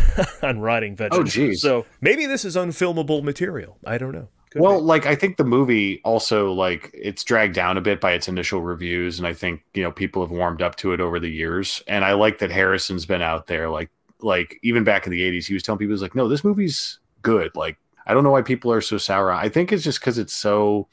on 0.44 0.60
Rotting 0.60 0.96
Vegetables. 0.96 1.30
Oh, 1.30 1.32
geez. 1.32 1.62
So 1.62 1.86
maybe 2.02 2.26
this 2.26 2.46
is 2.46 2.56
unfilmable 2.56 3.24
material. 3.24 3.78
I 3.84 3.98
don't 3.98 4.14
know. 4.14 4.30
Could 4.52 4.62
well, 4.62 4.80
be. 4.80 4.86
like 4.86 5.06
I 5.06 5.16
think 5.16 5.36
the 5.36 5.44
movie 5.44 6.02
also 6.04 6.54
like 6.54 6.90
it's 6.94 7.24
dragged 7.24 7.54
down 7.54 7.78
a 7.78 7.82
bit 7.82 8.00
by 8.00 8.14
its 8.14 8.30
initial 8.30 8.62
reviews, 8.62 9.18
and 9.18 9.28
I 9.28 9.34
think 9.34 9.62
you 9.74 9.84
know 9.84 9.92
people 9.92 10.22
have 10.22 10.32
warmed 10.32 10.62
up 10.62 10.78
to 10.78 10.94
it 10.94 11.02
over 11.02 11.20
the 11.20 11.30
years. 11.30 11.84
And 11.88 12.06
I 12.06 12.14
like 12.14 12.38
that 12.40 12.52
Harrison's 12.52 13.06
been 13.06 13.22
out 13.22 13.48
there, 13.48 13.70
like 13.70 13.90
like 14.22 14.58
even 14.64 14.86
back 14.86 15.06
in 15.06 15.12
the 15.12 15.22
'80s, 15.22 15.48
he 15.48 15.54
was 15.54 15.64
telling 15.64 15.80
people, 15.80 15.94
"He's 15.94 16.02
like, 16.02 16.16
no, 16.16 16.30
this 16.30 16.46
movie's 16.46 17.00
good." 17.22 17.54
Like 17.56 17.78
I 18.06 18.14
don't 18.14 18.24
know 18.24 18.32
why 18.32 18.42
people 18.42 18.72
are 18.72 18.80
so 18.80 18.98
sour. 18.98 19.34
I 19.34 19.50
think 19.50 19.74
it's 19.74 19.84
just 19.84 20.00
because 20.00 20.18
it's 20.18 20.34
so. 20.34 20.88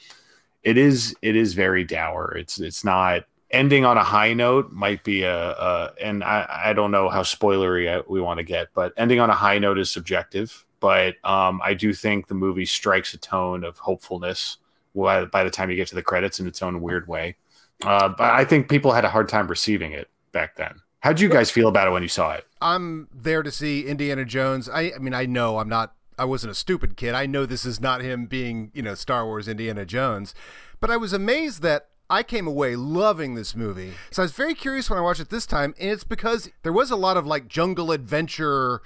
It 0.64 0.76
is. 0.76 1.14
It 1.22 1.36
is 1.36 1.54
very 1.54 1.84
dour. 1.84 2.34
It's. 2.36 2.58
It's 2.58 2.84
not 2.84 3.22
ending 3.54 3.84
on 3.84 3.96
a 3.96 4.02
high 4.02 4.34
note 4.34 4.72
might 4.72 5.04
be 5.04 5.22
a, 5.22 5.50
a 5.52 5.92
and 6.02 6.22
I, 6.24 6.62
I 6.66 6.72
don't 6.72 6.90
know 6.90 7.08
how 7.08 7.22
spoilery 7.22 8.06
we 8.08 8.20
want 8.20 8.38
to 8.38 8.44
get, 8.44 8.68
but 8.74 8.92
ending 8.96 9.20
on 9.20 9.30
a 9.30 9.34
high 9.34 9.58
note 9.58 9.78
is 9.78 9.90
subjective. 9.90 10.66
But 10.80 11.14
um, 11.24 11.62
I 11.64 11.72
do 11.72 11.94
think 11.94 12.26
the 12.26 12.34
movie 12.34 12.66
strikes 12.66 13.14
a 13.14 13.18
tone 13.18 13.64
of 13.64 13.78
hopefulness 13.78 14.58
by 14.94 15.24
the 15.24 15.50
time 15.50 15.70
you 15.70 15.76
get 15.76 15.88
to 15.88 15.94
the 15.94 16.02
credits 16.02 16.38
in 16.38 16.46
its 16.46 16.60
own 16.62 16.82
weird 16.82 17.08
way. 17.08 17.36
Uh, 17.82 18.08
but 18.08 18.30
I 18.30 18.44
think 18.44 18.68
people 18.68 18.92
had 18.92 19.04
a 19.04 19.08
hard 19.08 19.28
time 19.28 19.48
receiving 19.48 19.92
it 19.92 20.08
back 20.32 20.56
then. 20.56 20.80
How'd 21.00 21.20
you 21.20 21.28
guys 21.28 21.50
feel 21.50 21.68
about 21.68 21.88
it 21.88 21.90
when 21.90 22.02
you 22.02 22.08
saw 22.08 22.32
it? 22.32 22.46
I'm 22.60 23.08
there 23.12 23.42
to 23.42 23.50
see 23.50 23.86
Indiana 23.86 24.24
Jones. 24.24 24.68
I, 24.68 24.92
I 24.94 24.98
mean, 24.98 25.14
I 25.14 25.26
know 25.26 25.58
I'm 25.58 25.68
not. 25.68 25.94
I 26.18 26.24
wasn't 26.24 26.52
a 26.52 26.54
stupid 26.54 26.96
kid. 26.96 27.14
I 27.14 27.26
know 27.26 27.44
this 27.44 27.64
is 27.64 27.80
not 27.80 28.00
him 28.00 28.26
being, 28.26 28.70
you 28.72 28.82
know, 28.82 28.94
Star 28.94 29.26
Wars 29.26 29.48
Indiana 29.48 29.84
Jones. 29.84 30.34
But 30.80 30.90
I 30.90 30.96
was 30.96 31.12
amazed 31.12 31.62
that 31.62 31.88
I 32.10 32.22
came 32.22 32.46
away 32.46 32.76
loving 32.76 33.34
this 33.34 33.54
movie. 33.54 33.92
So 34.10 34.22
I 34.22 34.24
was 34.24 34.32
very 34.32 34.54
curious 34.54 34.90
when 34.90 34.98
I 34.98 35.02
watched 35.02 35.20
it 35.20 35.30
this 35.30 35.46
time, 35.46 35.74
and 35.78 35.90
it's 35.90 36.04
because 36.04 36.50
there 36.62 36.72
was 36.72 36.90
a 36.90 36.96
lot 36.96 37.16
of 37.16 37.26
like 37.26 37.48
jungle 37.48 37.92
adventure, 37.92 38.82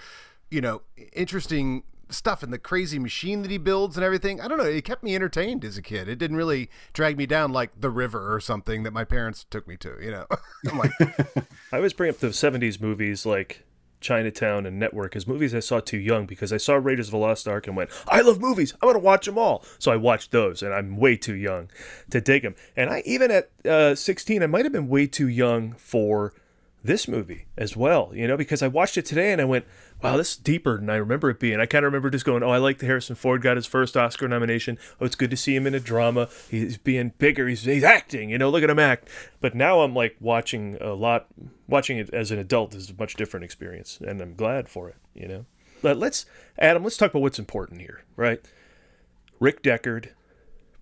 you 0.50 0.60
know, 0.60 0.82
interesting 1.12 1.82
stuff 2.10 2.42
in 2.42 2.50
the 2.50 2.58
crazy 2.58 2.98
machine 2.98 3.42
that 3.42 3.50
he 3.50 3.58
builds 3.58 3.96
and 3.96 4.04
everything. 4.04 4.40
I 4.40 4.48
don't 4.48 4.58
know. 4.58 4.64
It 4.64 4.84
kept 4.84 5.02
me 5.02 5.14
entertained 5.14 5.64
as 5.64 5.76
a 5.76 5.82
kid. 5.82 6.08
It 6.08 6.16
didn't 6.16 6.36
really 6.36 6.70
drag 6.92 7.18
me 7.18 7.26
down 7.26 7.52
like 7.52 7.80
The 7.80 7.90
River 7.90 8.34
or 8.34 8.40
something 8.40 8.82
that 8.84 8.92
my 8.92 9.04
parents 9.04 9.44
took 9.50 9.66
me 9.66 9.76
to, 9.78 9.96
you 10.00 10.10
know. 10.10 10.26
I'm 10.70 10.78
like 10.78 10.92
I 11.72 11.76
always 11.76 11.92
bring 11.92 12.10
up 12.10 12.18
the 12.18 12.28
70s 12.28 12.80
movies 12.80 13.26
like 13.26 13.64
Chinatown 14.00 14.66
and 14.66 14.78
Network 14.78 15.16
as 15.16 15.26
movies 15.26 15.54
I 15.54 15.60
saw 15.60 15.80
too 15.80 15.98
young 15.98 16.26
because 16.26 16.52
I 16.52 16.56
saw 16.56 16.74
Raiders 16.74 17.08
of 17.08 17.12
the 17.12 17.18
Lost 17.18 17.48
Ark 17.48 17.66
and 17.66 17.76
went, 17.76 17.90
I 18.06 18.20
love 18.20 18.40
movies. 18.40 18.74
I 18.80 18.86
want 18.86 18.96
to 18.96 19.00
watch 19.00 19.26
them 19.26 19.38
all. 19.38 19.64
So 19.78 19.92
I 19.92 19.96
watched 19.96 20.30
those 20.30 20.62
and 20.62 20.72
I'm 20.72 20.96
way 20.96 21.16
too 21.16 21.34
young 21.34 21.68
to 22.10 22.20
dig 22.20 22.42
them. 22.42 22.54
And 22.76 22.90
I 22.90 23.02
even 23.04 23.30
at 23.30 23.50
uh, 23.64 23.94
16, 23.94 24.42
I 24.42 24.46
might 24.46 24.64
have 24.64 24.72
been 24.72 24.88
way 24.88 25.06
too 25.06 25.28
young 25.28 25.72
for 25.74 26.32
this 26.82 27.08
movie 27.08 27.46
as 27.56 27.76
well, 27.76 28.12
you 28.14 28.26
know, 28.28 28.36
because 28.36 28.62
I 28.62 28.68
watched 28.68 28.96
it 28.96 29.04
today 29.04 29.32
and 29.32 29.40
I 29.40 29.44
went, 29.44 29.64
wow, 30.02 30.16
this 30.16 30.32
is 30.32 30.36
deeper 30.36 30.78
than 30.78 30.90
I 30.90 30.96
remember 30.96 31.30
it 31.30 31.40
being. 31.40 31.60
I 31.60 31.66
kind 31.66 31.84
of 31.84 31.92
remember 31.92 32.10
just 32.10 32.24
going, 32.24 32.42
oh, 32.42 32.50
I 32.50 32.58
like 32.58 32.78
the 32.78 32.86
Harrison 32.86 33.16
Ford 33.16 33.42
got 33.42 33.56
his 33.56 33.66
first 33.66 33.96
Oscar 33.96 34.28
nomination. 34.28 34.78
Oh, 35.00 35.06
it's 35.06 35.16
good 35.16 35.30
to 35.30 35.36
see 35.36 35.56
him 35.56 35.66
in 35.66 35.74
a 35.74 35.80
drama. 35.80 36.28
He's 36.50 36.76
being 36.76 37.12
bigger. 37.18 37.48
He's, 37.48 37.64
he's 37.64 37.84
acting, 37.84 38.30
you 38.30 38.38
know, 38.38 38.50
look 38.50 38.62
at 38.62 38.70
him 38.70 38.78
act. 38.78 39.08
But 39.40 39.54
now 39.54 39.80
I'm 39.80 39.94
like 39.94 40.16
watching 40.20 40.76
a 40.80 40.94
lot, 40.94 41.26
watching 41.66 41.98
it 41.98 42.10
as 42.12 42.30
an 42.30 42.38
adult 42.38 42.74
is 42.74 42.90
a 42.90 42.94
much 42.94 43.14
different 43.16 43.44
experience. 43.44 43.98
And 44.00 44.20
I'm 44.20 44.34
glad 44.34 44.68
for 44.68 44.88
it, 44.88 44.96
you 45.14 45.26
know. 45.26 45.46
But 45.82 45.96
let's, 45.96 46.26
Adam, 46.58 46.84
let's 46.84 46.96
talk 46.96 47.10
about 47.10 47.22
what's 47.22 47.38
important 47.38 47.80
here, 47.80 48.02
right? 48.16 48.40
Rick 49.40 49.62
Deckard, 49.62 50.10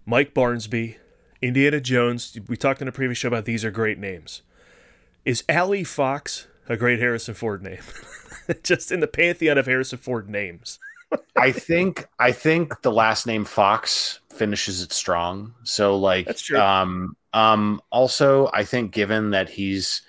Mike 0.04 0.34
Barnsby, 0.34 0.96
Indiana 1.42 1.80
Jones. 1.80 2.38
We 2.48 2.56
talked 2.56 2.82
in 2.82 2.88
a 2.88 2.92
previous 2.92 3.18
show 3.18 3.28
about 3.28 3.44
these 3.44 3.64
are 3.64 3.70
great 3.70 3.98
names. 3.98 4.42
Is 5.24 5.44
Allie 5.48 5.84
Fox 5.84 6.46
a 6.68 6.76
great 6.76 6.98
Harrison 6.98 7.34
Ford 7.34 7.62
name? 7.62 7.82
Just 8.62 8.92
in 8.92 9.00
the 9.00 9.06
pantheon 9.06 9.58
of 9.58 9.66
Harrison 9.66 9.98
Ford 9.98 10.28
names. 10.28 10.78
I 11.36 11.52
think 11.52 12.06
I 12.18 12.32
think 12.32 12.82
the 12.82 12.92
last 12.92 13.26
name 13.26 13.44
Fox 13.44 14.20
finishes 14.30 14.82
it 14.82 14.92
strong. 14.92 15.54
So 15.64 15.96
like 15.96 16.26
That's 16.26 16.42
true. 16.42 16.58
um 16.58 17.16
um 17.32 17.80
also 17.90 18.50
I 18.52 18.64
think 18.64 18.92
given 18.92 19.30
that 19.30 19.48
he's 19.48 20.02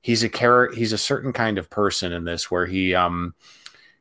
he's 0.00 0.22
a 0.22 0.28
character 0.28 0.76
he's 0.76 0.92
a 0.92 0.98
certain 0.98 1.32
kind 1.32 1.58
of 1.58 1.70
person 1.70 2.12
in 2.12 2.24
this 2.24 2.50
where 2.50 2.66
he 2.66 2.94
um 2.94 3.34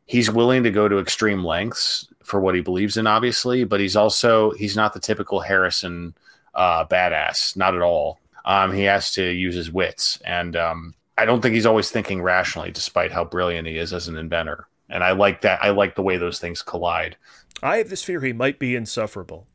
he's 0.05 0.31
willing 0.31 0.63
to 0.63 0.71
go 0.71 0.87
to 0.87 0.99
extreme 0.99 1.43
lengths 1.43 2.07
for 2.23 2.39
what 2.39 2.55
he 2.55 2.61
believes 2.61 2.97
in 2.97 3.07
obviously, 3.07 3.63
but 3.65 3.79
he's 3.79 3.95
also 3.95 4.51
he's 4.51 4.75
not 4.75 4.93
the 4.93 4.99
typical 4.99 5.41
Harrison 5.41 6.15
uh 6.53 6.85
badass, 6.85 7.57
not 7.57 7.75
at 7.75 7.81
all. 7.81 8.19
Um, 8.45 8.71
he 8.71 8.83
has 8.83 9.11
to 9.13 9.23
use 9.29 9.55
his 9.55 9.69
wits, 9.69 10.21
and 10.23 10.55
um, 10.55 10.93
I 11.17 11.25
don't 11.25 11.41
think 11.41 11.55
he's 11.55 11.65
always 11.65 11.89
thinking 11.89 12.21
rationally, 12.21 12.71
despite 12.71 13.11
how 13.11 13.25
brilliant 13.25 13.67
he 13.67 13.77
is 13.77 13.93
as 13.93 14.07
an 14.07 14.17
inventor. 14.17 14.67
And 14.89 15.03
I 15.03 15.11
like 15.11 15.41
that. 15.41 15.63
I 15.63 15.71
like 15.71 15.95
the 15.95 16.03
way 16.03 16.17
those 16.17 16.39
things 16.39 16.61
collide. 16.61 17.17
I 17.61 17.77
have 17.77 17.89
this 17.89 18.03
fear 18.03 18.21
he 18.21 18.33
might 18.33 18.59
be 18.59 18.75
insufferable. 18.75 19.47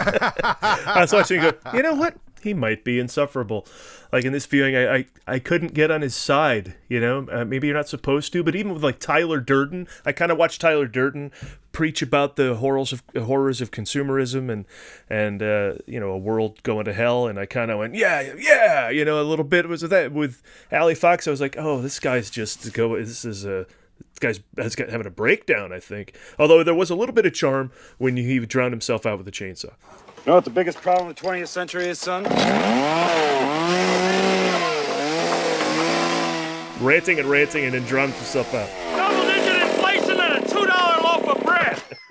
I 0.00 0.94
was 0.96 1.12
watching. 1.12 1.40
Go, 1.40 1.52
you 1.74 1.82
know 1.82 1.94
what? 1.94 2.16
he 2.42 2.54
might 2.54 2.84
be 2.84 2.98
insufferable. 2.98 3.66
Like 4.12 4.24
in 4.24 4.32
this 4.32 4.46
viewing, 4.46 4.76
I 4.76 4.96
I, 4.96 5.06
I 5.26 5.38
couldn't 5.38 5.74
get 5.74 5.90
on 5.90 6.02
his 6.02 6.14
side. 6.14 6.74
You 6.88 7.00
know, 7.00 7.26
uh, 7.30 7.44
maybe 7.44 7.66
you're 7.66 7.76
not 7.76 7.88
supposed 7.88 8.32
to, 8.32 8.42
but 8.42 8.56
even 8.56 8.72
with 8.72 8.82
like 8.84 8.98
Tyler 8.98 9.40
Durden, 9.40 9.86
I 10.04 10.12
kind 10.12 10.32
of 10.32 10.38
watched 10.38 10.60
Tyler 10.60 10.86
Durden 10.86 11.32
preach 11.78 12.02
about 12.02 12.34
the 12.34 12.56
horrors 12.56 12.92
of 12.92 13.04
horrors 13.16 13.60
of 13.60 13.70
consumerism 13.70 14.50
and 14.50 14.64
and 15.08 15.40
uh, 15.40 15.74
you 15.86 16.00
know 16.00 16.10
a 16.10 16.18
world 16.18 16.60
going 16.64 16.84
to 16.84 16.92
hell, 16.92 17.28
and 17.28 17.38
I 17.38 17.46
kind 17.46 17.70
of 17.70 17.78
went 17.78 17.94
yeah 17.94 18.34
yeah 18.36 18.90
you 18.90 19.04
know 19.04 19.22
a 19.22 19.22
little 19.22 19.44
bit 19.44 19.68
was 19.68 19.82
with 19.82 19.92
that 19.92 20.10
with 20.10 20.42
Allie 20.72 20.96
Fox. 20.96 21.28
I 21.28 21.30
was 21.30 21.40
like, 21.40 21.54
oh, 21.56 21.80
this 21.80 22.00
guy's 22.00 22.30
just 22.30 22.72
go. 22.72 22.96
This 22.98 23.24
is 23.24 23.44
a 23.44 23.64
this 24.10 24.18
guy's 24.18 24.40
has 24.56 24.74
got 24.74 24.88
having 24.88 25.06
a 25.06 25.10
breakdown. 25.10 25.72
I 25.72 25.78
think, 25.78 26.16
although 26.36 26.64
there 26.64 26.74
was 26.74 26.90
a 26.90 26.96
little 26.96 27.14
bit 27.14 27.26
of 27.26 27.32
charm 27.32 27.70
when 27.98 28.16
he 28.16 28.40
drowned 28.40 28.72
himself 28.72 29.06
out 29.06 29.18
with 29.18 29.28
a 29.28 29.30
chainsaw. 29.30 29.66
You 29.66 30.22
know 30.26 30.34
what 30.34 30.44
the 30.44 30.50
biggest 30.50 30.82
problem 30.82 31.10
of 31.10 31.14
the 31.14 31.22
20th 31.22 31.46
century 31.46 31.86
is, 31.86 32.00
son? 32.00 32.24
Ranting 36.84 37.20
and 37.20 37.30
ranting 37.30 37.66
and 37.66 37.74
then 37.74 37.84
drums 37.84 38.16
himself 38.16 38.52
out. 38.52 38.68
Double-digit 38.96 39.62
inflation 39.62 40.18
and 40.20 40.44
a 40.44 40.48
$2 40.48 41.02
loaf 41.04 41.36
of 41.36 41.38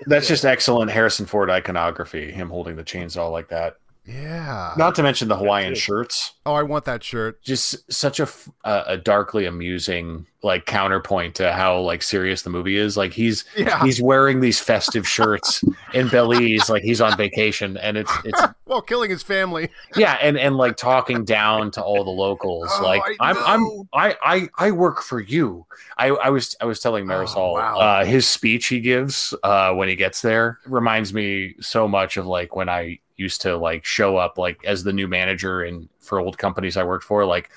That's 0.08 0.26
just 0.26 0.44
excellent 0.44 0.90
Harrison 0.90 1.26
Ford 1.26 1.50
iconography, 1.50 2.32
him 2.32 2.48
holding 2.48 2.76
the 2.76 2.84
chainsaw 2.84 3.30
like 3.30 3.48
that. 3.48 3.76
Yeah. 4.08 4.72
Not 4.78 4.94
to 4.94 5.02
mention 5.02 5.28
the 5.28 5.36
Hawaiian 5.36 5.74
shirts. 5.74 6.32
Oh, 6.46 6.54
I 6.54 6.62
want 6.62 6.86
that 6.86 7.04
shirt. 7.04 7.42
Just 7.42 7.92
such 7.92 8.20
a, 8.20 8.28
a 8.64 8.96
darkly 8.96 9.44
amusing 9.44 10.26
like 10.42 10.64
counterpoint 10.64 11.34
to 11.34 11.52
how 11.52 11.78
like 11.80 12.02
serious 12.02 12.40
the 12.42 12.48
movie 12.48 12.78
is. 12.78 12.96
Like 12.96 13.12
he's 13.12 13.44
Yeah. 13.54 13.84
he's 13.84 14.00
wearing 14.00 14.40
these 14.40 14.60
festive 14.60 15.06
shirts 15.16 15.62
in 15.92 16.08
Belize, 16.08 16.70
like 16.70 16.82
he's 16.82 17.02
on 17.02 17.18
vacation, 17.18 17.76
and 17.76 17.98
it's 17.98 18.12
it's 18.24 18.40
While 18.64 18.80
killing 18.82 19.10
his 19.10 19.22
family. 19.22 19.68
yeah, 19.96 20.16
and 20.22 20.38
and 20.38 20.56
like 20.56 20.76
talking 20.76 21.24
down 21.24 21.70
to 21.72 21.82
all 21.82 22.02
the 22.04 22.10
locals. 22.10 22.70
Oh, 22.72 22.82
like 22.82 23.02
I 23.20 23.30
I'm 23.30 23.36
I'm 23.44 23.88
I 23.92 24.16
I 24.22 24.48
I 24.68 24.70
work 24.70 25.02
for 25.02 25.20
you. 25.20 25.66
I 25.98 26.08
I 26.08 26.30
was 26.30 26.56
I 26.62 26.64
was 26.64 26.80
telling 26.80 27.04
Marisol 27.04 27.54
wow. 27.54 27.78
uh, 27.78 28.04
his 28.06 28.26
speech 28.28 28.68
he 28.68 28.80
gives 28.80 29.34
uh, 29.42 29.74
when 29.74 29.88
he 29.88 29.96
gets 29.96 30.22
there 30.22 30.60
reminds 30.64 31.12
me 31.12 31.56
so 31.60 31.86
much 31.86 32.16
of 32.16 32.26
like 32.26 32.56
when 32.56 32.70
I 32.70 33.00
used 33.18 33.42
to 33.42 33.56
like 33.56 33.84
show 33.84 34.16
up 34.16 34.38
like 34.38 34.64
as 34.64 34.82
the 34.84 34.92
new 34.92 35.08
manager 35.08 35.62
and 35.62 35.88
for 36.00 36.18
old 36.20 36.38
companies 36.38 36.76
I 36.76 36.84
worked 36.84 37.04
for 37.04 37.24
like. 37.26 37.50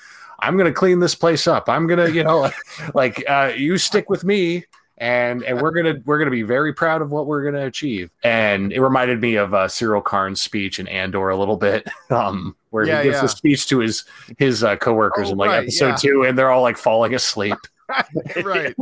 I'm 0.44 0.56
gonna 0.56 0.72
clean 0.72 0.98
this 0.98 1.14
place 1.14 1.46
up. 1.46 1.68
I'm 1.68 1.86
gonna, 1.86 2.08
you 2.08 2.24
know, 2.24 2.50
like 2.94 3.22
uh, 3.30 3.52
you 3.56 3.78
stick 3.78 4.10
with 4.10 4.24
me, 4.24 4.64
and 4.98 5.44
and 5.44 5.60
we're 5.62 5.70
gonna 5.70 6.02
we're 6.04 6.18
gonna 6.18 6.32
be 6.32 6.42
very 6.42 6.72
proud 6.72 7.00
of 7.00 7.12
what 7.12 7.28
we're 7.28 7.44
gonna 7.44 7.64
achieve. 7.66 8.10
And 8.24 8.72
it 8.72 8.80
reminded 8.80 9.20
me 9.20 9.36
of 9.36 9.54
uh, 9.54 9.68
Syril 9.68 10.02
Karn's 10.02 10.42
speech 10.42 10.80
in 10.80 10.88
Andor 10.88 11.28
a 11.28 11.36
little 11.36 11.56
bit, 11.56 11.86
um, 12.10 12.56
where 12.70 12.84
Yeah, 12.84 12.98
he 12.98 13.10
gives 13.10 13.18
yeah. 13.18 13.24
a 13.26 13.28
speech 13.28 13.68
to 13.68 13.78
his 13.78 14.04
his 14.36 14.64
uh, 14.64 14.74
coworkers 14.74 15.28
Oh, 15.28 15.32
in 15.32 15.38
like 15.38 15.50
right, 15.50 15.62
episode 15.62 15.86
yeah. 15.90 15.94
two, 15.96 16.24
and 16.24 16.36
they're 16.36 16.50
all 16.50 16.62
like 16.62 16.76
falling 16.76 17.14
asleep. 17.14 17.58
right. 18.44 18.74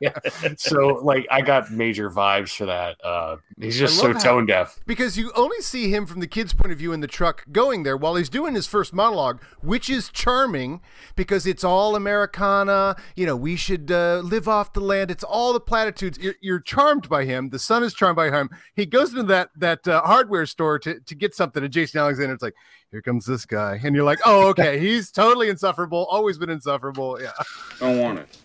yeah. 0.00 0.10
So 0.56 1.00
like 1.02 1.26
I 1.30 1.40
got 1.42 1.70
major 1.70 2.10
vibes 2.10 2.56
for 2.56 2.66
that. 2.66 2.96
Uh, 3.04 3.36
he's 3.60 3.78
just 3.78 3.98
so 3.98 4.12
tone 4.12 4.46
deaf. 4.46 4.80
Because 4.86 5.18
you 5.18 5.32
only 5.34 5.60
see 5.60 5.90
him 5.90 6.06
from 6.06 6.20
the 6.20 6.26
kid's 6.26 6.52
point 6.52 6.72
of 6.72 6.78
view 6.78 6.92
in 6.92 7.00
the 7.00 7.06
truck 7.06 7.44
going 7.52 7.82
there 7.82 7.96
while 7.96 8.14
he's 8.14 8.28
doing 8.28 8.54
his 8.54 8.66
first 8.66 8.92
monologue, 8.92 9.42
which 9.60 9.90
is 9.90 10.08
charming 10.08 10.80
because 11.14 11.46
it's 11.46 11.64
all 11.64 11.96
Americana. 11.96 12.96
You 13.16 13.26
know, 13.26 13.36
we 13.36 13.56
should 13.56 13.90
uh, 13.90 14.20
live 14.24 14.48
off 14.48 14.72
the 14.72 14.80
land. 14.80 15.10
It's 15.10 15.24
all 15.24 15.52
the 15.52 15.60
platitudes. 15.60 16.18
You're, 16.18 16.36
you're 16.40 16.60
charmed 16.60 17.08
by 17.08 17.24
him. 17.24 17.50
The 17.50 17.58
son 17.58 17.82
is 17.82 17.94
charmed 17.94 18.16
by 18.16 18.30
him. 18.30 18.50
He 18.74 18.86
goes 18.86 19.10
into 19.10 19.24
that 19.24 19.50
that 19.56 19.86
uh, 19.86 20.02
hardware 20.02 20.46
store 20.46 20.78
to, 20.80 21.00
to 21.00 21.14
get 21.14 21.34
something, 21.34 21.62
and 21.62 21.72
Jason 21.72 22.00
Alexander 22.00 22.34
it's 22.34 22.42
like, 22.42 22.54
"Here 22.90 23.02
comes 23.02 23.26
this 23.26 23.44
guy," 23.46 23.80
and 23.82 23.94
you're 23.94 24.04
like, 24.04 24.18
"Oh, 24.24 24.48
okay, 24.48 24.78
he's 24.78 25.10
totally 25.10 25.48
insufferable. 25.48 26.06
Always 26.10 26.38
been 26.38 26.50
insufferable." 26.50 27.20
Yeah. 27.20 27.32
Don't 27.80 27.98
want 27.98 28.18
it. 28.18 28.38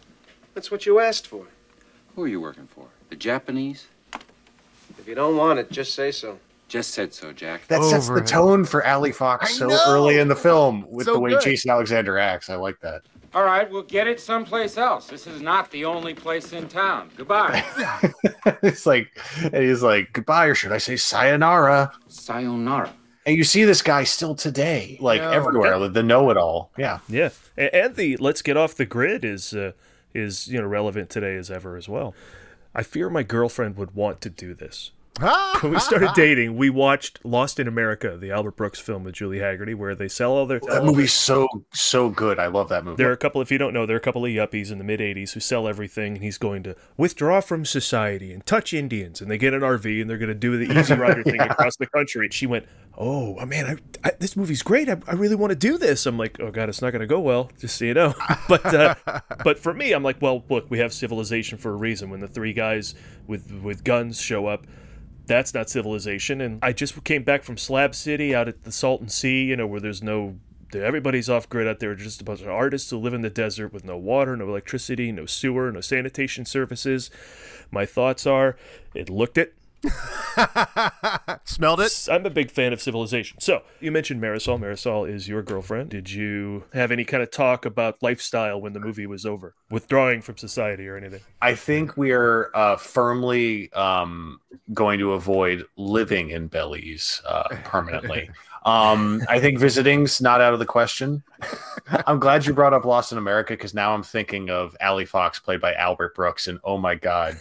That's 0.54 0.70
what 0.72 0.86
you 0.86 1.00
asked 1.00 1.28
for. 1.28 1.46
Who 2.16 2.24
are 2.24 2.28
you 2.28 2.42
working 2.42 2.68
for? 2.68 2.88
The 3.10 3.16
Japanese? 3.16 3.88
If 5.00 5.08
you 5.08 5.16
don't 5.16 5.38
want 5.38 5.58
it, 5.60 5.72
just 5.72 5.94
say 5.96 6.12
so. 6.12 6.38
Just 6.68 6.92
said 6.92 7.14
so, 7.14 7.34
Jack. 7.34 7.68
That 7.68 7.84
sets 7.84 8.08
the 8.08 8.14
Overhead. 8.14 8.28
tone 8.28 8.66
for 8.66 8.84
Allie 8.86 9.12
Fox 9.12 9.46
I 9.46 9.54
so 9.54 9.68
know! 9.68 9.80
early 9.88 10.20
in 10.20 10.28
the 10.28 10.36
film 10.36 10.86
with 10.90 11.06
So 11.06 11.14
the 11.14 11.20
way 11.20 11.32
good. 11.32 11.42
Jason 11.42 11.72
Alexander 11.72 12.18
acts. 12.18 12.50
I 12.50 12.56
like 12.56 12.80
that. 12.82 13.02
All 13.34 13.44
right, 13.44 13.70
we'll 13.70 13.84
get 13.84 14.08
it 14.08 14.20
someplace 14.20 14.78
else. 14.78 15.08
This 15.08 15.26
is 15.26 15.42
not 15.42 15.72
the 15.72 15.86
only 15.86 16.14
place 16.14 16.52
in 16.54 16.68
town. 16.68 17.10
Goodbye. 17.16 17.64
it's 18.62 18.86
like, 18.86 19.10
and 19.42 19.56
he's 19.64 19.82
like, 19.84 20.12
goodbye, 20.14 20.48
or 20.48 20.56
should 20.56 20.74
I 20.74 20.78
say 20.78 20.98
sayonara? 20.98 21.92
Sayonara. 22.10 22.94
And 23.26 23.36
you 23.38 23.44
see 23.44 23.66
this 23.66 23.82
guy 23.84 24.04
still 24.04 24.34
today, 24.36 24.98
like 25.00 25.22
No. 25.22 25.30
everywhere, 25.30 25.78
the- 25.80 25.90
the 25.90 26.04
know 26.04 26.30
it 26.32 26.38
all. 26.38 26.72
Yeah. 26.78 27.00
Yeah, 27.08 27.30
A- 27.58 27.74
and 27.76 27.96
the 27.96 28.18
"Let's 28.18 28.42
get 28.42 28.58
off 28.58 28.74
the 28.76 28.86
grid" 28.86 29.24
is 29.24 29.54
uh, 29.54 29.74
is 30.14 30.48
you 30.48 30.60
know 30.60 30.66
relevant 30.68 31.10
today 31.10 31.36
as 31.36 31.52
ever 31.52 31.78
as 31.78 31.88
well. 31.88 32.16
I 32.74 32.84
fear 32.84 33.10
my 33.10 33.24
girlfriend 33.24 33.78
would 33.78 33.94
want 33.96 34.22
to 34.22 34.30
do 34.30 34.54
this. 34.54 34.92
When 35.20 35.74
we 35.74 35.80
started 35.80 36.12
dating, 36.16 36.56
we 36.56 36.70
watched 36.70 37.20
Lost 37.24 37.60
in 37.60 37.68
America, 37.68 38.18
the 38.18 38.32
Albert 38.32 38.56
Brooks 38.56 38.80
film 38.80 39.04
with 39.04 39.14
Julie 39.14 39.40
Hagerty, 39.40 39.76
where 39.76 39.94
they 39.94 40.08
sell 40.08 40.32
all 40.32 40.46
their. 40.46 40.60
That 40.60 40.84
movie's 40.84 41.14
so, 41.14 41.48
so 41.74 42.10
good. 42.10 42.40
I 42.40 42.48
love 42.48 42.70
that 42.70 42.84
movie. 42.84 42.98
There 42.98 43.10
are 43.10 43.14
a 43.14 43.18
couple, 43.18 43.42
if 43.42 43.52
you 43.52 43.58
don't 43.58 43.74
know, 43.74 43.86
there 43.86 43.96
are 43.96 44.00
a 44.00 44.02
couple 44.02 44.26
of 44.26 44.32
yuppies 44.32 44.72
in 44.72 44.78
the 44.78 44.84
mid 44.84 45.00
80s 45.00 45.34
who 45.34 45.40
sell 45.40 45.68
everything, 45.68 46.16
and 46.16 46.24
he's 46.24 46.38
going 46.38 46.64
to 46.64 46.76
withdraw 46.98 47.42
from 47.42 47.66
society 47.66 48.32
and 48.32 48.46
touch 48.46 48.74
Indians. 48.74 49.22
And 49.22 49.30
they 49.30 49.38
get 49.38 49.54
an 49.54 49.62
RV 49.62 50.02
and 50.02 50.10
they're 50.10 50.18
going 50.18 50.30
to 50.30 50.36
do 50.36 50.58
the 50.58 50.80
Easy 50.80 50.94
Rider 50.94 51.24
thing 51.26 51.42
across 51.42 51.76
the 51.78 51.88
country. 51.88 52.26
And 52.26 52.34
she 52.34 52.48
went, 52.48 52.66
Oh, 52.98 53.38
oh, 53.40 53.46
man, 53.46 53.66
I, 54.04 54.08
I, 54.08 54.12
this 54.20 54.36
movie's 54.36 54.64
great. 54.64 54.90
I, 54.90 54.98
I 55.08 55.14
really 55.14 55.36
want 55.36 55.52
to 55.52 55.56
do 55.56 55.78
this. 55.78 56.06
I'm 56.06 56.18
like, 56.18 56.40
Oh, 56.40 56.52
God, 56.52 56.70
it's 56.70 56.82
not 56.82 56.92
going 56.92 57.02
to 57.02 57.08
go 57.08 57.20
well, 57.20 57.52
just 57.60 57.78
so 57.78 57.86
you 57.86 57.94
know. 57.94 58.14
But, 58.48 58.66
uh, 58.66 58.96
but 59.44 59.60
for 59.60 59.74
me, 59.74 59.94
I'm 59.94 60.04
like, 60.04 60.22
Well, 60.22 60.44
look, 60.50 60.70
we 60.70 60.80
have 60.80 60.94
civilization 60.94 61.58
for 61.58 61.72
a 61.72 61.76
reason. 61.76 62.10
When 62.10 62.20
the 62.20 62.28
three 62.28 62.54
guys 62.54 62.96
with, 63.28 63.52
with 63.62 63.84
guns 63.84 64.20
show 64.20 64.48
up, 64.48 64.66
that's 65.32 65.54
not 65.54 65.70
civilization. 65.70 66.42
And 66.42 66.60
I 66.62 66.74
just 66.74 67.02
came 67.04 67.24
back 67.24 67.44
from 67.44 67.58
Slab 67.58 67.96
City 67.96 68.36
out 68.36 68.48
at 68.48 68.64
the 68.64 68.72
Salton 68.72 69.08
Sea, 69.08 69.46
you 69.46 69.56
know, 69.56 69.66
where 69.66 69.80
there's 69.80 70.04
no, 70.04 70.36
everybody's 70.74 71.30
off 71.30 71.48
grid 71.48 71.68
out 71.68 71.80
there. 71.80 71.96
Just 71.96 72.22
a 72.22 72.24
bunch 72.26 72.42
of 72.42 72.50
artists 72.50 72.90
who 72.90 72.98
live 72.98 73.14
in 73.14 73.22
the 73.22 73.30
desert 73.30 73.72
with 73.72 73.86
no 73.86 73.98
water, 73.98 74.36
no 74.36 74.50
electricity, 74.50 75.12
no 75.12 75.26
sewer, 75.26 75.72
no 75.72 75.80
sanitation 75.80 76.46
services. 76.46 77.10
My 77.72 77.86
thoughts 77.86 78.28
are, 78.28 78.58
it 78.94 79.10
looked 79.10 79.38
it. 79.38 79.56
Smelled 81.46 81.82
it. 81.82 82.08
I'm 82.10 82.26
a 82.26 82.30
big 82.30 82.52
fan 82.52 82.74
of 82.74 82.82
Civilization. 82.82 83.40
So 83.40 83.64
you 83.80 83.92
mentioned 83.92 84.22
Marisol. 84.22 84.60
Marisol 84.60 85.10
is 85.10 85.28
your 85.28 85.42
girlfriend. 85.42 85.90
Did 85.90 86.12
you 86.12 86.64
have 86.74 86.92
any 86.92 87.04
kind 87.04 87.24
of 87.24 87.32
talk 87.32 87.66
about 87.66 88.02
lifestyle 88.02 88.62
when 88.62 88.74
the 88.74 88.80
movie 88.80 89.08
was 89.08 89.26
over, 89.26 89.56
withdrawing 89.70 90.22
from 90.22 90.38
society 90.38 90.88
or 90.88 90.98
anything? 90.98 91.22
I 91.42 91.56
think 91.56 91.98
we 91.98 92.12
are 92.12 92.52
uh, 92.56 92.76
firmly 92.78 93.72
um, 93.74 94.40
going 94.74 95.00
to 95.00 95.14
avoid 95.14 95.66
living 95.78 96.30
in 96.30 96.48
Belize 96.48 97.22
uh, 97.26 97.50
permanently. 97.64 98.30
um, 98.66 99.24
I 99.28 99.40
think 99.40 99.60
visiting's 99.60 100.22
not 100.22 100.42
out 100.42 100.54
of 100.54 100.60
the 100.60 100.66
question. 100.66 101.24
I'm 102.08 102.20
glad 102.20 102.46
you 102.46 102.54
brought 102.54 102.74
up 102.74 102.86
Lost 102.86 103.12
in 103.12 103.18
America 103.18 103.54
because 103.54 103.74
now 103.74 103.94
I'm 103.94 104.04
thinking 104.04 104.50
of 104.50 104.76
Allie 104.80 105.06
Fox 105.06 105.40
played 105.40 105.60
by 105.60 105.74
Albert 105.74 106.16
Brooks, 106.16 106.48
and 106.48 106.60
oh 106.64 106.78
my 106.78 106.96
god, 106.96 107.40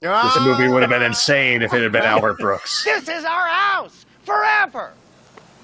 this 0.00 0.10
oh, 0.12 0.44
movie 0.44 0.72
would 0.72 0.82
have 0.82 0.90
been 0.90 1.02
insane 1.10 1.62
if 1.62 1.72
it 1.72 1.82
had 1.82 1.92
been 1.92 2.02
Albert 2.02 2.38
Brooks. 2.38 2.84
This 2.84 3.08
is 3.08 3.24
our 3.24 3.46
house 3.46 4.04
forever. 4.24 4.92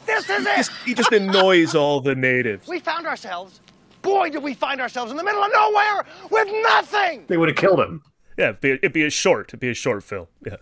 This 0.07 0.29
is 0.29 0.47
it. 0.47 0.69
He 0.85 0.95
just 0.95 1.13
annoys 1.13 1.75
all 1.75 2.01
the 2.01 2.15
natives. 2.15 2.67
We 2.67 2.81
found 2.81 3.07
ourselves. 3.07 3.61
Boy, 4.01 4.31
did 4.31 4.43
we 4.43 4.55
find 4.55 4.81
ourselves 4.81 5.11
in 5.13 5.17
the 5.17 5.23
middle 5.23 5.43
of 5.43 5.53
nowhere 5.53 6.05
with 6.31 6.49
nothing. 6.63 7.25
They 7.29 7.37
would 7.37 7.49
have 7.49 7.57
killed 7.57 7.79
him. 7.79 8.03
Yeah, 8.37 8.49
it'd 8.49 8.61
be, 8.61 8.71
it'd 8.71 8.93
be 8.93 9.05
a 9.05 9.11
short. 9.11 9.51
It'd 9.51 9.61
be 9.61 9.71
a 9.71 9.75
short 9.75 10.03
film. 10.03 10.27
Yeah. 10.45 10.57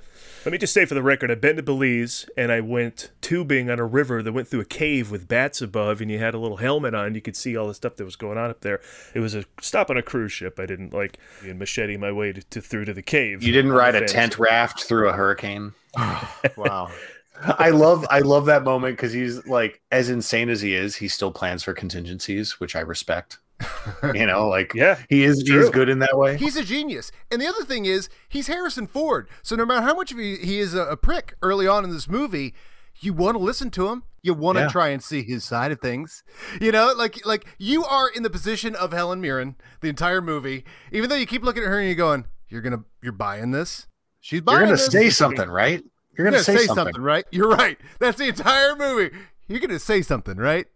Let 0.44 0.52
me 0.52 0.58
just 0.58 0.72
say 0.72 0.86
for 0.86 0.94
the 0.94 1.02
record, 1.02 1.30
I've 1.30 1.42
been 1.42 1.56
to 1.56 1.62
Belize 1.62 2.26
and 2.34 2.50
I 2.50 2.60
went 2.60 3.10
tubing 3.20 3.68
on 3.68 3.78
a 3.78 3.84
river 3.84 4.22
that 4.22 4.32
went 4.32 4.48
through 4.48 4.60
a 4.60 4.64
cave 4.64 5.10
with 5.10 5.28
bats 5.28 5.60
above, 5.60 6.00
and 6.00 6.10
you 6.10 6.18
had 6.18 6.32
a 6.32 6.38
little 6.38 6.56
helmet 6.56 6.94
on. 6.94 7.14
You 7.14 7.20
could 7.20 7.36
see 7.36 7.58
all 7.58 7.68
the 7.68 7.74
stuff 7.74 7.96
that 7.96 8.06
was 8.06 8.16
going 8.16 8.38
on 8.38 8.48
up 8.48 8.62
there. 8.62 8.80
It 9.14 9.20
was 9.20 9.34
a 9.34 9.44
stop 9.60 9.90
on 9.90 9.98
a 9.98 10.02
cruise 10.02 10.32
ship. 10.32 10.58
I 10.58 10.64
didn't 10.64 10.94
like 10.94 11.18
machete 11.44 11.98
my 11.98 12.10
way 12.10 12.32
to, 12.32 12.42
to 12.42 12.62
through 12.62 12.86
to 12.86 12.94
the 12.94 13.02
cave. 13.02 13.42
You 13.42 13.52
didn't 13.52 13.72
ride 13.72 13.94
a 13.94 14.08
tent 14.08 14.38
raft 14.38 14.84
through 14.84 15.10
a 15.10 15.12
hurricane. 15.12 15.74
wow. 16.56 16.90
I 17.42 17.70
love 17.70 18.06
I 18.10 18.20
love 18.20 18.46
that 18.46 18.64
moment 18.64 18.96
because 18.96 19.12
he's 19.12 19.46
like 19.46 19.80
as 19.90 20.08
insane 20.08 20.48
as 20.48 20.62
he 20.62 20.74
is, 20.74 20.96
he 20.96 21.08
still 21.08 21.32
plans 21.32 21.62
for 21.62 21.74
contingencies, 21.74 22.60
which 22.60 22.74
I 22.74 22.80
respect. 22.80 23.38
you 24.14 24.26
know, 24.26 24.48
like 24.48 24.74
yeah, 24.74 24.98
he 25.08 25.24
is 25.24 25.40
it's 25.40 25.48
he 25.50 25.56
is 25.56 25.70
good 25.70 25.88
in 25.88 25.98
that 26.00 26.16
way. 26.16 26.36
He's 26.36 26.56
a 26.56 26.64
genius. 26.64 27.12
And 27.30 27.40
the 27.40 27.46
other 27.46 27.64
thing 27.64 27.84
is, 27.84 28.08
he's 28.28 28.46
Harrison 28.46 28.86
Ford. 28.86 29.28
So 29.42 29.56
no 29.56 29.64
matter 29.66 29.82
how 29.82 29.94
much 29.94 30.12
of 30.12 30.18
he, 30.18 30.36
he 30.36 30.58
is 30.58 30.74
a, 30.74 30.82
a 30.86 30.96
prick 30.96 31.34
early 31.42 31.66
on 31.66 31.84
in 31.84 31.90
this 31.90 32.08
movie, 32.08 32.54
you 33.00 33.12
want 33.12 33.36
to 33.36 33.42
listen 33.42 33.70
to 33.72 33.88
him. 33.88 34.02
You 34.22 34.34
want 34.34 34.56
to 34.58 34.62
Yeah. 34.64 34.68
try 34.68 34.88
and 34.88 35.02
see 35.02 35.22
his 35.22 35.44
side 35.44 35.72
of 35.72 35.80
things. 35.80 36.22
You 36.60 36.72
know, 36.72 36.92
like 36.96 37.24
like 37.26 37.46
you 37.58 37.84
are 37.84 38.08
in 38.08 38.22
the 38.22 38.30
position 38.30 38.74
of 38.74 38.92
Helen 38.92 39.20
Mirren 39.20 39.56
the 39.80 39.88
entire 39.88 40.20
movie. 40.20 40.64
Even 40.92 41.08
though 41.08 41.16
you 41.16 41.26
keep 41.26 41.42
looking 41.42 41.62
at 41.62 41.68
her 41.68 41.78
and 41.78 41.86
you're 41.88 41.94
going, 41.96 42.26
"You're 42.48 42.60
gonna, 42.62 42.84
you're 43.02 43.12
buying 43.12 43.50
this. 43.50 43.86
She's 44.20 44.42
buying 44.42 44.58
You're 44.58 44.66
gonna 44.66 44.76
this. 44.76 44.86
say 44.92 45.08
something, 45.08 45.48
right? 45.48 45.82
You're 46.18 46.26
gonna, 46.30 46.42
say, 46.42 46.66
something. 46.66 47.00
right? 47.00 47.24
You're 47.30 47.48
right. 47.48 47.78
That's 47.98 48.18
the 48.18 48.28
entire 48.28 48.76
movie. 48.76 49.16
You're 49.48 49.60
gonna 49.60 49.78
say 49.78 50.02
something, 50.02 50.36
right? 50.36 50.66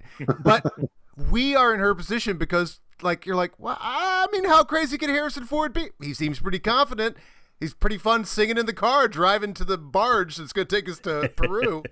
But 0.43 0.64
we 1.16 1.54
are 1.54 1.72
in 1.72 1.80
her 1.80 1.94
position 1.94 2.36
because, 2.36 2.80
like, 3.02 3.26
you're 3.26 3.36
like, 3.36 3.52
well, 3.58 3.78
I 3.80 4.26
mean, 4.32 4.44
how 4.44 4.64
crazy 4.64 4.98
can 4.98 5.10
Harrison 5.10 5.44
Ford 5.44 5.72
be? 5.72 5.88
He 6.02 6.14
seems 6.14 6.40
pretty 6.40 6.58
confident. 6.58 7.16
He's 7.60 7.74
pretty 7.74 7.98
fun 7.98 8.24
singing 8.24 8.58
in 8.58 8.66
the 8.66 8.72
car, 8.72 9.08
driving 9.08 9.54
to 9.54 9.64
the 9.64 9.78
barge 9.78 10.36
that's 10.36 10.52
gonna 10.52 10.64
take 10.66 10.88
us 10.88 10.98
to 11.00 11.30
Peru. 11.36 11.82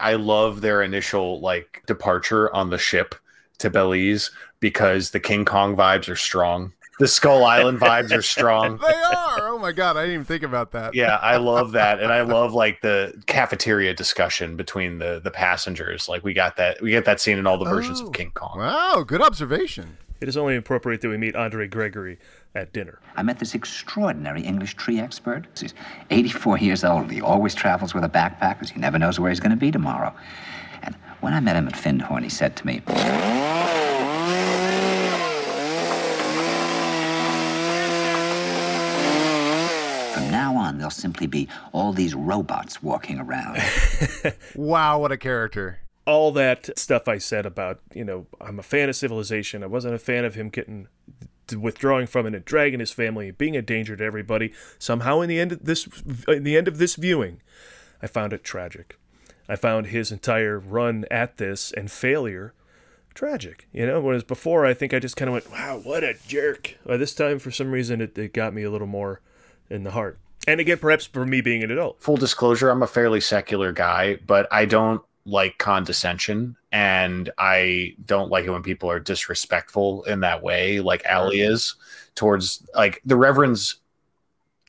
I 0.00 0.14
love 0.14 0.60
their 0.60 0.82
initial 0.82 1.40
like 1.40 1.82
departure 1.86 2.54
on 2.54 2.70
the 2.70 2.78
ship 2.78 3.14
to 3.58 3.68
Belize 3.68 4.30
because 4.60 5.10
the 5.10 5.20
King 5.20 5.44
Kong 5.44 5.76
vibes 5.76 6.08
are 6.08 6.16
strong. 6.16 6.72
The 7.02 7.08
Skull 7.08 7.44
Island 7.44 7.80
vibes 7.80 8.16
are 8.16 8.22
strong. 8.22 8.76
they 8.86 8.86
are. 8.86 9.48
Oh 9.48 9.58
my 9.60 9.72
god, 9.72 9.96
I 9.96 10.02
didn't 10.02 10.14
even 10.14 10.24
think 10.24 10.44
about 10.44 10.70
that. 10.70 10.94
Yeah, 10.94 11.16
I 11.16 11.36
love 11.52 11.72
that, 11.72 12.00
and 12.00 12.12
I 12.12 12.20
love 12.20 12.52
like 12.54 12.80
the 12.80 13.20
cafeteria 13.26 13.92
discussion 13.92 14.54
between 14.56 14.98
the 14.98 15.20
the 15.22 15.32
passengers. 15.32 16.08
Like 16.08 16.22
we 16.22 16.32
got 16.32 16.56
that, 16.58 16.80
we 16.80 16.90
get 16.90 17.04
that 17.06 17.20
scene 17.20 17.38
in 17.38 17.46
all 17.46 17.58
the 17.58 17.64
versions 17.64 18.00
Oh. 18.00 18.06
of 18.06 18.12
King 18.12 18.30
Kong. 18.34 18.56
Wow, 18.58 19.02
good 19.04 19.20
observation. 19.20 19.96
It 20.20 20.28
is 20.28 20.36
only 20.36 20.54
appropriate 20.54 21.00
that 21.00 21.08
we 21.08 21.16
meet 21.16 21.34
Andre 21.34 21.66
Gregory 21.66 22.20
at 22.54 22.72
dinner. 22.72 23.00
I 23.16 23.24
met 23.24 23.40
this 23.40 23.56
extraordinary 23.56 24.42
English 24.42 24.74
tree 24.76 25.00
expert. 25.00 25.46
He's 25.60 25.74
84 26.10 26.58
years 26.58 26.84
old. 26.84 27.10
He 27.10 27.20
always 27.20 27.52
travels 27.56 27.92
with 27.94 28.04
a 28.04 28.08
backpack 28.08 28.60
because 28.60 28.70
he 28.70 28.78
never 28.78 29.00
knows 29.00 29.18
where 29.18 29.30
he's 29.30 29.40
going 29.40 29.50
to 29.50 29.56
be 29.56 29.72
tomorrow. 29.72 30.14
And 30.84 30.94
when 31.22 31.34
I 31.34 31.40
met 31.40 31.56
him 31.56 31.66
at 31.66 31.74
Findhorn, 31.74 32.22
he 32.22 32.28
said 32.28 32.54
to 32.54 32.64
me, 32.68 32.80
there'll 40.82 40.90
simply 40.90 41.28
be 41.28 41.48
all 41.72 41.92
these 41.92 42.12
robots 42.12 42.82
walking 42.82 43.20
around. 43.20 43.56
wow, 44.56 44.98
what 44.98 45.12
a 45.12 45.16
character. 45.16 45.78
All 46.04 46.32
that 46.32 46.76
stuff 46.76 47.06
I 47.06 47.18
said 47.18 47.46
about, 47.46 47.80
you 47.94 48.04
know, 48.04 48.26
I'm 48.40 48.58
a 48.58 48.64
fan 48.64 48.88
of 48.88 48.96
Civilization. 48.96 49.62
I 49.62 49.66
wasn't 49.66 49.94
a 49.94 50.00
fan 50.00 50.24
of 50.24 50.34
him 50.34 50.48
getting 50.48 50.88
withdrawing 51.56 52.08
from 52.08 52.26
it 52.26 52.34
and 52.34 52.44
dragging 52.44 52.80
his 52.80 52.90
family, 52.90 53.30
being 53.30 53.56
a 53.56 53.62
danger 53.62 53.94
to 53.94 54.02
everybody. 54.02 54.52
Somehow, 54.80 55.20
in 55.20 55.28
the 55.28 55.38
end 55.38 55.52
of 55.52 55.64
this, 55.64 55.88
in 56.26 56.42
the 56.42 56.56
end 56.56 56.66
of 56.66 56.78
this 56.78 56.96
viewing, 56.96 57.40
I 58.02 58.08
found 58.08 58.32
it 58.32 58.42
tragic. 58.42 58.98
I 59.48 59.54
found 59.54 59.86
his 59.86 60.10
entire 60.10 60.58
run 60.58 61.04
at 61.12 61.36
this 61.36 61.70
and 61.70 61.92
failure 61.92 62.54
tragic. 63.14 63.68
You 63.72 63.86
know, 63.86 64.00
whereas 64.00 64.24
before 64.24 64.66
I 64.66 64.74
think 64.74 64.92
I 64.92 64.98
just 64.98 65.16
kind 65.16 65.28
of 65.28 65.34
went, 65.34 65.52
"Wow, 65.52 65.80
what 65.84 66.02
a 66.02 66.14
jerk." 66.26 66.76
Well, 66.84 66.98
this 66.98 67.14
time, 67.14 67.38
for 67.38 67.52
some 67.52 67.70
reason, 67.70 68.00
it, 68.00 68.18
it 68.18 68.32
got 68.32 68.52
me 68.52 68.64
a 68.64 68.70
little 68.70 68.88
more 68.88 69.20
in 69.70 69.84
the 69.84 69.92
heart. 69.92 70.18
And 70.46 70.60
again, 70.60 70.78
perhaps 70.78 71.06
for 71.06 71.24
me 71.24 71.40
being 71.40 71.62
an 71.62 71.70
adult. 71.70 72.02
Full 72.02 72.16
disclosure: 72.16 72.70
I'm 72.70 72.82
a 72.82 72.86
fairly 72.86 73.20
secular 73.20 73.72
guy, 73.72 74.18
but 74.26 74.48
I 74.52 74.64
don't 74.64 75.02
like 75.24 75.58
condescension, 75.58 76.56
and 76.72 77.30
I 77.38 77.94
don't 78.04 78.30
like 78.30 78.44
it 78.44 78.50
when 78.50 78.62
people 78.62 78.90
are 78.90 78.98
disrespectful 79.00 80.04
in 80.04 80.20
that 80.20 80.42
way, 80.42 80.80
like 80.80 81.04
Allie 81.04 81.40
is 81.40 81.76
towards 82.14 82.66
like 82.74 83.00
the 83.04 83.16
Reverend's 83.16 83.76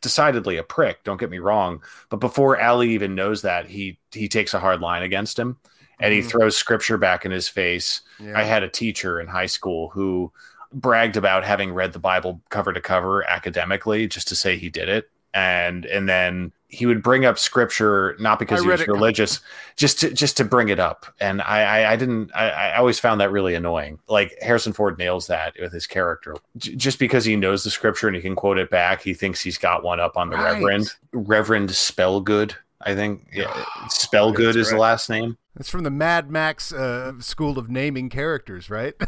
decidedly 0.01 0.57
a 0.57 0.63
prick 0.63 1.01
don't 1.05 1.17
get 1.17 1.29
me 1.29 1.39
wrong 1.39 1.81
but 2.09 2.17
before 2.17 2.57
allie 2.59 2.89
even 2.89 3.15
knows 3.15 3.41
that 3.41 3.67
he 3.67 3.97
he 4.11 4.27
takes 4.27 4.53
a 4.53 4.59
hard 4.59 4.81
line 4.81 5.01
against 5.01 5.39
him 5.39 5.55
and 5.99 6.13
he 6.13 6.19
Mm-hmm. 6.19 6.27
mm. 6.27 6.31
throws 6.31 6.57
scripture 6.57 6.97
back 6.97 7.25
in 7.25 7.31
his 7.31 7.47
face. 7.47 8.01
Yeah. 8.19 8.37
I 8.37 8.43
had 8.43 8.63
a 8.63 8.69
teacher 8.69 9.19
in 9.21 9.27
high 9.27 9.45
school 9.45 9.89
who 9.89 10.31
bragged 10.73 11.15
about 11.17 11.45
having 11.45 11.71
read 11.73 11.93
the 11.93 11.99
Bible 11.99 12.41
cover 12.49 12.73
to 12.73 12.81
cover 12.81 13.23
academically 13.29 14.07
just 14.07 14.27
to 14.27 14.35
say 14.35 14.57
he 14.57 14.69
did 14.69 14.89
it. 14.89 15.09
And 15.33 15.85
and 15.85 16.07
then 16.07 16.51
he 16.67 16.85
would 16.87 17.03
bring 17.03 17.23
up 17.25 17.37
scripture 17.37 18.15
not 18.19 18.39
because 18.39 18.59
I 18.61 18.63
he 18.63 18.69
was 18.69 18.81
it- 18.81 18.87
religious, 18.87 19.39
just 19.75 19.99
to 20.01 20.11
just 20.11 20.37
to 20.37 20.43
bring 20.43 20.69
it 20.69 20.79
up. 20.79 21.05
And 21.19 21.41
I 21.41 21.63
I, 21.83 21.91
I 21.93 21.95
didn't 21.95 22.31
I, 22.35 22.49
I 22.49 22.75
always 22.77 22.99
found 22.99 23.19
that 23.21 23.31
really 23.31 23.55
annoying. 23.55 23.99
Like 24.07 24.35
Harrison 24.41 24.73
Ford 24.73 24.97
nails 24.97 25.27
that 25.27 25.53
with 25.59 25.71
his 25.73 25.87
character. 25.87 26.35
J- 26.57 26.75
just 26.75 26.99
because 26.99 27.25
he 27.25 27.35
knows 27.35 27.63
the 27.63 27.69
scripture 27.71 28.07
and 28.07 28.15
he 28.15 28.21
can 28.21 28.35
quote 28.35 28.57
it 28.57 28.69
back, 28.69 29.01
he 29.01 29.13
thinks 29.13 29.41
he's 29.41 29.57
got 29.57 29.83
one 29.83 29.99
up 29.99 30.17
on 30.17 30.29
the 30.29 30.35
Right. 30.37 30.53
Reverend. 30.53 30.89
Reverend 31.13 31.69
Spellgood, 31.69 32.53
I 32.81 32.93
think. 32.95 33.27
Yeah, 33.33 33.51
Spellgood 33.89 34.45
That's 34.53 34.57
is 34.57 34.69
the 34.69 34.77
last 34.77 35.09
name. 35.09 35.37
It's 35.59 35.69
from 35.69 35.83
the 35.83 35.91
Mad 35.91 36.31
Max 36.31 36.71
uh, 36.73 37.13
school 37.19 37.59
of 37.59 37.69
naming 37.69 38.09
characters, 38.09 38.69
right? 38.71 38.95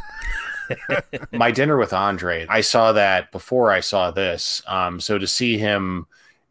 my 1.32 1.52
dinner 1.52 1.78
with 1.78 1.94
Andre, 1.94 2.46
I 2.50 2.62
saw 2.62 2.92
that 2.94 3.32
before 3.32 3.72
I 3.72 3.80
saw 3.80 4.12
this. 4.12 4.62
Um, 4.68 5.00
so 5.00 5.18
to 5.18 5.28
see 5.28 5.58
him 5.58 6.08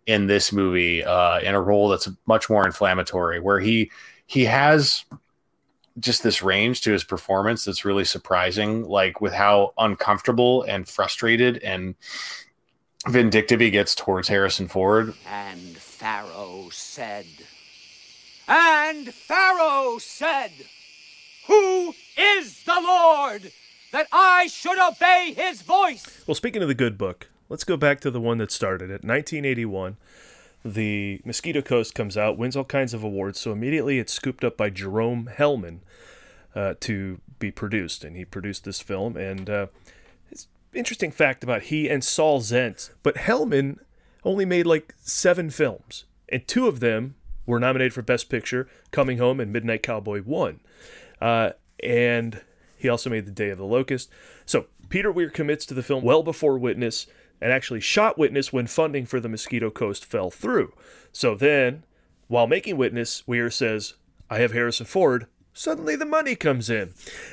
in 0.06 0.26
this 0.26 0.52
movie 0.52 1.04
uh, 1.04 1.40
in 1.40 1.54
a 1.54 1.60
role 1.60 1.88
that's 1.88 2.08
much 2.26 2.50
more 2.50 2.66
inflammatory, 2.66 3.40
where 3.40 3.60
he 3.60 3.90
he 4.26 4.44
has 4.44 5.04
just 5.98 6.22
this 6.22 6.42
range 6.42 6.80
to 6.82 6.92
his 6.92 7.04
performance 7.04 7.64
that's 7.64 7.84
really 7.84 8.04
surprising, 8.04 8.84
like 8.84 9.20
with 9.20 9.32
how 9.32 9.72
uncomfortable 9.78 10.62
and 10.62 10.88
frustrated 10.88 11.58
and 11.58 11.94
vindictive 13.08 13.60
he 13.60 13.70
gets 13.70 13.94
towards 13.94 14.28
Harrison 14.28 14.66
Ford. 14.66 15.14
And 15.28 15.76
Pharaoh 15.76 16.68
said, 16.72 17.26
And 18.48 19.12
Pharaoh 19.14 19.98
said, 19.98 20.50
Who 21.46 21.94
is 22.16 22.64
the 22.64 22.80
Lord 22.82 23.52
that 23.94 24.08
I 24.10 24.48
should 24.48 24.76
obey 24.76 25.34
his 25.36 25.62
voice? 25.62 26.24
Well, 26.26 26.34
speaking 26.34 26.62
of 26.62 26.68
the 26.68 26.74
good 26.74 26.98
book, 26.98 27.28
let's 27.48 27.62
go 27.62 27.76
back 27.76 28.00
to 28.00 28.10
the 28.10 28.20
one 28.20 28.38
that 28.38 28.50
started 28.50 28.90
it. 28.90 29.04
1981, 29.04 29.96
The 30.64 31.20
Mosquito 31.24 31.62
Coast 31.62 31.94
comes 31.94 32.16
out, 32.16 32.36
wins 32.36 32.56
all 32.56 32.64
kinds 32.64 32.92
of 32.92 33.04
awards, 33.04 33.38
so 33.38 33.52
immediately 33.52 34.00
it's 34.00 34.12
scooped 34.12 34.42
up 34.42 34.56
by 34.56 34.68
Jerome 34.68 35.30
Hellman 35.32 35.78
uh, 36.56 36.74
to 36.80 37.20
be 37.38 37.52
produced, 37.52 38.02
and 38.02 38.16
he 38.16 38.24
produced 38.24 38.64
this 38.64 38.80
film. 38.80 39.16
And 39.16 39.48
uh, 39.48 39.66
it's 40.28 40.48
interesting 40.72 41.12
fact 41.12 41.44
about 41.44 41.62
he 41.62 41.88
and 41.88 42.02
Saul 42.02 42.40
Zaentz, 42.40 42.90
but 43.04 43.14
Hellman 43.14 43.78
only 44.24 44.44
made 44.44 44.66
like 44.66 44.92
seven 45.02 45.50
films, 45.50 46.02
and 46.28 46.44
two 46.48 46.66
of 46.66 46.80
them 46.80 47.14
were 47.46 47.60
nominated 47.60 47.92
for 47.92 48.02
Best 48.02 48.28
Picture, 48.28 48.66
Coming 48.90 49.18
Home 49.18 49.38
and 49.38 49.52
Midnight 49.52 49.84
Cowboy 49.84 50.20
won. 50.24 50.58
Uh, 51.20 51.50
and 51.80 52.40
he 52.84 52.88
also 52.90 53.08
made 53.08 53.24
The 53.24 53.32
Day 53.32 53.48
of 53.48 53.56
the 53.56 53.64
Locust. 53.64 54.10
So 54.44 54.66
Peter 54.90 55.10
Weir 55.10 55.30
commits 55.30 55.64
to 55.64 55.72
the 55.72 55.82
film 55.82 56.04
well 56.04 56.22
before 56.22 56.58
Witness 56.58 57.06
and 57.40 57.50
actually 57.50 57.80
shot 57.80 58.18
Witness 58.18 58.52
when 58.52 58.66
funding 58.66 59.06
for 59.06 59.20
the 59.20 59.28
Mosquito 59.30 59.70
Coast 59.70 60.04
fell 60.04 60.30
through. 60.30 60.74
So 61.10 61.34
then, 61.34 61.84
while 62.28 62.46
making 62.46 62.76
Witness, 62.76 63.26
Weir 63.26 63.48
says, 63.48 63.94
I 64.28 64.36
have 64.40 64.52
Harrison 64.52 64.84
Ford. 64.84 65.28
Suddenly 65.54 65.96
the 65.96 66.04
money 66.04 66.36
comes 66.36 66.68
in. 66.68 66.92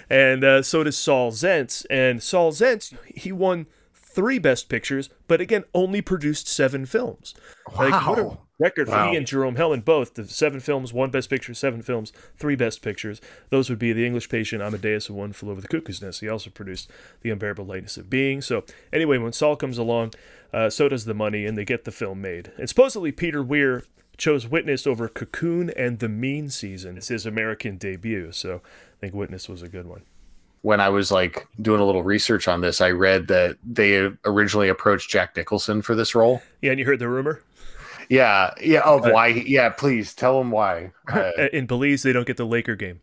And 0.10 0.46
uh, 0.46 0.62
so 0.62 0.86
does 0.86 0.98
Saul 0.98 1.34
Zaentz. 1.34 1.86
And 1.90 2.24
Saul 2.24 2.54
Zaentz, 2.54 2.96
he 3.14 3.34
won 3.34 3.66
three 3.94 4.40
Best 4.40 4.70
Pictures, 4.70 5.10
but 5.28 5.42
again, 5.42 5.66
only 5.74 6.00
produced 6.02 6.48
seven 6.48 6.86
films. 6.86 7.34
Like, 7.78 8.08
what 8.08 8.20
a 8.20 8.24
Wow. 8.24 8.38
Record 8.62 8.88
for 8.88 8.94
Wow. 8.96 9.12
he 9.12 9.18
and 9.18 9.28
Jerome 9.28 9.56
Hellman 9.56 9.84
both. 9.84 10.14
The 10.14 10.26
seven 10.28 10.60
films, 10.60 10.94
one 10.94 11.10
Best 11.10 11.30
Picture, 11.30 11.54
seven 11.54 11.82
films, 11.82 12.14
three 12.38 12.56
Best 12.56 12.82
Pictures. 12.82 13.20
Those 13.50 13.70
would 13.70 13.80
be 13.80 13.92
The 13.94 14.06
English 14.06 14.30
Patient, 14.30 14.62
Amadeus, 14.62 15.10
and 15.10 15.18
One 15.18 15.34
Flew 15.34 15.52
Over 15.52 15.62
the 15.62 15.68
Cuckoo's 15.68 16.02
Nest. 16.02 16.22
He 16.22 16.30
also 16.30 16.50
produced 16.50 16.90
The 17.22 17.32
Unbearable 17.32 17.66
Lightness 17.66 17.98
of 17.98 18.10
Being. 18.10 18.42
So 18.42 18.64
anyway, 18.94 19.18
when 19.18 19.34
Saul 19.34 19.56
comes 19.56 19.78
along, 19.78 20.14
uh, 20.54 20.70
so 20.70 20.88
does 20.90 21.06
the 21.06 21.14
money, 21.14 21.46
and 21.46 21.58
they 21.58 21.66
get 21.66 21.84
the 21.86 21.92
film 21.92 22.22
made. 22.22 22.52
And 22.58 22.70
supposedly 22.70 23.12
Peter 23.12 23.42
Weir 23.42 23.84
chose 24.18 24.48
Witness 24.48 24.86
over 24.86 25.08
Cocoon 25.08 25.72
and 25.72 26.00
The 26.00 26.10
Mean 26.10 26.50
Season. 26.50 26.98
It's 26.98 27.08
his 27.08 27.26
American 27.26 27.78
debut, 27.78 28.32
so 28.32 28.62
I 28.66 29.00
think 29.00 29.14
Witness 29.16 29.50
was 29.50 29.62
a 29.64 29.68
good 29.68 29.88
one. 29.88 30.02
When 30.64 30.80
I 30.80 30.90
was 30.90 31.12
like 31.12 31.48
doing 31.60 31.82
a 31.82 31.86
little 31.86 32.04
research 32.04 32.48
on 32.48 32.62
this, 32.62 32.82
I 32.82 32.92
read 32.92 33.30
that 33.30 33.58
they 33.66 34.12
originally 34.26 34.70
approached 34.70 35.10
Jack 35.10 35.36
Nicholson 35.36 35.82
for 35.82 35.96
this 35.96 36.14
role. 36.14 36.44
Yeah, 36.62 36.70
and 36.70 36.80
you 36.80 36.86
heard 36.86 37.00
the 37.00 37.08
rumor? 37.08 37.42
Yeah, 38.12 38.54
yeah. 38.62 38.82
Of 38.82 39.06
why? 39.06 39.32
he- 39.32 39.54
Yeah, 39.54 39.70
please 39.70 40.14
tell 40.14 40.40
him 40.42 40.52
why. 40.52 40.92
Uh, 41.12 41.32
in 41.54 41.66
Belize 41.66 42.04
they 42.04 42.12
don't 42.14 42.28
get 42.28 42.38
the 42.38 42.46
Laker 42.46 42.76
game. 42.76 43.00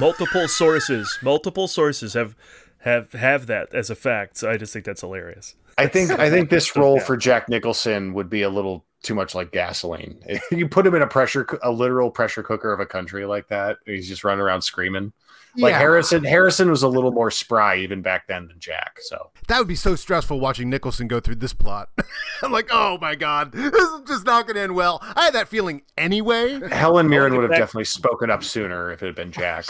multiple 0.00 0.48
sources, 0.48 1.18
multiple 1.22 1.66
sources 1.68 2.14
have 2.14 2.36
have 2.78 3.12
have 3.12 3.46
that 3.46 3.74
as 3.74 3.90
a 3.90 3.94
fact. 3.94 4.36
So 4.38 4.50
I 4.50 4.56
just 4.56 4.72
think 4.72 4.84
that's 4.84 5.00
hilarious. 5.00 5.56
I 5.76 5.86
think 5.88 6.10
I 6.12 6.30
think 6.30 6.50
this 6.50 6.76
role 6.76 7.00
for 7.00 7.16
Jack 7.16 7.48
Nicholson 7.48 8.14
would 8.14 8.30
be 8.30 8.42
a 8.42 8.48
little 8.50 8.84
too 9.02 9.14
much 9.14 9.34
like 9.34 9.50
gasoline. 9.52 10.18
You 10.50 10.68
put 10.68 10.86
him 10.86 10.94
in 10.94 11.02
a 11.02 11.06
pressure, 11.06 11.46
a 11.62 11.70
literal 11.70 12.10
pressure 12.10 12.42
cooker 12.42 12.72
of 12.72 12.80
a 12.80 12.86
country 12.86 13.26
like 13.26 13.48
that, 13.48 13.76
he's 13.84 14.08
just 14.08 14.24
running 14.24 14.40
around 14.40 14.62
screaming. 14.62 15.12
Like 15.56 15.72
Yeah. 15.72 15.78
Harrison, 15.78 16.24
Harrison 16.24 16.70
was 16.70 16.82
a 16.82 16.88
little 16.88 17.12
more 17.12 17.30
spry 17.30 17.76
even 17.76 18.02
back 18.02 18.26
then 18.26 18.48
than 18.48 18.58
Jack. 18.58 18.98
So 19.02 19.30
That 19.48 19.58
would 19.58 19.68
be 19.68 19.76
so 19.76 19.94
stressful 19.96 20.40
watching 20.40 20.68
Nicholson 20.70 21.06
go 21.08 21.20
through 21.20 21.36
this 21.36 21.52
plot. 21.54 21.90
I'm 22.42 22.50
like, 22.52 22.68
oh 22.72 22.98
my 23.00 23.14
god, 23.14 23.52
this 23.52 23.72
is 23.72 24.00
just 24.06 24.26
not 24.26 24.46
going 24.46 24.56
to 24.56 24.62
end 24.62 24.74
well. 24.74 25.00
I 25.14 25.24
had 25.26 25.34
that 25.34 25.48
feeling 25.48 25.82
anyway. 25.96 26.60
Helen 26.70 27.08
Mirren 27.08 27.34
would 27.36 27.42
have 27.48 27.58
definitely 27.58 27.84
spoken 27.84 28.30
up 28.30 28.42
sooner 28.42 28.90
if 28.90 29.02
it 29.02 29.06
had 29.06 29.14
been 29.14 29.32
Jack. 29.32 29.66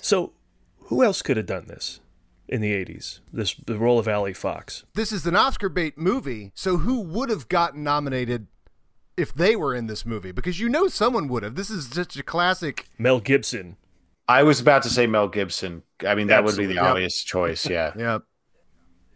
So 0.00 0.32
who 0.84 1.02
else 1.04 1.22
could 1.22 1.36
have 1.36 1.46
done 1.46 1.66
this 1.66 2.00
in 2.48 2.60
the 2.62 2.72
'80s? 2.72 3.20
This 3.32 3.54
the 3.54 3.76
role 3.78 3.98
of 3.98 4.08
Allie 4.08 4.32
Fox. 4.32 4.84
This 4.94 5.12
is 5.12 5.26
an 5.26 5.36
Oscar 5.36 5.68
bait 5.68 5.98
movie, 5.98 6.50
so 6.54 6.78
who 6.78 7.00
would 7.00 7.28
have 7.30 7.48
gotten 7.48 7.82
nominated 7.84 8.46
if 9.18 9.34
they 9.34 9.56
were 9.56 9.74
in 9.74 9.86
this 9.86 10.06
movie? 10.06 10.32
Because 10.32 10.60
you 10.60 10.68
know 10.68 10.88
someone 10.88 11.28
would 11.28 11.42
have. 11.42 11.54
This 11.56 11.70
is 11.70 11.88
such 11.88 12.16
a 12.16 12.22
classic. 12.22 12.86
Mel 12.98 13.20
Gibson. 13.20 13.76
I 14.28 14.42
was 14.42 14.60
about 14.60 14.82
to 14.84 14.90
say 14.90 15.06
Mel 15.06 15.28
Gibson. 15.28 15.82
I 16.06 16.14
mean, 16.14 16.26
that 16.28 16.44
would 16.44 16.56
be 16.56 16.66
the 16.66 16.74
Yep. 16.74 16.84
obvious 16.84 17.22
choice. 17.24 17.68
Yeah. 17.68 17.92
Yep. 17.98 18.22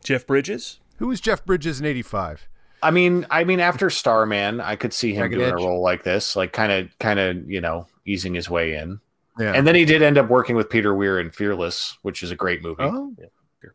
Jeff 0.05 0.27
Bridges. 0.27 0.81
Who 0.97 1.09
was 1.09 1.21
Jeff 1.21 1.45
Bridges 1.45 1.81
in 1.81 1.87
'85? 1.87 2.49
I 2.83 2.91
mean, 2.91 3.27
I 3.31 3.45
mean, 3.45 3.61
after 3.61 3.89
Starman, 3.91 4.61
I 4.61 4.75
could 4.75 4.93
see 4.93 5.13
him 5.15 5.23
Jagged 5.25 5.35
doing 5.35 5.47
Edge. 5.47 5.53
a 5.53 5.57
role 5.57 5.81
like 5.83 6.03
this, 6.03 6.35
like 6.35 6.53
kind 6.53 6.73
of, 6.73 6.99
kind 6.99 7.21
of, 7.21 7.49
you 7.49 7.61
know, 7.61 7.87
easing 8.05 8.35
his 8.35 8.51
way 8.51 8.75
in. 8.75 8.99
Yeah. 9.39 9.53
And 9.53 9.65
then 9.67 9.77
he 9.77 9.85
did 9.85 10.03
end 10.03 10.19
up 10.19 10.29
working 10.29 10.57
with 10.57 10.69
Peter 10.69 10.93
Weir 10.93 11.21
in 11.21 11.31
Fearless, 11.31 11.97
which 12.03 12.23
is 12.25 12.33
a 12.33 12.37
great 12.37 12.61
movie. 12.63 12.83
Oh. 12.83 13.15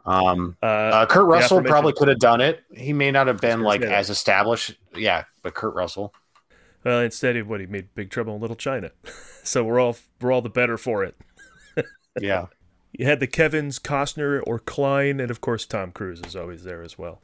Um, 0.05 0.57
Uh, 0.61 0.65
uh, 0.65 1.05
Kurt 1.05 1.25
Russell 1.27 1.61
probably 1.63 1.93
could 1.93 2.07
have 2.07 2.19
done 2.19 2.41
it. 2.41 2.63
He 2.75 2.93
may 2.93 3.11
not 3.11 3.27
have 3.27 3.39
been 3.41 3.61
like 3.61 3.81
as 3.81 4.09
established, 4.09 4.75
yeah, 4.95 5.23
but 5.43 5.53
Kurt 5.53 5.75
Russell. 5.75 6.13
Well, 6.83 7.01
instead 7.01 7.35
of 7.35 7.47
what 7.47 7.59
he 7.59 7.65
made 7.65 7.93
Big 7.95 8.09
Trouble 8.09 8.35
in 8.35 8.41
Little 8.41 8.55
China. 8.55 8.91
so 9.43 9.63
we're 9.63 9.79
all 9.79 9.97
we're 10.21 10.31
all 10.31 10.41
the 10.41 10.49
better 10.49 10.77
for 10.77 11.03
it. 11.03 11.15
Yeah. 12.19 12.47
You 12.93 13.05
had 13.05 13.19
the 13.19 13.27
Kevins, 13.27 13.77
Costner, 13.77 14.41
or 14.47 14.57
Kline, 14.57 15.19
and 15.19 15.29
of 15.29 15.39
course 15.39 15.67
Tom 15.67 15.91
Cruise 15.91 16.19
is 16.25 16.35
always 16.35 16.63
there 16.63 16.81
as 16.81 16.97
well. 16.97 17.21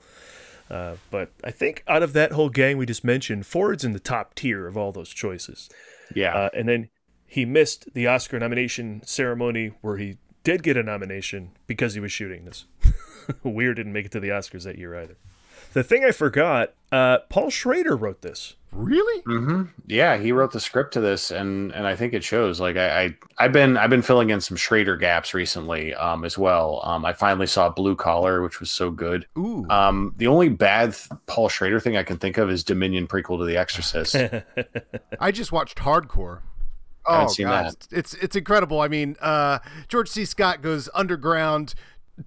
Uh, 0.70 0.96
but 1.10 1.32
I 1.44 1.50
think 1.50 1.84
out 1.88 2.04
of 2.04 2.14
that 2.14 2.32
whole 2.32 2.50
gang 2.50 2.78
we 2.78 2.86
just 2.86 3.04
mentioned, 3.04 3.48
Ford's 3.48 3.84
in 3.84 3.94
the 3.94 4.00
top 4.00 4.36
tier 4.36 4.68
of 4.68 4.78
all 4.78 4.92
those 4.92 5.10
choices. 5.10 5.70
Yeah. 6.14 6.36
Uh, 6.36 6.50
and 6.54 6.70
then 6.70 6.90
he 7.26 7.46
missed 7.46 7.92
the 7.96 8.06
Oscar 8.06 8.40
nomination 8.40 9.02
ceremony 9.04 9.72
where 9.82 9.98
he 9.98 10.18
did 10.44 10.64
get 10.64 10.78
a 10.78 10.84
nomination 10.84 11.52
because 11.68 11.94
he 11.94 12.00
was 12.00 12.12
shooting 12.12 12.46
this. 12.46 12.66
Weir 13.44 13.74
didn't 13.74 13.94
make 13.94 14.06
it 14.06 14.12
to 14.14 14.20
the 14.20 14.30
Oscars 14.30 14.64
that 14.64 14.78
year 14.78 14.96
either. 14.96 15.18
The 15.74 15.84
thing 15.84 16.04
I 16.06 16.12
forgot, 16.12 16.74
uh, 16.92 17.20
Paul 17.30 17.50
Schrader 17.50 17.96
wrote 17.96 18.22
this. 18.22 18.56
Really? 18.72 19.22
Mm-hmm. 19.24 19.64
Yeah, 19.88 20.18
he 20.18 20.32
wrote 20.32 20.52
the 20.52 20.60
script 20.60 20.94
to 20.94 21.00
this, 21.02 21.30
and 21.32 21.72
and 21.74 21.86
I 21.86 21.96
think 21.96 22.14
it 22.14 22.24
shows. 22.24 22.60
Like 22.60 22.76
I, 22.76 23.04
I 23.04 23.18
I've 23.40 23.52
been 23.52 23.78
I've 23.78 23.90
been 23.90 24.02
filling 24.02 24.30
in 24.32 24.42
some 24.42 24.58
Schrader 24.58 24.98
gaps 24.98 25.34
recently, 25.34 25.94
um, 25.94 26.26
as 26.26 26.38
well. 26.38 26.82
Um, 26.84 27.06
I 27.06 27.14
finally 27.14 27.48
saw 27.48 27.70
Blue 27.70 27.96
Collar, 27.96 28.42
which 28.42 28.60
was 28.60 28.72
so 28.72 28.90
good. 28.90 29.28
Ooh. 29.38 29.68
Um, 29.70 30.14
the 30.18 30.28
only 30.28 30.50
bad 30.50 30.94
th- 30.94 31.20
Paul 31.28 31.50
Schrader 31.50 31.80
thing 31.80 31.98
I 31.98 32.04
can 32.04 32.18
think 32.18 32.38
of 32.38 32.50
is 32.50 32.64
Dominion 32.64 33.08
prequel 33.08 33.38
to 33.40 33.46
The 33.46 33.58
Exorcist. 33.64 34.16
I 35.20 35.32
just 35.32 35.52
watched 35.52 35.78
Hardcore. 35.80 36.42
Oh 37.06 37.34
god, 37.38 37.66
that. 37.66 37.88
it's 37.92 38.14
it's 38.16 38.36
incredible. 38.36 38.82
I 38.82 38.88
mean, 38.88 39.16
uh, 39.22 39.60
George 39.88 40.10
C. 40.10 40.26
Scott 40.26 40.62
goes 40.62 40.90
underground 40.94 41.76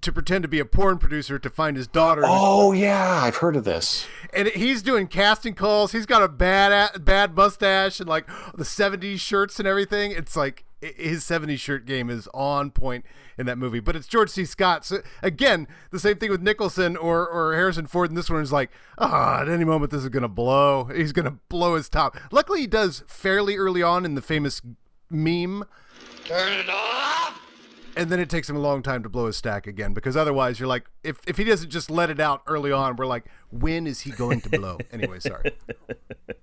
to 0.01 0.11
pretend 0.11 0.41
to 0.43 0.47
be 0.49 0.59
a 0.59 0.65
porn 0.65 0.97
producer 0.97 1.39
to 1.39 1.49
find 1.49 1.77
his 1.77 1.87
daughter. 1.87 2.21
oh 2.25 2.73
yeah, 2.73 3.21
I've 3.23 3.37
heard 3.37 3.55
of 3.55 3.63
this. 3.63 4.05
and 4.33 4.49
he's 4.49 4.81
doing 4.81 5.07
casting 5.07 5.53
calls. 5.53 5.93
He's 5.93 6.05
got 6.05 6.21
a 6.21 6.27
bad 6.27 7.03
bad 7.03 7.35
mustache 7.35 7.99
and 7.99 8.07
like 8.09 8.27
the 8.55 8.63
'70s 8.65 9.19
shirts 9.19 9.59
and 9.59 9.67
everything. 9.67 10.11
It's 10.11 10.35
like 10.35 10.65
his 10.81 11.23
'70s 11.23 11.59
shirt 11.59 11.85
game 11.85 12.09
is 12.09 12.27
on 12.33 12.71
point 12.71 13.05
in 13.37 13.45
that 13.45 13.57
movie. 13.57 13.79
But 13.79 13.95
it's 13.95 14.07
George 14.07 14.29
C. 14.29 14.45
Scott. 14.45 14.85
So 14.85 14.99
again, 15.21 15.67
the 15.91 15.99
same 15.99 16.17
thing 16.17 16.29
with 16.29 16.41
Nicholson 16.41 16.95
or 16.97 17.27
or 17.27 17.53
Harrison 17.55 17.87
Ford. 17.87 18.09
And 18.09 18.17
this 18.17 18.29
one 18.29 18.41
is 18.41 18.51
like, 18.51 18.71
ah, 18.97 19.41
at 19.41 19.49
any 19.49 19.65
moment 19.65 19.91
this 19.91 20.03
is 20.03 20.09
gonna 20.09 20.27
blow. 20.27 20.85
He's 20.85 21.11
gonna 21.11 21.39
blow 21.49 21.75
his 21.75 21.89
top. 21.89 22.17
Luckily, 22.31 22.61
he 22.61 22.67
does 22.67 23.03
fairly 23.07 23.57
early 23.57 23.81
on 23.81 24.05
in 24.05 24.15
the 24.15 24.21
famous 24.21 24.61
meme. 25.09 25.63
Turn 26.25 26.53
it 26.53 26.69
off! 26.69 27.41
And 27.95 28.11
then 28.11 28.19
it 28.19 28.29
takes 28.29 28.47
him 28.47 28.55
a 28.55 28.59
long 28.59 28.83
time 28.83 29.01
to 29.01 29.09
blow 29.09 29.25
his 29.25 29.37
stack 29.37 29.65
again 29.65 29.93
because 29.93 30.15
otherwise 30.15 30.59
you're 30.59 30.67
like, 30.67 30.85
if, 31.03 31.19
if 31.25 31.37
he 31.37 31.43
doesn't 31.43 31.71
just 31.71 31.89
let 31.89 32.11
it 32.11 32.19
out 32.19 32.43
early 32.45 32.71
on, 32.71 32.95
we're 32.95 33.07
like, 33.07 33.25
when 33.51 33.87
is 33.87 34.01
he 34.01 34.11
going 34.11 34.41
to 34.41 34.49
blow? 34.49 34.77
anyway, 34.91 35.19
sorry. 35.19 35.51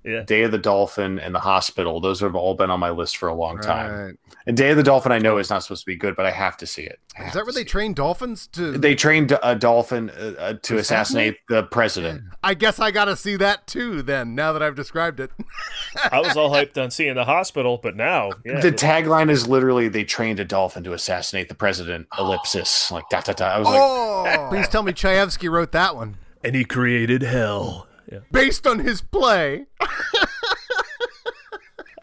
Yeah. 0.04 0.22
Day 0.22 0.42
of 0.42 0.52
the 0.52 0.58
Dolphin 0.58 1.18
and 1.18 1.34
The 1.34 1.40
Hospital. 1.40 2.00
Those 2.00 2.20
have 2.20 2.34
all 2.34 2.54
been 2.54 2.70
on 2.70 2.80
my 2.80 2.90
list 2.90 3.16
for 3.16 3.28
a 3.28 3.34
long 3.34 3.58
time. 3.58 4.18
And 4.46 4.56
Day 4.56 4.70
of 4.70 4.76
the 4.76 4.82
Dolphin, 4.82 5.12
I 5.12 5.18
know 5.18 5.38
is 5.38 5.48
not 5.48 5.62
supposed 5.62 5.82
to 5.82 5.86
be 5.86 5.96
good, 5.96 6.14
but 6.14 6.26
I 6.26 6.30
have 6.30 6.56
to 6.58 6.66
see 6.66 6.82
it. 6.82 6.98
I 7.16 7.20
Is 7.20 7.24
have 7.26 7.32
that 7.34 7.38
to 7.40 7.44
where 7.44 7.52
they 7.52 7.60
see 7.60 7.64
train 7.64 7.94
dolphins 7.94 8.46
to? 8.48 8.72
They 8.76 8.94
trained 8.94 9.36
a 9.42 9.54
dolphin 9.54 10.10
uh, 10.10 10.34
uh, 10.38 10.52
to 10.62 10.76
Assassinate? 10.76 10.80
assassinate 10.80 11.36
the 11.48 11.62
president. 11.64 12.22
I 12.42 12.54
guess 12.54 12.78
I 12.78 12.90
got 12.90 13.06
to 13.06 13.16
see 13.16 13.36
that 13.36 13.66
too. 13.66 14.02
Then 14.02 14.34
now 14.34 14.52
that 14.52 14.62
I've 14.62 14.74
described 14.74 15.20
it, 15.20 15.30
I 16.12 16.20
was 16.20 16.36
all 16.36 16.50
hyped 16.50 16.82
on 16.82 16.90
seeing 16.90 17.14
the 17.14 17.24
hospital, 17.24 17.78
but 17.82 17.96
now, 17.96 18.30
yeah, 18.44 18.60
the 18.60 18.72
tagline 18.72 19.30
is 19.30 19.46
literally 19.46 19.88
they 19.88 20.04
trained 20.04 20.40
a 20.40 20.44
dolphin 20.44 20.84
to 20.84 20.92
assassinate 20.92 21.48
the 21.48 21.54
president. 21.54 22.08
Ellipsis, 22.18 22.90
like 22.90 23.08
da 23.10 23.20
da 23.20 23.32
da. 23.32 23.46
I 23.46 23.58
was 23.58 23.68
oh, 23.70 24.46
please 24.50 24.68
tell 24.68 24.82
me 24.82 24.92
Chayefsky 24.92 25.50
wrote 25.50 25.72
that 25.72 25.96
one 25.96 26.16
and 26.44 26.54
he 26.54 26.64
created 26.64 27.22
hell. 27.22 27.88
Yeah. 28.12 28.18
based 28.30 28.66
on 28.66 28.80
his 28.80 29.00
play. 29.00 29.66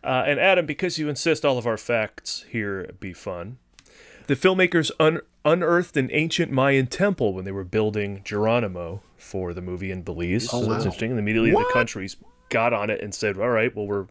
Uh, 0.03 0.23
and 0.25 0.39
Adam, 0.39 0.65
because 0.65 0.97
you 0.97 1.07
insist 1.09 1.45
all 1.45 1.59
of 1.59 1.67
our 1.67 1.77
facts 1.77 2.43
here 2.49 2.89
be 2.99 3.13
fun, 3.13 3.59
the 4.25 4.35
filmmakers 4.35 4.89
un- 4.99 5.21
unearthed 5.45 5.95
an 5.95 6.09
ancient 6.11 6.51
Mayan 6.51 6.87
temple 6.87 7.35
when 7.35 7.45
they 7.45 7.51
were 7.51 7.63
building 7.63 8.21
Geronimo 8.23 9.03
for 9.15 9.53
the 9.53 9.61
movie 9.61 9.91
in 9.91 10.01
Belize. 10.01 10.47
Oh, 10.51 10.63
so 10.63 10.69
that's 10.71 10.85
interesting. 10.85 11.11
And 11.11 11.19
immediately 11.19 11.53
What? 11.53 11.67
the 11.67 11.73
countries 11.73 12.17
got 12.49 12.73
on 12.73 12.89
it 12.89 12.99
and 12.99 13.13
said, 13.13 13.37
"All 13.37 13.49
right, 13.51 13.73
well, 13.75 13.85
we're 13.85 14.07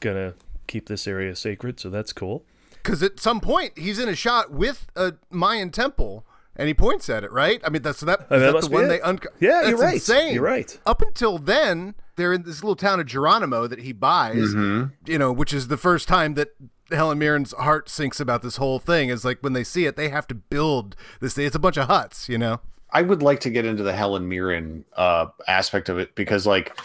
gonna 0.00 0.34
keep 0.66 0.88
this 0.88 1.06
area 1.06 1.36
sacred." 1.36 1.78
So 1.78 1.90
that's 1.90 2.12
cool. 2.12 2.44
Because 2.82 3.00
at 3.00 3.20
some 3.20 3.40
point 3.40 3.78
he's 3.78 4.00
in 4.00 4.08
a 4.08 4.16
shot 4.16 4.50
with 4.50 4.88
a 4.96 5.14
Mayan 5.30 5.70
temple. 5.70 6.24
And 6.58 6.66
he 6.66 6.74
points 6.74 7.08
at 7.08 7.22
it, 7.22 7.30
right? 7.30 7.60
I 7.64 7.70
mean, 7.70 7.82
that's 7.82 8.00
that. 8.00 8.26
Oh, 8.30 8.34
is 8.36 8.42
that 8.42 8.52
that 8.52 8.60
the 8.62 8.68
one 8.70 8.84
it. 8.84 8.88
they 8.88 9.00
unco- 9.00 9.28
Yeah, 9.38 9.52
that's 9.62 9.68
you're 9.68 9.78
right. 9.78 9.94
Insane. 9.94 10.34
You're 10.34 10.42
right. 10.42 10.76
Up 10.84 11.00
until 11.02 11.38
then, 11.38 11.94
they're 12.16 12.32
in 12.32 12.42
this 12.42 12.62
little 12.64 12.74
town 12.74 12.98
of 12.98 13.06
Geronimo 13.06 13.68
that 13.68 13.78
he 13.80 13.92
buys. 13.92 14.54
Mhm. 14.54 14.90
You 15.06 15.18
know, 15.18 15.32
which 15.32 15.52
is 15.54 15.68
the 15.68 15.76
first 15.76 16.08
time 16.08 16.34
that 16.34 16.48
Helen 16.90 17.18
Mirren's 17.18 17.52
heart 17.52 17.88
sinks 17.88 18.18
about 18.18 18.42
this 18.42 18.56
whole 18.56 18.80
thing. 18.80 19.08
Is 19.08 19.24
like 19.24 19.38
when 19.40 19.52
they 19.52 19.62
see 19.62 19.86
it, 19.86 19.96
they 19.96 20.08
have 20.08 20.26
to 20.28 20.34
build 20.34 20.96
this. 21.20 21.38
It's 21.38 21.54
a 21.54 21.60
bunch 21.60 21.76
of 21.76 21.86
huts, 21.86 22.28
you 22.28 22.38
know. 22.38 22.60
I 22.90 23.02
would 23.02 23.22
like 23.22 23.40
to 23.40 23.50
get 23.50 23.64
into 23.66 23.82
the 23.84 23.92
Helen 23.92 24.28
Mirren 24.28 24.84
uh, 24.96 25.26
aspect 25.46 25.88
of 25.90 25.98
it 25.98 26.14
because, 26.14 26.46
like, 26.46 26.76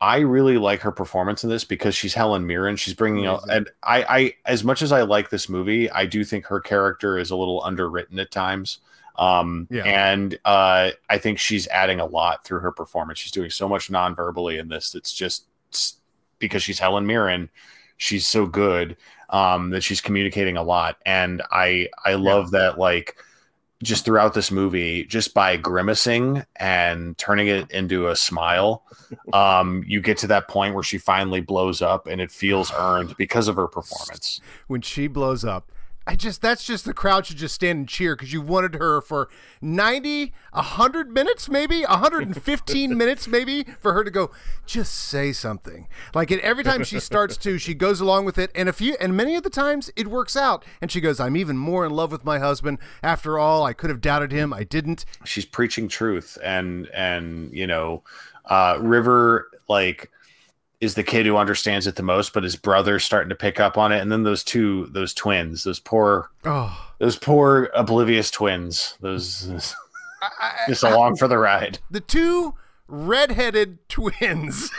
I 0.00 0.20
really 0.20 0.56
like 0.56 0.80
her 0.80 0.90
performance 0.92 1.44
in 1.44 1.50
this 1.50 1.64
because 1.64 1.94
she's 1.94 2.14
Helen 2.14 2.46
Mirren. 2.46 2.76
She's 2.76 2.94
bringing 2.94 3.26
out, 3.26 3.42
and 3.50 3.68
I, 3.82 4.02
I, 4.04 4.34
as 4.46 4.64
much 4.64 4.80
as 4.80 4.92
I 4.92 5.02
like 5.02 5.28
this 5.28 5.48
movie, 5.48 5.90
I 5.90 6.06
do 6.06 6.24
think 6.24 6.46
her 6.46 6.58
character 6.60 7.18
is 7.18 7.30
a 7.30 7.36
little 7.36 7.62
underwritten 7.62 8.18
at 8.18 8.30
times. 8.30 8.78
Um, 9.16 9.66
Yeah. 9.70 9.82
and 9.84 10.38
uh, 10.46 10.92
I 11.10 11.18
think 11.18 11.38
she's 11.38 11.68
adding 11.68 12.00
a 12.00 12.06
lot 12.06 12.44
through 12.44 12.60
her 12.60 12.72
performance. 12.72 13.18
She's 13.18 13.32
doing 13.32 13.50
so 13.50 13.68
much 13.68 13.90
non-verbally 13.90 14.56
in 14.58 14.68
this. 14.68 14.94
It's 14.94 15.12
just 15.12 15.44
it's 15.68 15.96
because 16.38 16.62
she's 16.62 16.78
Helen 16.78 17.06
Mirren. 17.06 17.50
She's 17.98 18.26
so 18.26 18.46
good 18.46 18.96
um, 19.28 19.68
that 19.70 19.82
she's 19.82 20.00
communicating 20.00 20.56
a 20.56 20.62
lot, 20.62 20.96
and 21.04 21.42
I, 21.52 21.88
I 22.06 22.14
love 22.14 22.52
that 22.52 22.78
like 22.78 23.16
just 23.82 24.04
throughout 24.04 24.34
this 24.34 24.50
movie, 24.50 25.04
just 25.04 25.32
by 25.32 25.56
grimacing 25.56 26.44
and 26.56 27.16
turning 27.16 27.46
it 27.46 27.70
into 27.70 28.08
a 28.08 28.16
smile, 28.16 28.82
um, 29.32 29.82
you 29.86 30.00
get 30.00 30.18
to 30.18 30.26
that 30.26 30.48
point 30.48 30.74
where 30.74 30.82
she 30.82 30.98
finally 30.98 31.40
blows 31.40 31.80
up 31.80 32.06
and 32.06 32.20
it 32.20 32.30
feels 32.30 32.70
earned 32.76 33.16
because 33.16 33.48
of 33.48 33.56
her 33.56 33.68
performance. 33.68 34.40
when 34.66 34.82
she 34.82 35.06
blows 35.06 35.44
up. 35.44 35.72
I 36.06 36.16
just 36.16 36.40
that's 36.40 36.64
just 36.64 36.86
the 36.86 36.94
crowd 36.94 37.26
should 37.26 37.36
just 37.36 37.54
stand 37.54 37.78
and 37.78 37.88
cheer 37.88 38.16
because 38.16 38.32
you 38.32 38.40
wanted 38.40 38.76
her 38.76 39.00
for 39.00 39.28
90, 39.60 40.32
100 40.52 41.12
minutes 41.12 41.48
maybe, 41.48 41.82
115 41.82 42.96
minutes 42.96 43.28
maybe 43.28 43.64
for 43.78 43.92
her 43.92 44.02
to 44.02 44.10
go 44.10 44.30
just 44.66 44.94
say 44.94 45.32
something. 45.32 45.88
Like 46.14 46.30
and 46.30 46.40
every 46.40 46.64
time 46.64 46.84
she 46.84 47.00
starts 47.00 47.36
to, 47.38 47.58
she 47.58 47.74
goes 47.74 48.00
along 48.00 48.24
with 48.24 48.38
it 48.38 48.50
and 48.54 48.68
a 48.68 48.72
few 48.72 48.96
and 48.98 49.16
many 49.16 49.36
of 49.36 49.42
the 49.42 49.50
times 49.50 49.90
it 49.94 50.06
works 50.08 50.36
out 50.36 50.64
and 50.80 50.90
she 50.90 51.00
goes 51.00 51.20
I'm 51.20 51.36
even 51.36 51.58
more 51.58 51.84
in 51.84 51.92
love 51.92 52.12
with 52.12 52.24
my 52.24 52.38
husband 52.38 52.78
after 53.02 53.38
all. 53.38 53.64
I 53.64 53.74
could 53.74 53.90
have 53.90 54.00
doubted 54.00 54.32
him, 54.32 54.52
I 54.52 54.64
didn't. 54.64 55.04
She's 55.24 55.44
preaching 55.44 55.86
truth 55.86 56.38
and 56.42 56.88
and 56.94 57.52
you 57.52 57.66
know, 57.66 58.02
uh 58.46 58.78
River 58.80 59.50
like 59.68 60.10
is 60.80 60.94
the 60.94 61.02
kid 61.02 61.26
who 61.26 61.36
understands 61.36 61.86
it 61.86 61.96
the 61.96 62.02
most, 62.02 62.32
but 62.32 62.42
his 62.42 62.56
brother's 62.56 63.04
starting 63.04 63.28
to 63.28 63.34
pick 63.34 63.60
up 63.60 63.76
on 63.76 63.92
it. 63.92 64.00
And 64.00 64.10
then 64.10 64.22
those 64.22 64.42
two 64.42 64.86
those 64.86 65.12
twins, 65.14 65.64
those 65.64 65.78
poor 65.80 66.30
Oh, 66.44 66.90
those 66.98 67.16
poor 67.16 67.70
oblivious 67.74 68.30
twins, 68.30 68.96
those 69.00 69.74
just 70.68 70.82
along 70.82 71.16
for 71.16 71.28
the 71.28 71.38
ride. 71.38 71.78
the 71.90 72.00
two 72.00 72.54
redheaded 72.88 73.78
twins. 73.88 74.70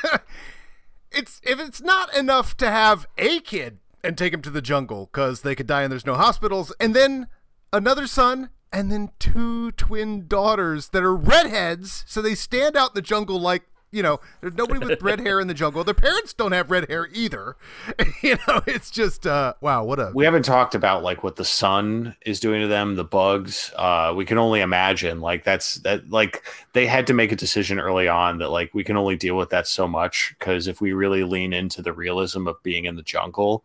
it's 1.12 1.39
if 1.43 1.60
it's 1.60 1.82
not 1.82 2.16
enough 2.16 2.56
to 2.58 2.70
have 2.70 3.06
a 3.18 3.39
kid 3.39 3.80
and 4.04 4.18
take 4.18 4.34
him 4.34 4.41
to 4.41 4.49
the 4.49 4.62
jungle 4.62 5.10
because 5.12 5.41
they 5.41 5.54
could 5.56 5.68
die 5.68 5.84
and 5.84 5.91
there's 5.91 6.06
no 6.06 6.16
hospitals, 6.16 6.74
and 6.80 6.95
then 6.95 7.28
another 7.72 8.08
son, 8.08 8.49
and 8.74 8.91
then 8.91 9.12
two 9.20 9.72
twin 9.74 10.28
daughters 10.28 10.89
that 10.89 11.04
are 11.04 11.16
redheads, 11.16 12.04
so 12.08 12.22
they 12.22 12.34
stand 12.36 12.76
out 12.76 12.91
in 12.91 12.95
the 12.95 13.02
jungle 13.02 13.39
like. 13.39 13.64
You 13.93 14.01
know, 14.01 14.21
there's 14.39 14.53
nobody 14.53 14.79
with 14.85 15.01
red 15.01 15.19
hair 15.19 15.41
in 15.41 15.47
the 15.49 15.53
jungle. 15.53 15.83
Their 15.83 15.93
parents 15.93 16.31
don't 16.33 16.53
have 16.53 16.71
red 16.71 16.89
hair 16.89 17.09
either. 17.11 17.57
you 18.23 18.37
know, 18.47 18.61
it's 18.65 18.89
just 18.89 19.27
uh 19.27 19.53
wow, 19.59 19.83
what 19.83 19.99
a 19.99 20.11
we 20.15 20.23
haven't 20.23 20.45
talked 20.45 20.75
about 20.75 21.03
like 21.03 21.23
what 21.23 21.35
the 21.35 21.43
sun 21.43 22.15
is 22.25 22.39
doing 22.39 22.61
to 22.61 22.67
them 22.67 22.95
the 22.95 23.03
bugs 23.03 23.71
uh 23.75 24.13
we 24.15 24.23
can 24.25 24.37
only 24.37 24.61
imagine 24.61 25.19
like 25.19 25.43
that's 25.43 25.75
that 25.79 26.09
like 26.09 26.43
they 26.73 26.85
had 26.87 27.05
to 27.07 27.13
make 27.13 27.31
a 27.33 27.35
decision 27.35 27.79
early 27.79 28.07
on 28.07 28.37
that 28.37 28.49
like 28.49 28.73
we 28.73 28.83
can 28.83 28.95
only 28.95 29.17
deal 29.17 29.35
with 29.35 29.49
that 29.49 29.67
so 29.67 29.87
much 29.87 30.33
because 30.39 30.67
if 30.67 30.79
we 30.79 30.93
really 30.93 31.23
lean 31.23 31.51
into 31.51 31.81
the 31.81 31.91
realism 31.91 32.47
of 32.47 32.61
being 32.63 32.85
in 32.85 32.95
the 32.95 33.01
jungle 33.01 33.63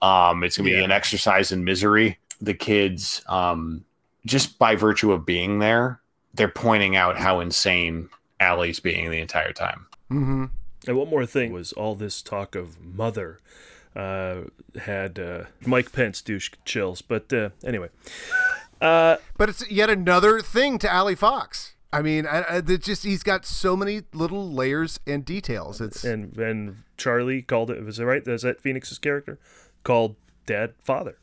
um 0.00 0.42
it's 0.42 0.56
gonna 0.56 0.70
be 0.70 0.76
Yeah. 0.76 0.84
an 0.84 0.92
exercise 0.92 1.52
in 1.52 1.64
misery 1.64 2.18
the 2.40 2.54
kids 2.54 3.22
um 3.26 3.84
just 4.24 4.58
by 4.58 4.74
virtue 4.76 5.12
of 5.12 5.26
being 5.26 5.58
there 5.58 6.00
they're 6.34 6.48
pointing 6.48 6.96
out 6.96 7.18
how 7.18 7.40
insane 7.40 8.08
Allie's 8.40 8.80
being 8.80 9.10
the 9.10 9.20
entire 9.20 9.52
time 9.52 9.86
Mm-hmm. 10.10 10.44
And 10.86 10.96
one 10.96 11.08
more 11.08 11.26
thing 11.26 11.52
was 11.52 11.72
all 11.72 11.94
this 11.94 12.22
talk 12.22 12.54
of 12.54 12.80
mother 12.80 13.38
uh, 13.94 14.42
had 14.80 15.18
uh, 15.18 15.44
Mike 15.64 15.92
Pence 15.92 16.22
douche 16.22 16.50
chills. 16.64 17.02
But 17.02 17.32
uh, 17.32 17.50
anyway, 17.64 17.88
uh, 18.80 19.16
But 19.36 19.48
it's 19.48 19.68
yet 19.70 19.90
another 19.90 20.40
thing 20.40 20.78
to 20.78 20.92
Allie 20.92 21.14
Fox. 21.14 21.74
I 21.92 22.02
mean, 22.02 22.26
I, 22.26 22.44
I, 22.56 22.60
just 22.60 23.04
he's 23.04 23.22
got 23.22 23.46
so 23.46 23.76
many 23.76 24.02
little 24.12 24.50
layers 24.50 25.00
and 25.06 25.24
details. 25.24 25.80
It's 25.80 26.04
and 26.04 26.36
and 26.36 26.82
Charlie 26.96 27.42
called 27.42 27.70
it. 27.70 27.82
Was 27.84 27.98
it 27.98 28.04
right? 28.04 28.26
Is 28.26 28.42
that 28.42 28.60
Phoenix's 28.60 28.98
character 28.98 29.38
called 29.82 30.16
Dad 30.44 30.74
father? 30.82 31.18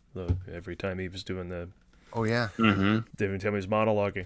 Every 0.52 0.76
time 0.76 1.00
he 1.00 1.08
was 1.08 1.24
doing 1.24 1.50
the 1.50 1.70
oh 2.14 2.24
yeah, 2.24 2.50
mm-hmm. 2.58 3.00
every 3.24 3.40
time 3.40 3.52
he 3.52 3.58
was 3.58 3.68
monologuing. 3.68 4.26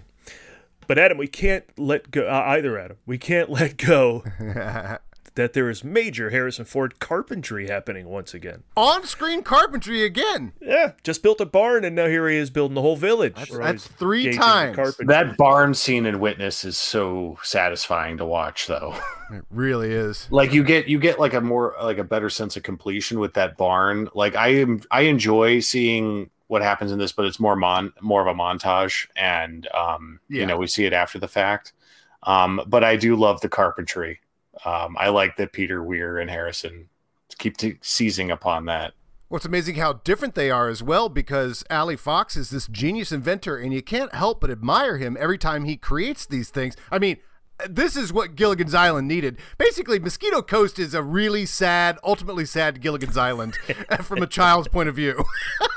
But 0.88 0.98
Adam, 0.98 1.18
we 1.18 1.28
can't 1.28 1.64
let 1.78 2.10
go. 2.10 2.26
Uh, 2.26 2.44
either 2.48 2.76
Adam, 2.78 2.96
we 3.06 3.18
can't 3.18 3.50
let 3.50 3.76
go 3.76 4.24
that 5.34 5.52
there 5.52 5.70
is 5.70 5.84
major 5.84 6.30
Harrison 6.30 6.64
Ford 6.64 6.98
carpentry 6.98 7.68
happening 7.68 8.08
once 8.08 8.34
again. 8.34 8.64
On-screen 8.76 9.42
carpentry 9.42 10.02
again. 10.02 10.52
Yeah, 10.60 10.92
just 11.04 11.22
built 11.22 11.40
a 11.40 11.46
barn 11.46 11.84
and 11.84 11.94
now 11.94 12.06
here 12.06 12.26
he 12.28 12.36
is 12.36 12.50
building 12.50 12.74
the 12.74 12.80
whole 12.80 12.96
village. 12.96 13.34
That's, 13.36 13.56
that's 13.56 13.86
three 13.86 14.32
times. 14.32 14.96
That 14.98 15.36
barn 15.36 15.74
scene 15.74 16.06
in 16.06 16.18
Witness 16.20 16.64
is 16.64 16.76
so 16.76 17.38
satisfying 17.44 18.16
to 18.16 18.24
watch, 18.24 18.66
though. 18.66 18.96
It 19.30 19.44
really 19.50 19.92
is. 19.92 20.26
like 20.30 20.54
you 20.54 20.64
get 20.64 20.88
you 20.88 20.98
get 20.98 21.20
like 21.20 21.34
a 21.34 21.42
more 21.42 21.74
like 21.82 21.98
a 21.98 22.02
better 22.02 22.30
sense 22.30 22.56
of 22.56 22.62
completion 22.62 23.18
with 23.18 23.34
that 23.34 23.58
barn. 23.58 24.08
Like 24.14 24.34
I 24.34 24.54
am 24.54 24.80
I 24.90 25.02
enjoy 25.02 25.60
seeing 25.60 26.30
what 26.48 26.62
happens 26.62 26.90
in 26.92 26.98
this, 26.98 27.12
but 27.12 27.24
it's 27.24 27.38
more 27.40 27.56
mon 27.56 27.92
more 28.00 28.20
of 28.20 28.26
a 28.26 28.38
montage, 28.38 29.06
and 29.16 29.66
um, 29.74 30.20
Yeah. 30.28 30.40
you 30.40 30.46
know 30.46 30.56
we 30.56 30.66
see 30.66 30.84
it 30.84 30.92
after 30.92 31.18
the 31.18 31.28
fact. 31.28 31.72
Um, 32.24 32.60
but 32.66 32.82
I 32.82 32.96
do 32.96 33.14
love 33.14 33.40
the 33.40 33.48
carpentry. 33.48 34.20
Um, 34.64 34.96
I 34.98 35.08
like 35.10 35.36
that 35.36 35.52
Peter 35.52 35.82
Weir 35.82 36.18
and 36.18 36.28
Harrison 36.28 36.88
keep 37.38 37.56
t- 37.56 37.78
seizing 37.80 38.30
upon 38.30 38.64
that. 38.66 38.92
What's 39.28 39.44
amazing 39.44 39.76
how 39.76 39.92
different 39.92 40.34
they 40.34 40.50
are 40.50 40.68
as 40.68 40.82
well 40.82 41.08
because 41.08 41.62
Allie 41.70 41.96
Fox 41.96 42.34
is 42.34 42.50
this 42.50 42.66
genius 42.66 43.12
inventor 43.12 43.56
and 43.58 43.72
you 43.72 43.82
can't 43.82 44.12
help 44.14 44.40
but 44.40 44.50
admire 44.50 44.96
him 44.96 45.16
every 45.20 45.38
time 45.38 45.64
he 45.64 45.76
creates 45.76 46.24
these 46.26 46.48
things. 46.48 46.74
I 46.90 46.98
mean, 46.98 47.18
this 47.68 47.94
is 47.94 48.12
what 48.12 48.34
Gilligan's 48.36 48.74
Island 48.74 49.06
needed. 49.06 49.36
Basically, 49.58 49.98
Mosquito 49.98 50.40
Coast 50.42 50.78
is 50.78 50.94
a 50.94 51.02
really 51.02 51.44
sad, 51.44 51.98
ultimately 52.02 52.46
sad 52.46 52.80
Gilligan's 52.80 53.16
Island 53.18 53.56
from 54.02 54.22
a 54.22 54.26
child's 54.26 54.68
point 54.68 54.88
of 54.88 54.96
view. 54.96 55.22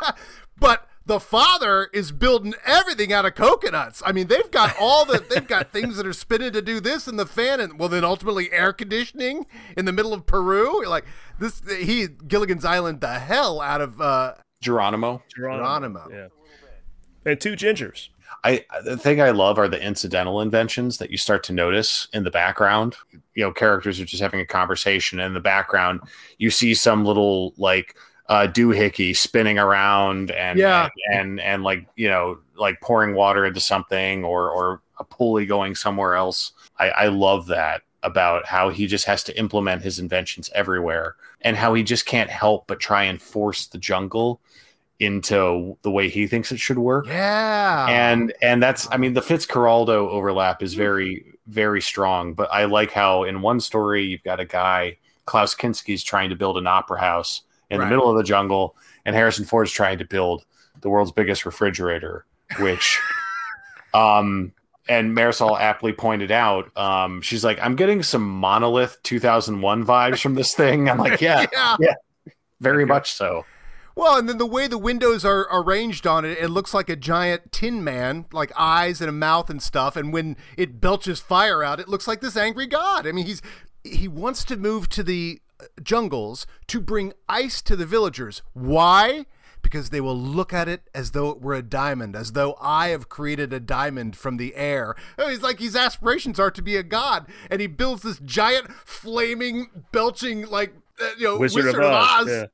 but 0.59 0.87
the 1.05 1.19
father 1.19 1.89
is 1.93 2.11
building 2.11 2.53
everything 2.65 3.11
out 3.11 3.25
of 3.25 3.35
coconuts. 3.35 4.01
I 4.05 4.11
mean, 4.11 4.27
they've 4.27 4.51
got 4.51 4.75
all 4.79 5.05
the 5.05 5.23
they've 5.29 5.47
got 5.47 5.71
things 5.73 5.97
that 5.97 6.05
are 6.05 6.13
spinning 6.13 6.53
to 6.53 6.61
do 6.61 6.79
this 6.79 7.07
and 7.07 7.17
the 7.17 7.25
fan 7.25 7.59
and 7.59 7.79
well 7.79 7.89
then 7.89 8.03
ultimately 8.03 8.51
air 8.51 8.73
conditioning 8.73 9.45
in 9.75 9.85
the 9.85 9.91
middle 9.91 10.13
of 10.13 10.25
Peru. 10.25 10.85
Like 10.85 11.05
this 11.39 11.61
he 11.67 12.07
Gilligan's 12.07 12.65
Island 12.65 13.01
the 13.01 13.19
hell 13.19 13.61
out 13.61 13.81
of 13.81 13.99
uh 13.99 14.35
Geronimo. 14.61 15.23
Geronimo. 15.35 16.07
Yeah. 16.11 16.27
And 17.25 17.41
two 17.41 17.53
gingers. 17.53 18.09
I 18.43 18.65
the 18.83 18.97
thing 18.97 19.21
I 19.21 19.31
love 19.31 19.59
are 19.59 19.67
the 19.67 19.81
incidental 19.81 20.41
inventions 20.41 20.97
that 20.97 21.11
you 21.11 21.17
start 21.17 21.43
to 21.45 21.53
notice 21.53 22.07
in 22.13 22.23
the 22.23 22.31
background. 22.31 22.95
You 23.35 23.45
know, 23.45 23.51
characters 23.51 23.99
are 23.99 24.05
just 24.05 24.21
having 24.21 24.39
a 24.39 24.45
conversation, 24.45 25.19
and 25.19 25.27
in 25.27 25.33
the 25.33 25.39
background, 25.39 26.01
you 26.37 26.49
see 26.49 26.73
some 26.73 27.05
little 27.05 27.53
like 27.57 27.95
uh, 28.31 28.47
doohickey 28.47 29.15
spinning 29.15 29.59
around 29.59 30.31
and 30.31 30.57
Yeah. 30.57 30.87
and, 31.09 31.19
and 31.19 31.39
and 31.41 31.63
like 31.63 31.85
you 31.97 32.09
know 32.09 32.39
like 32.55 32.79
pouring 32.81 33.13
water 33.13 33.45
into 33.45 33.59
something 33.59 34.23
or 34.23 34.49
or 34.49 34.81
a 34.99 35.03
pulley 35.03 35.45
going 35.45 35.75
somewhere 35.75 36.15
else. 36.15 36.53
I, 36.79 36.89
I 36.89 37.07
love 37.07 37.47
that 37.47 37.81
about 38.03 38.45
how 38.47 38.69
he 38.69 38.87
just 38.87 39.05
has 39.05 39.23
to 39.25 39.37
implement 39.37 39.81
his 39.83 39.99
inventions 39.99 40.49
everywhere 40.55 41.15
and 41.41 41.55
how 41.57 41.73
he 41.75 41.83
just 41.83 42.05
can't 42.05 42.29
help 42.29 42.65
but 42.67 42.79
try 42.79 43.03
and 43.03 43.21
force 43.21 43.67
the 43.67 43.77
jungle 43.77 44.39
into 44.99 45.77
the 45.81 45.91
way 45.91 46.09
he 46.09 46.25
thinks 46.27 46.51
it 46.51 46.59
should 46.59 46.77
work 46.77 47.05
Yeah. 47.07 47.87
and 47.89 48.33
and 48.41 48.61
that's 48.61 48.87
i 48.91 48.97
mean 48.97 49.13
the 49.13 49.21
fitzcarraldo 49.21 49.89
overlap 50.09 50.61
is 50.61 50.73
very 50.75 51.25
very 51.47 51.81
strong 51.81 52.33
but 52.35 52.47
i 52.53 52.65
like 52.65 52.91
how 52.91 53.23
in 53.23 53.41
one 53.41 53.59
story 53.59 54.03
you've 54.05 54.23
got 54.23 54.39
a 54.39 54.45
guy 54.45 54.97
klaus 55.25 55.55
kinski's 55.55 56.03
trying 56.03 56.29
to 56.29 56.35
build 56.35 56.57
an 56.57 56.67
opera 56.67 56.99
house 56.99 57.41
in 57.71 57.79
Right. 57.79 57.85
the 57.85 57.89
middle 57.89 58.09
of 58.11 58.15
the 58.17 58.23
jungle 58.23 58.75
and 59.05 59.15
harrison 59.15 59.45
ford's 59.45 59.71
trying 59.71 59.97
to 59.97 60.05
build 60.05 60.45
the 60.81 60.89
world's 60.89 61.11
biggest 61.11 61.45
refrigerator 61.45 62.25
which 62.59 62.99
um 63.93 64.51
and 64.87 65.15
marisol 65.15 65.59
aptly 65.59 65.93
pointed 65.93 66.31
out 66.31 66.75
um 66.77 67.21
she's 67.21 67.43
like 67.43 67.59
i'm 67.61 67.75
getting 67.75 68.01
some 68.03 68.27
monolith 68.27 68.97
2001 69.03 69.85
vibes 69.85 70.21
from 70.21 70.35
this 70.35 70.53
thing 70.53 70.89
i'm 70.89 70.97
like 70.97 71.21
yeah 71.21 71.45
Yeah. 71.53 71.77
yeah 71.79 71.93
very 72.59 72.85
much 72.85 73.11
so 73.13 73.45
Well, 73.95 74.17
and 74.17 74.29
then 74.29 74.37
the 74.37 74.45
way 74.45 74.67
the 74.67 74.77
windows 74.77 75.25
are 75.25 75.47
arranged 75.51 76.07
on 76.07 76.23
it, 76.25 76.37
it 76.37 76.47
looks 76.49 76.73
like 76.73 76.89
a 76.89 76.95
giant 76.95 77.51
tin 77.51 77.83
man, 77.83 78.25
like 78.31 78.51
eyes 78.55 79.01
and 79.01 79.09
a 79.09 79.11
mouth 79.13 79.49
and 79.49 79.61
stuff. 79.61 79.95
And 79.97 80.13
when 80.13 80.37
it 80.55 80.79
belches 80.79 81.19
fire 81.19 81.61
out, 81.61 81.79
it 81.79 81.89
looks 81.89 82.07
like 82.07 82.21
this 82.21 82.37
angry 82.37 82.67
god. 82.67 83.05
I 83.05 83.11
mean, 83.11 83.25
he's 83.25 83.41
he 83.83 84.07
wants 84.07 84.43
to 84.45 84.55
move 84.55 84.87
to 84.89 85.03
the 85.03 85.41
jungles 85.83 86.45
to 86.67 86.79
bring 86.81 87.13
ice 87.29 87.61
to 87.63 87.75
the 87.75 87.85
villagers. 87.85 88.41
Why? 88.53 89.25
Because 89.61 89.89
they 89.91 90.01
will 90.01 90.17
look 90.17 90.53
at 90.53 90.67
it 90.67 90.89
as 90.93 91.11
though 91.11 91.29
it 91.29 91.41
were 91.41 91.53
a 91.53 91.61
diamond, 91.61 92.15
as 92.15 92.31
though 92.31 92.57
I 92.59 92.87
have 92.87 93.09
created 93.09 93.53
a 93.53 93.59
diamond 93.59 94.15
from 94.15 94.37
the 94.37 94.55
air. 94.55 94.95
Oh, 95.19 95.29
He's 95.29 95.41
like 95.43 95.59
his 95.59 95.75
aspirations 95.75 96.39
are 96.39 96.49
to 96.51 96.61
be 96.63 96.75
a 96.77 96.83
god, 96.83 97.27
and 97.49 97.61
he 97.61 97.67
builds 97.67 98.01
this 98.01 98.19
giant, 98.19 98.71
flaming, 98.71 99.69
belching 99.91 100.47
like 100.47 100.73
uh, 101.01 101.09
you 101.17 101.25
know 101.25 101.37
Wizard 101.37 101.65
Wizard, 101.65 101.83
of 101.83 101.91
of 101.91 102.27
Oz, 102.27 102.47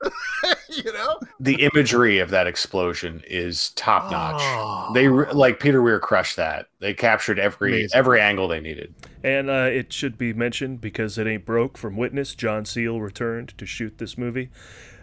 Oz. 0.43 0.55
you 0.83 0.91
know. 0.93 1.19
the 1.39 1.63
imagery 1.63 2.19
of 2.19 2.29
that 2.29 2.47
explosion 2.47 3.21
is 3.27 3.69
top 3.71 4.11
notch. 4.11 4.41
Oh. 4.41 4.91
They 4.93 5.07
re- 5.07 5.31
like 5.31 5.59
Peter 5.59 5.81
Weir 5.81 5.99
crushed 5.99 6.35
that. 6.37 6.67
They 6.79 6.93
captured 6.93 7.39
every 7.39 7.71
Amazing. 7.71 7.97
every 7.97 8.21
angle 8.21 8.47
they 8.47 8.59
needed. 8.59 8.93
And 9.23 9.49
uh, 9.49 9.69
it 9.71 9.91
should 9.91 10.17
be 10.17 10.33
mentioned 10.33 10.79
because 10.81 11.17
it 11.17 11.27
ain't 11.27 11.45
broke 11.45 11.77
from 11.77 11.97
Witness. 11.97 12.35
John 12.35 12.65
Seale 12.65 13.01
returned 13.01 13.57
to 13.57 13.65
shoot 13.65 13.97
this 13.97 14.17
movie. 14.17 14.49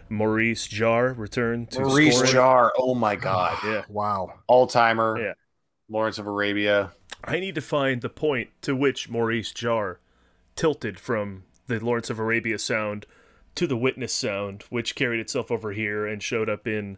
Maurice 0.09 0.67
Jarre 0.67 1.17
returned 1.17 1.71
to 1.71 1.81
Maurice 1.81 2.15
score 2.15 2.25
it. 2.25 2.29
Jarre, 2.33 2.69
oh 2.77 2.93
my 2.95 3.15
god, 3.15 3.57
Yeah. 3.63 3.83
Wow. 3.89 4.35
all 4.47 4.67
timer. 4.67 5.17
Yeah. 5.19 5.33
Lawrence 5.89 6.17
of 6.17 6.27
Arabia. 6.27 6.91
I 7.23 7.39
need 7.39 7.55
to 7.55 7.61
find 7.61 8.01
the 8.01 8.09
point 8.09 8.49
to 8.61 8.75
which 8.75 9.09
Maurice 9.09 9.51
Jarre 9.51 9.97
tilted 10.55 10.99
from 10.99 11.43
the 11.67 11.79
Lawrence 11.83 12.09
of 12.09 12.19
Arabia 12.19 12.59
sound 12.59 13.05
to 13.55 13.65
the 13.67 13.77
Witness 13.77 14.13
sound, 14.13 14.63
which 14.69 14.95
carried 14.95 15.19
itself 15.19 15.49
over 15.51 15.71
here 15.71 16.05
and 16.05 16.21
showed 16.21 16.49
up 16.49 16.67
in. 16.67 16.97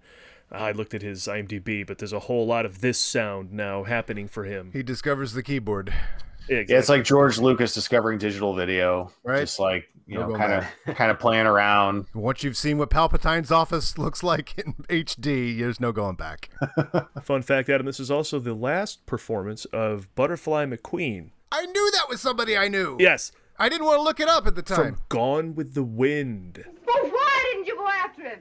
I 0.51 0.71
looked 0.71 0.93
at 0.93 1.01
his 1.01 1.27
IMDb, 1.27 1.85
but 1.85 1.97
there's 1.97 2.13
a 2.13 2.19
whole 2.19 2.45
lot 2.47 2.65
of 2.65 2.79
this 2.81 2.97
sound 2.97 3.51
now 3.51 3.83
happening 3.83 4.27
for 4.29 4.45
him. 4.45 4.71
He 4.73 4.81
discovers 4.83 5.33
the 5.33 5.43
keyboard. 5.43 5.93
Yeah, 6.49 6.63
Yeah, 6.67 6.77
it's 6.79 6.89
like 6.89 7.03
George 7.03 7.37
Lucas 7.37 7.73
discovering 7.73 8.17
digital 8.17 8.53
video. 8.53 9.11
Right. 9.23 9.41
Just 9.41 9.59
like 9.59 9.89
you 10.05 10.17
No 10.19 10.29
know, 10.29 10.37
kind 10.37 10.53
of 10.87 10.95
kind 10.95 11.11
of 11.11 11.19
playing 11.19 11.45
around. 11.47 12.05
Once 12.13 12.43
you've 12.43 12.55
seen 12.57 12.77
what 12.77 12.89
Palpatine's 12.89 13.51
office 13.51 13.97
looks 13.97 14.23
like 14.23 14.57
in 14.57 14.73
HD, 14.89 15.57
there's 15.59 15.79
no 15.81 15.91
going 15.91 16.15
back. 16.15 16.49
Fun 17.23 17.41
fact, 17.41 17.67
Adam, 17.69 17.85
this 17.85 17.99
is 17.99 18.09
also 18.09 18.39
the 18.39 18.53
last 18.53 19.05
performance 19.05 19.65
of 19.65 20.13
Butterfly 20.15 20.65
McQueen. 20.65 21.31
I 21.51 21.65
knew 21.65 21.91
that 21.91 22.05
was 22.09 22.21
somebody 22.21 22.57
I 22.57 22.67
knew. 22.69 22.95
Yes, 22.99 23.31
I 23.59 23.67
didn't 23.69 23.85
want 23.85 23.97
to 23.97 24.03
look 24.03 24.19
it 24.19 24.29
up 24.29 24.47
at 24.47 24.55
the 24.55 24.61
time. 24.61 24.95
from 24.95 25.01
Gone 25.09 25.55
with 25.55 25.73
the 25.73 25.83
Wind. 25.83 26.63
Well, 26.85 27.03
why 27.09 27.51
didn't 27.51 27.67
you 27.67 27.75
go 27.75 27.87
after 27.87 28.21
him? 28.23 28.39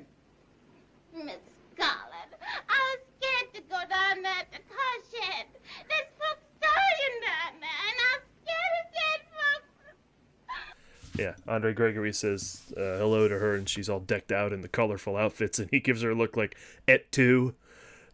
Miss 1.14 1.36
Scarlet, 1.74 2.30
I 2.68 2.96
was 2.96 3.00
scared 3.18 3.54
to 3.54 3.60
go 3.62 3.78
down 3.88 4.22
there 4.22 4.44
to 4.52 4.58
car 4.68 4.94
shed. 5.10 5.46
There's 5.88 6.10
folks 6.18 6.44
dying 6.60 7.20
down 7.24 7.60
there, 7.60 7.80
and 7.88 7.98
I'm 8.12 8.20
scared 8.42 8.74
of 8.84 8.86
dead 8.92 9.20
folks. 9.32 11.05
Yeah, 11.18 11.34
Andre 11.48 11.72
Gregory 11.72 12.12
says 12.12 12.62
uh, 12.76 12.98
hello 12.98 13.28
to 13.28 13.38
her, 13.38 13.54
and 13.54 13.68
she's 13.68 13.88
all 13.88 14.00
decked 14.00 14.32
out 14.32 14.52
in 14.52 14.60
the 14.60 14.68
colorful 14.68 15.16
outfits, 15.16 15.58
and 15.58 15.68
he 15.70 15.80
gives 15.80 16.02
her 16.02 16.10
a 16.10 16.14
look 16.14 16.36
like 16.36 16.56
Et 16.86 17.10
tu, 17.12 17.54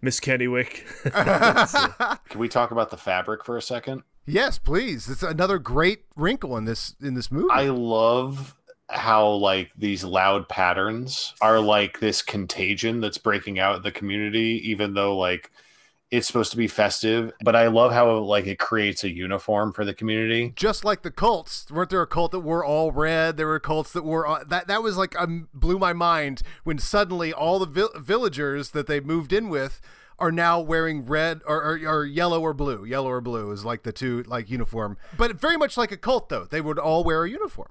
Miss 0.01 0.21
Kennewick. 0.21 0.85
Can 2.29 2.41
we 2.41 2.49
talk 2.49 2.71
about 2.71 2.91
the 2.91 2.97
fabric 2.97 3.45
for 3.45 3.57
a 3.57 3.63
second? 3.63 4.03
Yes, 4.27 4.59
please. 4.59 5.09
It's 5.09 5.23
another 5.23 5.59
great 5.59 6.05
wrinkle 6.17 6.57
in 6.57 6.65
this 6.65 6.95
in 7.03 7.15
this 7.15 7.31
movie. 7.31 7.49
I 7.51 7.69
love 7.69 8.57
how 8.89 9.29
like 9.29 9.71
these 9.77 10.05
loud 10.05 10.49
patterns 10.49 11.35
are 11.41 11.61
like 11.61 11.99
this 12.01 12.23
contagion 12.23 13.01
that's 13.01 13.19
breaking 13.19 13.59
out 13.59 13.77
in 13.77 13.83
the 13.83 13.93
community, 13.93 14.61
even 14.65 14.95
though 14.95 15.17
like 15.17 15.51
it's 16.13 16.27
supposed 16.27 16.51
to 16.51 16.59
be 16.59 16.69
festive. 16.69 17.33
But 17.43 17.57
I 17.57 17.69
love 17.69 17.91
how 17.91 18.19
like 18.19 18.47
it 18.47 18.59
creates 18.59 19.03
a 19.03 19.11
uniform 19.11 19.73
for 19.73 19.85
the 19.85 19.95
community. 19.95 20.53
Just 20.55 20.85
like 20.85 21.03
the 21.03 21.11
cults, 21.11 21.69
weren't 21.71 21.89
there 21.89 22.03
a 22.03 22.07
cult 22.07 22.33
that 22.33 22.41
were 22.41 22.65
all 22.65 22.93
red? 22.93 23.39
There 23.39 23.47
were 23.47 23.59
cults 23.59 23.93
that 23.95 24.05
were 24.05 24.29
uh, 24.29 24.45
that. 24.45 24.69
That 24.69 24.83
was 24.83 24.99
like 24.99 25.19
um, 25.19 25.49
blew 25.55 25.79
my 25.79 25.95
mind 25.95 26.43
when 26.65 26.79
suddenly 26.79 27.33
all 27.33 27.59
the 27.59 27.67
vil- 27.67 27.93
villagers 27.97 28.71
that 28.71 28.87
they 28.87 29.01
moved 29.01 29.33
in 29.33 29.49
with 29.49 29.81
are 30.19 30.31
now 30.31 30.61
wearing 30.61 31.07
red 31.07 31.41
or, 31.47 31.57
or, 31.57 31.81
or 31.89 32.05
yellow 32.05 32.43
or 32.43 32.53
blue. 32.53 32.85
Yellow 32.85 33.09
or 33.09 33.23
blue 33.23 33.51
is 33.51 33.65
like 33.65 33.83
the 33.83 33.93
two 33.93 34.23
like 34.25 34.51
uniform, 34.51 34.99
but 35.17 35.41
very 35.41 35.57
much 35.57 35.79
like 35.79 35.91
a 35.91 35.97
cult 35.97 36.29
though. 36.29 36.45
They 36.45 36.61
would 36.61 36.79
all 36.79 37.03
wear 37.03 37.25
a 37.25 37.31
uniform. 37.31 37.71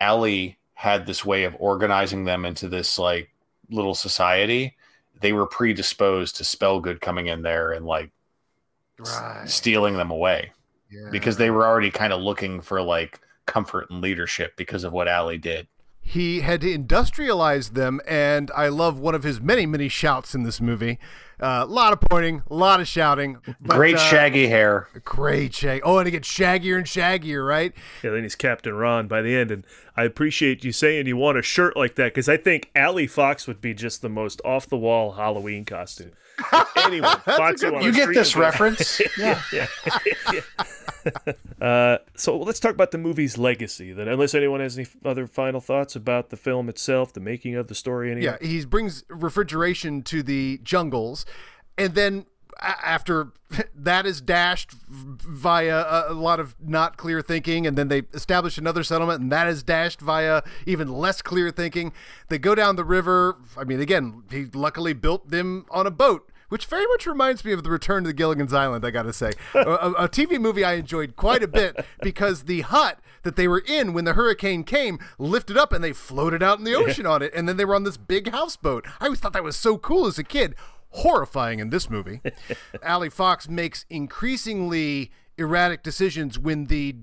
Ellie 0.00 0.58
had 0.74 1.06
this 1.06 1.26
way 1.26 1.44
of 1.44 1.54
organizing 1.58 2.24
them 2.24 2.46
into 2.46 2.68
this 2.68 2.98
like 2.98 3.28
little 3.70 3.94
society. 3.94 4.76
They 5.22 5.32
were 5.32 5.46
predisposed 5.46 6.36
to 6.36 6.42
Spellgood 6.44 7.00
coming 7.00 7.28
in 7.28 7.42
there 7.42 7.72
and 7.72 7.86
like 7.86 8.10
s- 9.00 9.08
stealing 9.46 9.96
them 9.96 10.10
away 10.10 10.52
because 11.10 11.36
they 11.38 11.50
were 11.50 11.66
already 11.66 11.90
kind 11.90 12.12
of 12.12 12.20
looking 12.20 12.60
for 12.60 12.82
like 12.82 13.18
comfort 13.46 13.88
and 13.90 14.00
leadership 14.00 14.54
because 14.56 14.84
of 14.84 14.92
what 14.92 15.08
Allie 15.08 15.38
did. 15.38 15.66
He 16.02 16.40
had 16.40 16.60
to 16.62 16.78
industrialize 16.78 17.74
them, 17.74 18.00
and 18.06 18.50
I 18.54 18.68
love 18.68 18.98
one 18.98 19.14
of 19.14 19.22
his 19.22 19.40
many, 19.40 19.66
many 19.66 19.88
shouts 19.88 20.34
in 20.34 20.42
this 20.42 20.60
movie. 20.60 20.98
A 21.40 21.62
uh, 21.62 21.66
lot 21.66 21.92
of 21.92 22.00
pointing, 22.00 22.42
a 22.50 22.54
lot 22.54 22.80
of 22.80 22.86
shouting. 22.86 23.38
But, 23.60 23.76
great 23.76 23.96
uh, 23.96 23.98
shaggy 23.98 24.48
hair. 24.48 24.88
Great 25.04 25.54
shag. 25.54 25.80
Oh, 25.84 25.98
and 25.98 26.06
it 26.06 26.12
gets 26.12 26.28
shaggier 26.28 26.76
and 26.76 26.86
shaggier, 26.86 27.46
right? 27.46 27.72
Yeah, 28.04 28.10
then 28.10 28.22
he's 28.22 28.36
Captain 28.36 28.74
Ron 28.74 29.08
by 29.08 29.22
the 29.22 29.34
end. 29.34 29.50
And 29.50 29.64
I 29.96 30.04
appreciate 30.04 30.62
you 30.62 30.70
saying 30.70 31.06
you 31.06 31.16
want 31.16 31.38
a 31.38 31.42
shirt 31.42 31.76
like 31.76 31.96
that 31.96 32.14
because 32.14 32.28
I 32.28 32.36
think 32.36 32.70
Allie 32.76 33.08
Fox 33.08 33.48
would 33.48 33.60
be 33.60 33.74
just 33.74 34.02
the 34.02 34.08
most 34.08 34.40
off 34.44 34.68
the 34.68 34.76
wall 34.76 35.12
Halloween 35.12 35.64
costume. 35.64 36.12
anyone, 36.76 37.18
Fox 37.20 37.62
you 37.62 37.92
get 37.92 38.08
this 38.14 38.36
reference? 38.36 39.00
yeah. 39.18 39.40
yeah. 39.52 39.66
yeah. 40.32 40.40
uh, 41.60 41.98
so 42.16 42.38
let's 42.38 42.60
talk 42.60 42.72
about 42.72 42.90
the 42.90 42.98
movie's 42.98 43.38
legacy. 43.38 43.92
Then, 43.92 44.08
unless 44.08 44.34
anyone 44.34 44.60
has 44.60 44.78
any 44.78 44.86
other 45.04 45.26
final 45.26 45.60
thoughts 45.60 45.96
about 45.96 46.30
the 46.30 46.36
film 46.36 46.68
itself, 46.68 47.12
the 47.12 47.20
making 47.20 47.56
of 47.56 47.68
the 47.68 47.74
story. 47.74 48.10
Anyway. 48.10 48.36
Yeah, 48.40 48.46
he 48.46 48.64
brings 48.64 49.04
refrigeration 49.08 50.02
to 50.02 50.22
the 50.22 50.60
jungles, 50.62 51.26
and 51.76 51.94
then 51.94 52.26
after 52.60 53.32
that 53.74 54.06
is 54.06 54.20
dashed 54.20 54.72
via 54.88 56.06
a, 56.08 56.14
lot 56.14 56.40
of 56.40 56.54
not 56.60 56.96
clear 56.96 57.20
thinking, 57.20 57.66
and 57.66 57.76
then 57.76 57.88
they 57.88 58.02
establish 58.14 58.58
another 58.58 58.82
settlement, 58.82 59.20
and 59.20 59.32
that 59.32 59.48
is 59.48 59.62
dashed 59.62 60.00
via 60.00 60.42
even 60.66 60.88
less 60.88 61.22
clear 61.22 61.50
thinking. 61.50 61.92
They 62.28 62.38
go 62.38 62.54
down 62.54 62.76
the 62.76 62.84
river. 62.84 63.36
I 63.56 63.64
mean, 63.64 63.80
again, 63.80 64.22
he 64.30 64.46
luckily 64.46 64.92
built 64.92 65.28
them 65.30 65.66
on 65.70 65.86
a 65.86 65.90
boat 65.90 66.30
which 66.52 66.66
very 66.66 66.84
much 66.88 67.06
reminds 67.06 67.46
me 67.46 67.52
of 67.52 67.64
the 67.64 67.70
Return 67.70 68.02
to 68.04 68.08
the 68.08 68.12
Gilligan's 68.12 68.52
Island. 68.52 68.84
I 68.84 68.90
got 68.90 69.04
to 69.04 69.12
say, 69.14 69.32
a, 69.54 69.60
a, 69.60 70.06
TV 70.06 70.38
movie 70.38 70.66
I 70.66 70.74
enjoyed 70.74 71.16
quite 71.16 71.42
a 71.42 71.48
bit 71.48 71.82
because 72.02 72.42
the 72.42 72.60
hut 72.60 73.00
that 73.22 73.36
they 73.36 73.48
were 73.48 73.62
in 73.66 73.94
when 73.94 74.04
the 74.04 74.12
hurricane 74.12 74.62
came 74.62 74.98
lifted 75.18 75.56
up 75.56 75.72
and 75.72 75.82
they 75.82 75.94
floated 75.94 76.42
out 76.42 76.58
in 76.58 76.64
the 76.64 76.74
ocean 76.74 77.06
on 77.06 77.22
it, 77.22 77.32
and 77.34 77.48
then 77.48 77.56
they 77.56 77.64
were 77.64 77.74
on 77.74 77.84
this 77.84 77.96
big 77.96 78.30
houseboat. 78.32 78.86
I 79.00 79.06
always 79.06 79.18
thought 79.18 79.32
that 79.32 79.42
was 79.42 79.56
so 79.56 79.78
cool 79.78 80.06
as 80.06 80.18
a 80.18 80.24
kid. 80.24 80.54
Horrifying 80.90 81.58
in 81.58 81.70
this 81.70 81.88
movie. 81.88 82.20
Allie 82.82 83.08
Fox 83.08 83.48
makes 83.48 83.86
increasingly 83.88 85.10
erratic 85.38 85.82
decisions 85.82 86.38
when 86.38 86.66
the 86.66 86.96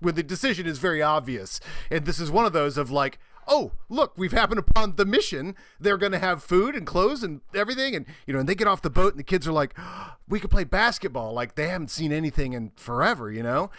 when 0.00 0.16
the 0.16 0.24
decision 0.24 0.66
is 0.66 0.78
very 0.78 1.00
obvious, 1.00 1.60
and 1.88 2.04
this 2.04 2.18
is 2.18 2.32
one 2.32 2.46
of 2.46 2.52
those 2.52 2.76
of 2.76 2.90
like 2.90 3.20
oh, 3.46 3.72
look, 3.88 4.12
we've 4.16 4.32
happened 4.32 4.58
upon 4.58 4.96
the 4.96 5.04
mission. 5.04 5.54
They're 5.80 5.98
going 5.98 6.12
to 6.12 6.18
have 6.18 6.42
food 6.42 6.74
and 6.74 6.86
clothes 6.86 7.22
and 7.22 7.40
everything. 7.54 7.94
And, 7.94 8.06
you 8.26 8.32
know, 8.32 8.40
and 8.40 8.48
they 8.48 8.54
get 8.54 8.66
off 8.66 8.82
the 8.82 8.90
boat 8.90 9.12
and 9.12 9.18
the 9.18 9.24
kids 9.24 9.46
are 9.46 9.52
like, 9.52 9.74
oh, 9.78 10.14
we 10.28 10.40
could 10.40 10.50
play 10.50 10.64
basketball. 10.64 11.32
Like 11.32 11.54
they 11.54 11.68
haven't 11.68 11.90
seen 11.90 12.12
anything 12.12 12.52
in 12.52 12.72
forever, 12.76 13.30
you 13.30 13.42
know? 13.42 13.70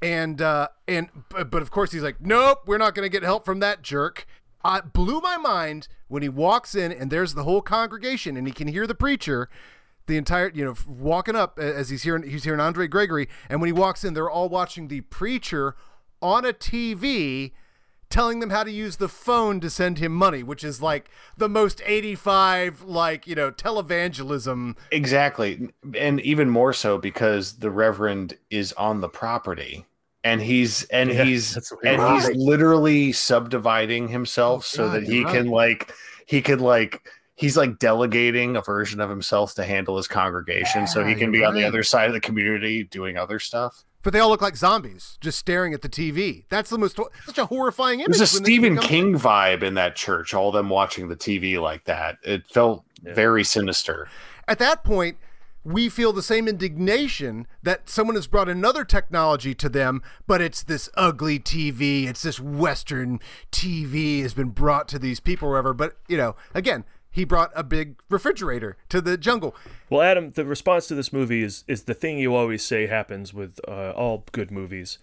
And, 0.00 0.40
uh, 0.40 0.68
and, 0.86 1.08
but, 1.28 1.60
of 1.60 1.70
course 1.70 1.92
he's 1.92 2.02
like, 2.02 2.20
nope, 2.20 2.60
we're 2.66 2.78
not 2.78 2.94
going 2.94 3.04
to 3.04 3.10
get 3.10 3.22
help 3.22 3.44
from 3.44 3.60
that 3.60 3.82
jerk. 3.82 4.26
Uh, 4.64 4.80
blew 4.80 5.20
my 5.20 5.36
mind 5.36 5.88
when 6.08 6.22
he 6.22 6.28
walks 6.28 6.74
in 6.74 6.92
and 6.92 7.10
there's 7.10 7.34
the 7.34 7.44
whole 7.44 7.62
congregation 7.62 8.36
and 8.36 8.46
he 8.46 8.52
can 8.52 8.68
hear 8.68 8.86
the 8.86 8.94
preacher 8.94 9.48
the 10.06 10.16
entire 10.16 10.50
you 10.52 10.64
know 10.64 10.74
walking 10.86 11.36
up 11.36 11.58
as 11.58 11.90
he's 11.90 12.02
hearing 12.02 12.28
he's 12.28 12.42
hearing 12.42 12.58
Andre 12.58 12.88
Gregory 12.88 13.28
and 13.48 13.60
when 13.60 13.68
he 13.68 13.72
walks 13.72 14.04
in 14.04 14.14
they're 14.14 14.28
all 14.28 14.48
watching 14.48 14.88
the 14.88 15.02
preacher 15.02 15.76
on 16.20 16.44
a 16.44 16.52
TV 16.52 17.52
telling 18.10 18.40
them 18.40 18.50
how 18.50 18.64
to 18.64 18.70
use 18.70 18.96
the 18.96 19.08
phone 19.08 19.60
to 19.60 19.70
send 19.70 19.98
him 19.98 20.12
money, 20.12 20.42
which 20.42 20.64
is 20.64 20.80
like 20.80 21.10
the 21.36 21.48
most 21.48 21.82
85 21.84 22.82
like, 22.82 23.26
you 23.26 23.34
know, 23.34 23.50
televangelism. 23.50 24.76
Exactly. 24.90 25.68
And 25.96 26.20
even 26.20 26.50
more 26.50 26.72
so 26.72 26.98
because 26.98 27.58
the 27.58 27.70
reverend 27.70 28.38
is 28.50 28.72
on 28.74 29.00
the 29.00 29.08
property 29.08 29.86
and 30.24 30.40
he's 30.40 30.84
and 30.84 31.10
yeah, 31.10 31.24
he's 31.24 31.72
and 31.84 32.02
right. 32.02 32.14
he's 32.14 32.36
literally 32.36 33.12
subdividing 33.12 34.08
himself 34.08 34.60
oh, 34.60 34.76
so 34.76 34.86
God, 34.86 34.94
that 34.94 35.02
he 35.04 35.24
right. 35.24 35.34
can 35.34 35.48
like 35.48 35.92
he 36.26 36.42
could 36.42 36.60
like 36.60 37.08
he's 37.34 37.56
like 37.56 37.78
delegating 37.78 38.56
a 38.56 38.60
version 38.60 39.00
of 39.00 39.08
himself 39.08 39.54
to 39.54 39.64
handle 39.64 39.96
his 39.96 40.08
congregation 40.08 40.82
yeah, 40.82 40.86
so 40.86 41.04
he 41.04 41.14
can 41.14 41.30
be 41.30 41.40
right. 41.40 41.48
on 41.48 41.54
the 41.54 41.64
other 41.64 41.82
side 41.82 42.08
of 42.08 42.14
the 42.14 42.20
community 42.20 42.84
doing 42.84 43.16
other 43.16 43.38
stuff 43.38 43.84
but 44.08 44.14
they 44.14 44.20
all 44.20 44.30
look 44.30 44.40
like 44.40 44.56
zombies 44.56 45.18
just 45.20 45.38
staring 45.38 45.74
at 45.74 45.82
the 45.82 45.88
TV. 45.90 46.44
That's 46.48 46.70
the 46.70 46.78
most 46.78 46.98
such 47.26 47.36
a 47.36 47.44
horrifying 47.44 48.00
image. 48.00 48.16
There's 48.16 48.34
a 48.34 48.38
Stephen 48.38 48.78
King 48.78 49.18
vibe 49.18 49.62
in 49.62 49.74
that 49.74 49.96
church, 49.96 50.32
all 50.32 50.50
them 50.50 50.70
watching 50.70 51.08
the 51.08 51.14
TV 51.14 51.60
like 51.60 51.84
that. 51.84 52.16
It 52.22 52.46
felt 52.46 52.86
yeah. 53.02 53.12
very 53.12 53.44
sinister. 53.44 54.08
At 54.48 54.60
that 54.60 54.82
point, 54.82 55.18
we 55.62 55.90
feel 55.90 56.14
the 56.14 56.22
same 56.22 56.48
indignation 56.48 57.46
that 57.62 57.90
someone 57.90 58.16
has 58.16 58.26
brought 58.26 58.48
another 58.48 58.82
technology 58.82 59.54
to 59.56 59.68
them, 59.68 60.00
but 60.26 60.40
it's 60.40 60.62
this 60.62 60.88
ugly 60.94 61.38
TV, 61.38 62.06
it's 62.06 62.22
this 62.22 62.40
Western 62.40 63.20
TV 63.52 64.22
has 64.22 64.32
been 64.32 64.48
brought 64.48 64.88
to 64.88 64.98
these 64.98 65.20
people, 65.20 65.48
or 65.48 65.50
whatever. 65.50 65.74
But 65.74 65.98
you 66.08 66.16
know, 66.16 66.34
again, 66.54 66.86
he 67.18 67.24
brought 67.24 67.50
a 67.56 67.64
big 67.64 67.96
refrigerator 68.08 68.76
to 68.88 69.00
the 69.00 69.18
jungle. 69.18 69.54
Well, 69.90 70.02
Adam, 70.02 70.30
the 70.30 70.44
response 70.44 70.86
to 70.86 70.94
this 70.94 71.12
movie 71.12 71.42
is 71.42 71.64
is 71.66 71.82
the 71.82 71.94
thing 71.94 72.18
you 72.18 72.34
always 72.34 72.62
say 72.62 72.86
happens 72.86 73.34
with 73.34 73.58
uh, 73.66 73.90
all 73.90 74.24
good 74.30 74.52
movies. 74.52 74.98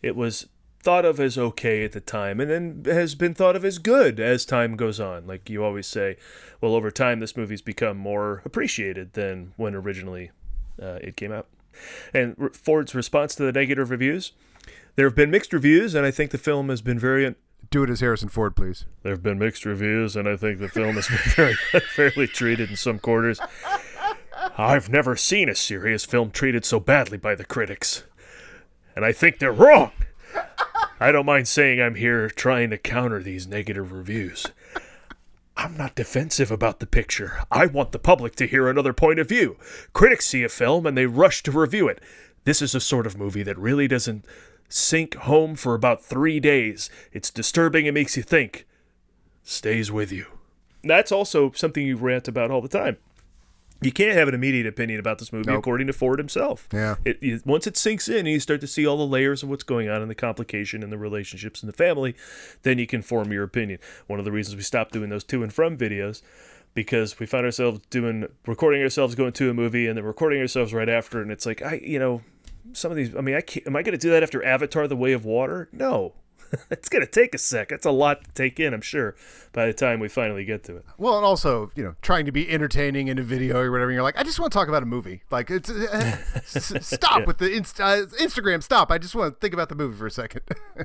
It 0.00 0.14
was 0.14 0.46
thought 0.78 1.04
of 1.04 1.18
as 1.18 1.36
okay 1.36 1.84
at 1.84 1.90
the 1.90 2.00
time 2.00 2.38
and 2.38 2.48
then 2.48 2.94
has 2.94 3.16
been 3.16 3.34
thought 3.34 3.56
of 3.56 3.64
as 3.64 3.78
good 3.78 4.20
as 4.20 4.44
time 4.44 4.76
goes 4.76 5.00
on. 5.00 5.26
Like 5.26 5.50
you 5.50 5.64
always 5.64 5.88
say, 5.88 6.16
well, 6.60 6.76
over 6.76 6.92
time 6.92 7.18
this 7.18 7.36
movie's 7.36 7.62
become 7.62 7.96
more 7.96 8.42
appreciated 8.44 9.14
than 9.14 9.52
when 9.56 9.74
originally 9.74 10.30
uh, 10.80 11.00
it 11.02 11.16
came 11.16 11.32
out. 11.32 11.48
And 12.14 12.54
Ford's 12.54 12.94
response 12.94 13.34
to 13.34 13.42
the 13.42 13.50
negative 13.50 13.90
reviews, 13.90 14.30
there 14.94 15.06
have 15.06 15.16
been 15.16 15.32
mixed 15.32 15.52
reviews, 15.52 15.96
and 15.96 16.06
I 16.06 16.12
think 16.12 16.30
the 16.30 16.38
film 16.38 16.68
has 16.68 16.80
been 16.80 16.98
very 16.98 17.34
do 17.70 17.82
it 17.82 17.90
as 17.90 18.00
Harrison 18.00 18.28
Ford, 18.28 18.56
please. 18.56 18.84
There 19.02 19.12
have 19.12 19.22
been 19.22 19.38
mixed 19.38 19.64
reviews, 19.64 20.16
and 20.16 20.28
I 20.28 20.36
think 20.36 20.58
the 20.58 20.68
film 20.68 20.96
has 20.96 21.08
been 21.08 21.18
very 21.36 21.54
fairly 21.94 22.26
treated 22.26 22.70
in 22.70 22.76
some 22.76 22.98
quarters. 22.98 23.40
I've 24.58 24.88
never 24.88 25.16
seen 25.16 25.48
a 25.48 25.54
serious 25.54 26.04
film 26.04 26.30
treated 26.30 26.64
so 26.64 26.80
badly 26.80 27.18
by 27.18 27.34
the 27.34 27.44
critics, 27.44 28.04
and 28.94 29.04
I 29.04 29.12
think 29.12 29.38
they're 29.38 29.52
wrong. 29.52 29.92
I 30.98 31.12
don't 31.12 31.26
mind 31.26 31.48
saying 31.48 31.80
I'm 31.80 31.96
here 31.96 32.30
trying 32.30 32.70
to 32.70 32.78
counter 32.78 33.22
these 33.22 33.46
negative 33.46 33.92
reviews. 33.92 34.46
I'm 35.56 35.76
not 35.76 35.94
defensive 35.94 36.50
about 36.50 36.80
the 36.80 36.86
picture. 36.86 37.40
I 37.50 37.66
want 37.66 37.92
the 37.92 37.98
public 37.98 38.36
to 38.36 38.46
hear 38.46 38.68
another 38.68 38.92
point 38.92 39.18
of 39.18 39.28
view. 39.28 39.56
Critics 39.92 40.26
see 40.26 40.42
a 40.42 40.48
film 40.48 40.86
and 40.86 40.96
they 40.96 41.06
rush 41.06 41.42
to 41.44 41.50
review 41.50 41.88
it. 41.88 42.00
This 42.44 42.62
is 42.62 42.74
a 42.74 42.80
sort 42.80 43.06
of 43.06 43.18
movie 43.18 43.42
that 43.42 43.58
really 43.58 43.88
doesn't 43.88 44.24
sink 44.68 45.14
home 45.14 45.54
for 45.54 45.74
about 45.74 46.02
three 46.04 46.40
days. 46.40 46.90
It's 47.12 47.30
disturbing, 47.30 47.86
it 47.86 47.92
makes 47.92 48.16
you 48.16 48.22
think, 48.22 48.66
stays 49.42 49.90
with 49.90 50.12
you. 50.12 50.26
That's 50.82 51.12
also 51.12 51.52
something 51.52 51.86
you 51.86 51.96
rant 51.96 52.28
about 52.28 52.50
all 52.50 52.60
the 52.60 52.68
time. 52.68 52.98
You 53.82 53.92
can't 53.92 54.16
have 54.16 54.26
an 54.26 54.34
immediate 54.34 54.66
opinion 54.66 54.98
about 55.00 55.18
this 55.18 55.32
movie, 55.32 55.50
nope. 55.50 55.58
according 55.58 55.86
to 55.88 55.92
Ford 55.92 56.18
himself. 56.18 56.66
Yeah. 56.72 56.96
It, 57.04 57.18
it, 57.20 57.46
once 57.46 57.66
it 57.66 57.76
sinks 57.76 58.08
in 58.08 58.20
and 58.20 58.28
you 58.28 58.40
start 58.40 58.62
to 58.62 58.66
see 58.66 58.86
all 58.86 58.96
the 58.96 59.06
layers 59.06 59.42
of 59.42 59.50
what's 59.50 59.64
going 59.64 59.90
on 59.90 60.00
and 60.00 60.10
the 60.10 60.14
complication 60.14 60.82
and 60.82 60.90
the 60.90 60.96
relationships 60.96 61.62
and 61.62 61.70
the 61.70 61.76
family, 61.76 62.16
then 62.62 62.78
you 62.78 62.86
can 62.86 63.02
form 63.02 63.32
your 63.32 63.44
opinion. 63.44 63.78
One 64.06 64.18
of 64.18 64.24
the 64.24 64.32
reasons 64.32 64.56
we 64.56 64.62
stopped 64.62 64.92
doing 64.92 65.10
those 65.10 65.24
to 65.24 65.42
and 65.42 65.52
from 65.52 65.76
videos 65.76 66.22
because 66.72 67.18
we 67.18 67.26
found 67.26 67.44
ourselves 67.44 67.80
doing 67.90 68.26
recording 68.46 68.82
ourselves 68.82 69.14
going 69.14 69.32
to 69.32 69.50
a 69.50 69.54
movie 69.54 69.86
and 69.86 69.96
then 69.96 70.04
recording 70.04 70.40
ourselves 70.40 70.72
right 70.72 70.88
after 70.88 71.22
and 71.22 71.32
it's 71.32 71.46
like 71.46 71.62
I 71.62 71.80
you 71.82 71.98
know 71.98 72.20
some 72.72 72.90
of 72.90 72.96
these. 72.96 73.14
I 73.14 73.20
mean, 73.20 73.34
I 73.34 73.40
can't, 73.40 73.66
am 73.66 73.76
I 73.76 73.82
going 73.82 73.92
to 73.92 73.98
do 73.98 74.10
that 74.10 74.22
after 74.22 74.44
Avatar: 74.44 74.88
The 74.88 74.96
Way 74.96 75.12
of 75.12 75.24
Water? 75.24 75.68
No, 75.72 76.14
it's 76.70 76.88
going 76.88 77.04
to 77.04 77.10
take 77.10 77.34
a 77.34 77.38
sec. 77.38 77.68
That's 77.68 77.86
a 77.86 77.90
lot 77.90 78.24
to 78.24 78.30
take 78.32 78.60
in, 78.60 78.74
I'm 78.74 78.80
sure, 78.80 79.14
by 79.52 79.66
the 79.66 79.72
time 79.72 80.00
we 80.00 80.08
finally 80.08 80.44
get 80.44 80.64
to 80.64 80.76
it. 80.76 80.84
Well, 80.98 81.16
and 81.16 81.24
also, 81.24 81.70
you 81.74 81.84
know, 81.84 81.94
trying 82.02 82.26
to 82.26 82.32
be 82.32 82.48
entertaining 82.48 83.08
in 83.08 83.18
a 83.18 83.22
video 83.22 83.60
or 83.60 83.70
whatever. 83.70 83.90
You're 83.92 84.02
like, 84.02 84.18
I 84.18 84.22
just 84.22 84.38
want 84.38 84.52
to 84.52 84.58
talk 84.58 84.68
about 84.68 84.82
a 84.82 84.86
movie. 84.86 85.22
Like, 85.30 85.50
it's 85.50 85.70
uh, 85.70 86.16
stop 86.46 87.20
yeah. 87.20 87.24
with 87.24 87.38
the 87.38 87.52
inst- 87.52 87.80
uh, 87.80 88.06
Instagram. 88.20 88.62
Stop. 88.62 88.90
I 88.90 88.98
just 88.98 89.14
want 89.14 89.34
to 89.34 89.40
think 89.40 89.54
about 89.54 89.68
the 89.68 89.74
movie 89.74 89.96
for 89.96 90.06
a 90.06 90.10
second. 90.10 90.42
yeah, 90.76 90.84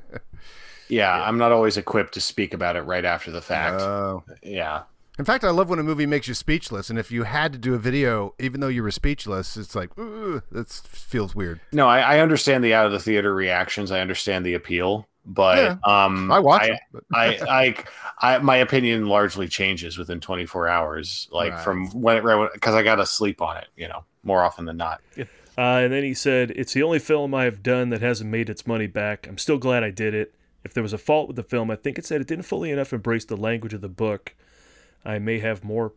yeah, 0.90 1.24
I'm 1.24 1.38
not 1.38 1.52
always 1.52 1.78
equipped 1.78 2.14
to 2.16 2.22
speak 2.22 2.54
about 2.54 2.76
it 2.76 2.82
right 2.82 3.06
after 3.06 3.32
the 3.32 3.42
fact. 3.42 3.82
Oh. 3.82 4.24
Yeah. 4.42 4.84
In 5.20 5.26
fact, 5.26 5.44
I 5.44 5.50
love 5.50 5.70
when 5.70 5.78
a 5.78 5.84
movie 5.84 6.06
makes 6.06 6.28
you 6.28 6.34
speechless, 6.34 6.90
and 6.90 6.98
if 6.98 7.12
you 7.12 7.24
had 7.24 7.52
to 7.52 7.60
do 7.60 7.74
a 7.74 7.78
video, 7.78 8.34
even 8.40 8.62
though 8.62 8.70
you 8.70 8.82
were 8.82 8.92
speechless, 8.92 9.58
it's 9.58 9.76
like 9.76 9.94
that 9.96 10.68
feels 10.70 11.36
weird. 11.36 11.60
No, 11.74 11.88
I, 11.88 12.00
I, 12.00 12.20
understand 12.20 12.64
the 12.64 12.74
out 12.74 12.86
of 12.86 12.94
the 12.94 13.00
theater 13.00 13.36
reactions. 13.36 13.92
I 13.92 14.00
understand 14.00 14.46
the 14.46 14.54
appeal, 14.54 15.10
but 15.26 15.58
yeah, 15.58 16.06
um, 16.06 16.32
I 16.32 16.40
watch 16.40 16.62
I, 16.62 16.66
it. 16.68 16.80
I, 17.14 17.76
I, 18.22 18.36
I, 18.36 18.38
my 18.40 18.56
opinion 18.58 19.08
largely 19.08 19.50
changes 19.50 19.98
within 19.98 20.22
24 20.22 20.70
hours, 20.70 21.28
like 21.30 21.52
right. 21.52 21.62
from 21.62 21.88
when 21.90 22.18
it 22.18 22.50
because 22.54 22.74
I 22.74 22.82
got 22.82 22.96
to 22.96 23.06
sleep 23.06 23.42
on 23.42 23.58
it, 23.58 23.68
you 23.76 23.90
know, 23.90 24.06
more 24.24 24.42
often 24.44 24.64
than 24.64 24.78
not. 24.78 25.02
Yeah. 25.18 25.26
Uh, 25.58 25.84
and 25.84 25.92
then 25.92 26.04
he 26.04 26.14
said, 26.14 26.52
"It's 26.52 26.72
the 26.72 26.84
only 26.84 27.00
film 27.00 27.36
I 27.36 27.44
have 27.44 27.62
done 27.62 27.90
that 27.90 28.02
hasn't 28.02 28.30
made 28.30 28.50
its 28.50 28.66
money 28.66 28.88
back. 28.88 29.28
I'm 29.28 29.38
still 29.38 29.58
glad 29.58 29.84
I 29.84 29.92
did 29.92 30.14
it. 30.14 30.34
If 30.64 30.74
there 30.74 30.84
was 30.84 30.94
a 30.94 30.98
fault 30.98 31.28
with 31.28 31.36
the 31.36 31.44
film, 31.44 31.70
I 31.70 31.76
think 31.76 32.00
it 32.00 32.06
said 32.06 32.22
it 32.22 32.28
didn't 32.28 32.46
fully 32.46 32.72
enough 32.72 32.94
embrace 32.94 33.26
the 33.26 33.36
language 33.36 33.74
of 33.74 33.82
the 33.82 33.90
book." 33.90 34.36
I 35.06 35.20
may 35.20 35.40
have 35.40 35.64
more 35.64 35.94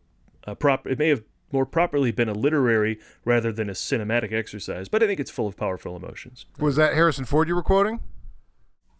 uh, 0.46 0.54
prop. 0.54 0.86
It 0.86 0.98
may 0.98 1.08
have 1.08 1.22
more 1.52 1.66
properly 1.66 2.10
been 2.10 2.28
a 2.28 2.32
literary 2.34 2.98
rather 3.24 3.52
than 3.52 3.68
a 3.68 3.74
cinematic 3.74 4.32
exercise, 4.32 4.88
but 4.88 5.02
I 5.02 5.06
think 5.06 5.20
it's 5.20 5.30
full 5.30 5.46
of 5.46 5.56
powerful 5.56 5.94
emotions. 5.94 6.46
Was 6.58 6.76
that 6.76 6.94
Harrison 6.94 7.24
Ford 7.24 7.46
you 7.48 7.54
were 7.54 7.62
quoting? 7.62 8.00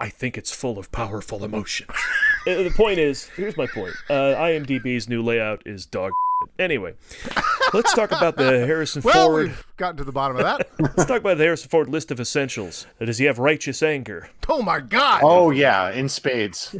I 0.00 0.08
think 0.08 0.36
it's 0.36 0.52
full 0.52 0.78
of 0.78 0.90
powerful 0.92 1.44
emotions. 1.44 1.90
Uh, 2.46 2.62
the 2.62 2.70
point 2.76 2.98
is, 2.98 3.24
here's 3.36 3.56
my 3.56 3.66
point. 3.66 3.94
Uh, 4.10 4.34
IMDb's 4.36 5.08
new 5.08 5.22
layout 5.22 5.62
is 5.64 5.86
dog. 5.86 6.12
Anyway, 6.58 6.92
let's 7.72 7.94
talk 7.94 8.12
about 8.12 8.36
the 8.36 8.44
Harrison 8.66 9.00
Well, 9.02 9.28
Ford. 9.28 9.46
we've 9.46 9.66
gotten 9.78 9.96
to 9.96 10.04
the 10.04 10.12
bottom 10.12 10.36
of 10.36 10.42
that. 10.42 10.68
Let's 10.78 11.06
talk 11.06 11.20
about 11.22 11.38
the 11.38 11.44
Harrison 11.44 11.70
Ford 11.70 11.88
list 11.88 12.10
of 12.10 12.20
essentials. 12.20 12.86
Does 13.02 13.16
he 13.16 13.24
have 13.24 13.38
righteous 13.38 13.82
anger? 13.82 14.28
oh 14.46 14.60
my 14.60 14.80
God. 14.80 15.20
Oh 15.24 15.52
yeah, 15.52 15.90
in 15.90 16.10
spades. 16.10 16.76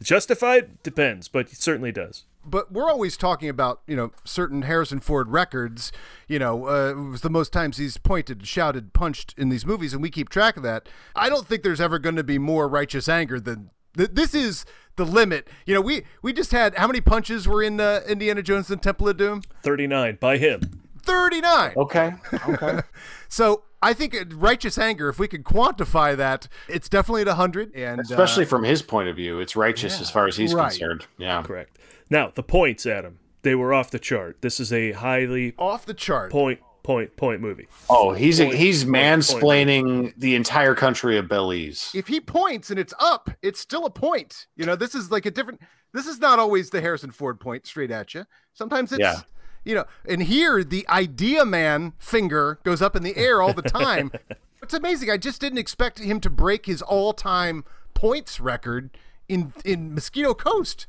Justified 0.00 0.80
depends, 0.84 1.26
but 1.26 1.48
he 1.48 1.56
certainly 1.56 1.90
does. 1.90 2.22
But 2.44 2.72
we're 2.72 2.88
always 2.88 3.16
talking 3.16 3.48
about 3.48 3.80
you 3.86 3.96
know 3.96 4.12
certain 4.24 4.62
Harrison 4.62 5.00
Ford 5.00 5.30
records. 5.30 5.92
You 6.28 6.38
know, 6.38 6.66
uh, 6.68 6.90
it 6.90 6.94
was 7.10 7.20
the 7.22 7.30
most 7.30 7.52
times 7.52 7.76
he's 7.76 7.96
pointed, 7.96 8.46
shouted, 8.46 8.92
punched 8.92 9.34
in 9.36 9.48
these 9.48 9.66
movies, 9.66 9.92
and 9.92 10.02
we 10.02 10.10
keep 10.10 10.28
track 10.28 10.56
of 10.56 10.62
that. 10.62 10.88
I 11.14 11.28
don't 11.28 11.46
think 11.46 11.62
there's 11.62 11.80
ever 11.80 11.98
going 11.98 12.16
to 12.16 12.24
be 12.24 12.38
more 12.38 12.68
righteous 12.68 13.08
anger 13.08 13.40
than 13.40 13.70
th- 13.96 14.10
this 14.12 14.34
is 14.34 14.64
the 14.96 15.04
limit. 15.04 15.48
You 15.66 15.74
know, 15.74 15.80
we 15.80 16.02
we 16.22 16.32
just 16.32 16.52
had 16.52 16.74
how 16.76 16.86
many 16.86 17.00
punches 17.00 17.46
were 17.48 17.62
in 17.62 17.80
uh, 17.80 18.00
Indiana 18.08 18.42
Jones 18.42 18.70
and 18.70 18.82
Temple 18.82 19.08
of 19.08 19.16
Doom? 19.16 19.42
Thirty-nine 19.62 20.18
by 20.20 20.38
him. 20.38 20.60
Thirty 21.02 21.40
nine. 21.40 21.72
Okay. 21.76 22.12
Okay. 22.48 22.80
So 23.32 23.62
I 23.80 23.92
think 23.92 24.16
righteous 24.34 24.76
anger, 24.76 25.08
if 25.08 25.20
we 25.20 25.28
could 25.28 25.44
quantify 25.44 26.16
that, 26.16 26.48
it's 26.68 26.88
definitely 26.88 27.22
at 27.22 27.28
hundred. 27.28 27.72
And 27.76 28.00
Especially 28.00 28.44
uh, 28.44 28.48
from 28.48 28.64
his 28.64 28.82
point 28.82 29.08
of 29.08 29.14
view, 29.14 29.38
it's 29.38 29.54
righteous 29.54 30.00
as 30.00 30.10
far 30.10 30.26
as 30.26 30.36
he's 30.36 30.52
Right. 30.52 30.70
concerned. 30.70 31.06
Yeah. 31.16 31.40
Correct. 31.44 31.78
Now 32.10 32.32
the 32.34 32.42
points, 32.42 32.84
Adam. 32.86 33.18
They 33.42 33.54
were 33.54 33.72
off 33.72 33.90
the 33.90 33.98
chart. 33.98 34.42
This 34.42 34.60
is 34.60 34.72
a 34.72 34.92
highly 34.92 35.54
off 35.58 35.86
the 35.86 35.94
chart 35.94 36.30
point 36.30 36.60
point 36.82 37.16
point 37.16 37.40
movie. 37.40 37.68
Oh, 37.88 38.12
he's 38.12 38.38
Point, 38.40 38.54
he's 38.54 38.84
point, 38.84 38.94
point. 38.96 39.04
mansplaining 39.20 40.12
the 40.16 40.34
entire 40.34 40.74
country 40.74 41.16
of 41.16 41.28
Belize. 41.28 41.90
if 41.94 42.08
he 42.08 42.20
points 42.20 42.70
and 42.70 42.78
it's 42.78 42.92
up, 43.00 43.30
it's 43.42 43.60
still 43.60 43.86
a 43.86 43.90
point. 43.90 44.46
You 44.56 44.66
know, 44.66 44.76
this 44.76 44.94
is 44.94 45.10
like 45.10 45.24
a 45.26 45.30
different. 45.30 45.60
This 45.92 46.06
is 46.06 46.18
not 46.20 46.38
always 46.38 46.70
the 46.70 46.80
Harrison 46.80 47.10
Ford 47.10 47.40
point 47.40 47.66
straight 47.66 47.90
at 47.90 48.14
you. 48.14 48.24
Sometimes 48.52 48.92
it's, 48.92 49.00
Yeah. 49.00 49.20
you 49.64 49.74
know, 49.74 49.84
and 50.08 50.22
here 50.22 50.62
the 50.62 50.86
idea 50.88 51.44
man 51.44 51.94
finger 51.98 52.60
goes 52.62 52.80
up 52.82 52.94
in 52.94 53.02
the 53.02 53.16
air 53.16 53.40
all 53.42 53.52
the 53.54 53.62
time. 53.62 54.12
it's 54.62 54.74
amazing. 54.74 55.10
I 55.10 55.16
just 55.16 55.40
didn't 55.40 55.58
expect 55.58 55.98
him 55.98 56.20
to 56.20 56.30
break 56.30 56.66
his 56.66 56.80
all-time 56.82 57.64
points 57.94 58.38
record 58.38 58.90
in 59.28 59.52
in 59.64 59.94
Mosquito 59.94 60.34
Coast. 60.34 60.86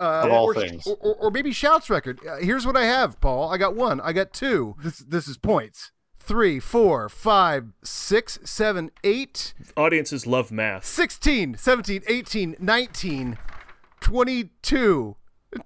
Uh, 0.00 0.22
Of 0.24 0.32
all 0.32 0.46
or, 0.46 0.54
things. 0.54 0.86
or, 0.86 0.96
or, 1.00 1.14
or 1.16 1.30
maybe 1.30 1.52
Shout's 1.52 1.90
record. 1.90 2.20
Uh, 2.26 2.36
here's 2.38 2.64
what 2.66 2.76
I 2.76 2.84
have, 2.86 3.20
Paul. 3.20 3.50
I 3.52 3.58
got 3.58 3.76
one. 3.76 4.00
I 4.00 4.12
got 4.14 4.32
two. 4.32 4.74
This 4.82 4.98
this 5.00 5.28
is 5.28 5.36
points. 5.36 5.92
Three, 6.18 6.58
four, 6.60 7.08
five, 7.08 7.66
six, 7.84 8.38
seven, 8.44 8.90
eight. 9.04 9.52
Audiences 9.76 10.26
love 10.26 10.50
math. 10.52 10.84
16, 10.84 11.56
17, 11.56 12.02
18, 12.06 12.56
19, 12.60 13.38
22, 14.00 15.16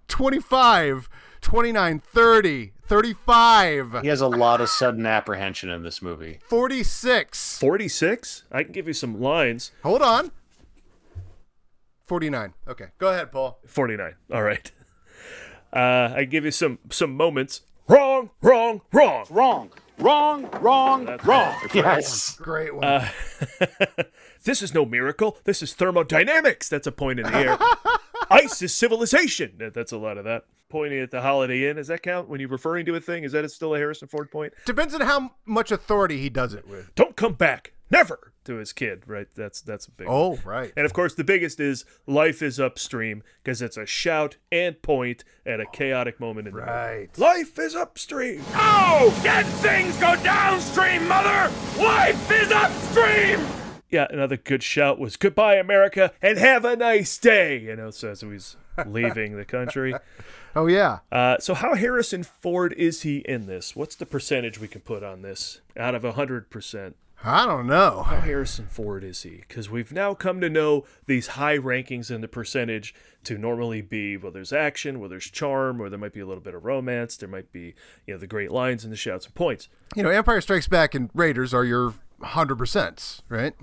25, 0.09 1.09
29, 1.41 1.99
30, 2.01 2.73
35, 2.87 4.01
He 4.03 4.09
has 4.09 4.21
a 4.21 4.29
lot 4.29 4.61
of 4.61 4.69
sudden 4.69 5.07
apprehension 5.07 5.71
in 5.71 5.83
this 5.83 6.01
movie. 6.03 6.39
46. 6.49 7.59
Forty-six. 7.59 8.45
I 8.53 8.63
can 8.63 8.73
give 8.73 8.87
you 8.87 8.93
some 8.95 9.21
lines. 9.21 9.73
Hold 9.83 10.03
on. 10.03 10.31
49. 12.07 12.55
Okay. 12.69 12.87
Go 12.99 13.09
ahead, 13.09 13.33
Paul. 13.33 13.59
49. 13.67 14.15
All 14.33 14.43
right. 14.43 14.71
Uh, 15.73 16.13
I 16.15 16.25
give 16.25 16.45
you 16.45 16.53
some 16.53 16.79
some 16.91 17.17
moments. 17.17 17.63
Wrong, 17.89 18.31
wrong, 18.41 18.83
wrong. 18.93 19.27
Wrong, 19.29 19.73
wrong, 19.99 20.49
wrong, 20.61 21.19
wrong. 21.25 21.57
Yes. 21.75 22.37
Great 22.37 22.73
one. 22.73 22.85
Uh, 22.85 23.09
this 24.45 24.63
is 24.63 24.73
no 24.73 24.85
miracle. 24.85 25.37
This 25.43 25.65
is 25.65 25.75
thermodynamics. 25.75 26.69
That's 26.69 26.87
a 26.87 26.93
point 26.93 27.19
in 27.19 27.27
the 27.27 27.37
air. 27.37 27.59
Ice 28.31 28.63
is 28.63 28.73
civilization. 28.73 29.73
That's 29.75 29.91
a 29.91 29.99
lot 29.99 30.17
of 30.17 30.25
that. 30.27 30.45
Pointing 30.69 31.01
at 31.01 31.11
the 31.11 31.21
Holiday 31.21 31.69
Inn. 31.69 31.75
Does 31.75 31.89
that 31.89 32.05
count 32.05 32.29
when 32.29 32.39
you're 32.39 32.49
referring 32.49 32.87
to 32.87 32.95
a 32.95 33.01
thing? 33.01 33.25
Is 33.25 33.33
that 33.33 33.51
still 33.51 33.75
a 33.75 33.79
Harrison 33.79 34.07
Ford 34.07 34.31
point? 34.31 34.53
Depends 34.67 34.95
on 34.95 35.01
how 35.01 35.33
much 35.45 35.73
authority 35.73 36.21
he 36.21 36.29
does 36.29 36.55
it 36.55 36.69
with. 36.69 36.95
Don't 36.95 37.17
come 37.17 37.35
back. 37.35 37.73
Never 37.91 38.33
to 38.45 38.57
his 38.57 38.73
kid, 38.73 39.03
right? 39.07 39.27
That's 39.35 39.61
that's 39.61 39.87
a 39.87 39.91
big. 39.91 40.07
one. 40.09 40.17
Oh, 40.17 40.39
right. 40.45 40.73
And 40.77 40.87
of 40.87 40.93
course, 40.93 41.15
the 41.15 41.25
biggest 41.25 41.61
is 41.61 41.85
life 42.07 42.43
is 42.43 42.61
upstream 42.61 43.23
because 43.43 43.63
it's 43.63 43.77
a 43.77 43.87
shout 43.87 44.37
and 44.53 44.81
point 44.83 45.25
at 45.47 45.61
a 45.61 45.67
chaotic 45.67 46.21
moment 46.21 46.49
in 46.49 46.55
the. 46.55 46.61
Right. 46.61 47.09
Life 47.19 47.59
is 47.59 47.75
upstream. 47.75 48.43
Oh, 48.55 49.19
dead 49.23 49.47
things 49.47 49.97
go 49.99 50.17
downstream, 50.23 51.07
mother! 51.09 51.53
Life 51.79 52.31
is 52.31 52.51
upstream! 52.51 53.41
Yeah, 53.91 54.07
another 54.11 54.37
good 54.37 54.63
shout 54.63 54.99
was 54.99 55.17
"Goodbye, 55.17 55.57
America, 55.57 56.13
and 56.21 56.39
have 56.39 56.65
a 56.65 56.75
nice 56.77 57.17
day." 57.19 57.59
You 57.59 57.77
know, 57.77 57.91
so 57.91 58.11
as 58.11 58.23
he's 58.23 58.57
leaving 58.87 59.37
the 59.37 59.45
country. 59.45 59.95
Oh, 60.57 60.69
yeah. 60.69 61.01
Uh, 61.11 61.39
so 61.41 61.53
how 61.55 61.75
Harrison 61.75 62.23
Ford 62.23 62.73
is 62.75 63.03
he 63.03 63.19
in 63.19 63.47
this? 63.47 63.75
What's 63.75 63.97
the 63.97 64.07
percentage 64.07 64.61
we 64.61 64.69
can 64.69 64.83
put 64.83 65.03
on 65.03 65.23
this 65.23 65.61
out 65.77 65.97
of 65.97 66.05
hundred 66.05 66.49
percent? 66.49 66.95
I 67.23 67.47
don't 67.47 67.67
know. 67.67 68.03
How 68.03 68.21
Harrison 68.21 68.67
Ford 68.67 69.03
is 69.03 69.23
he? 69.23 69.43
Because 69.49 69.71
we've 69.71 69.93
now 69.93 70.15
come 70.15 70.41
to 70.41 70.51
know 70.51 70.85
these 71.07 71.29
high 71.29 71.57
rankings 71.57 72.11
in 72.11 72.21
the 72.21 72.29
percentage 72.29 72.95
to 73.25 73.39
normally 73.39 73.81
be 73.81 74.17
well, 74.17 74.33
there's 74.33 74.53
action, 74.53 75.01
where 75.01 75.09
there's 75.09 75.31
charm, 75.31 75.81
or 75.81 75.89
there 75.89 75.99
might 75.99 76.13
be 76.13 76.21
a 76.21 76.27
little 76.27 76.43
bit 76.43 76.55
of 76.55 76.65
romance, 76.65 77.17
there 77.17 77.29
might 77.29 77.51
be 77.53 77.75
you 78.07 78.15
know 78.15 78.19
the 78.19 78.27
great 78.27 78.51
lines 78.51 78.85
and 78.85 78.93
the 78.93 78.97
shouts 78.97 79.27
and 79.27 79.35
points. 79.35 79.69
You 79.95 80.03
know, 80.03 80.11
Empire 80.11 80.41
Strikes 80.41 80.69
Back 80.69 80.95
and 80.95 81.09
Raiders 81.15 81.55
are 81.55 81.65
your 81.65 81.95
100%, 82.21 83.23
right? 83.29 83.55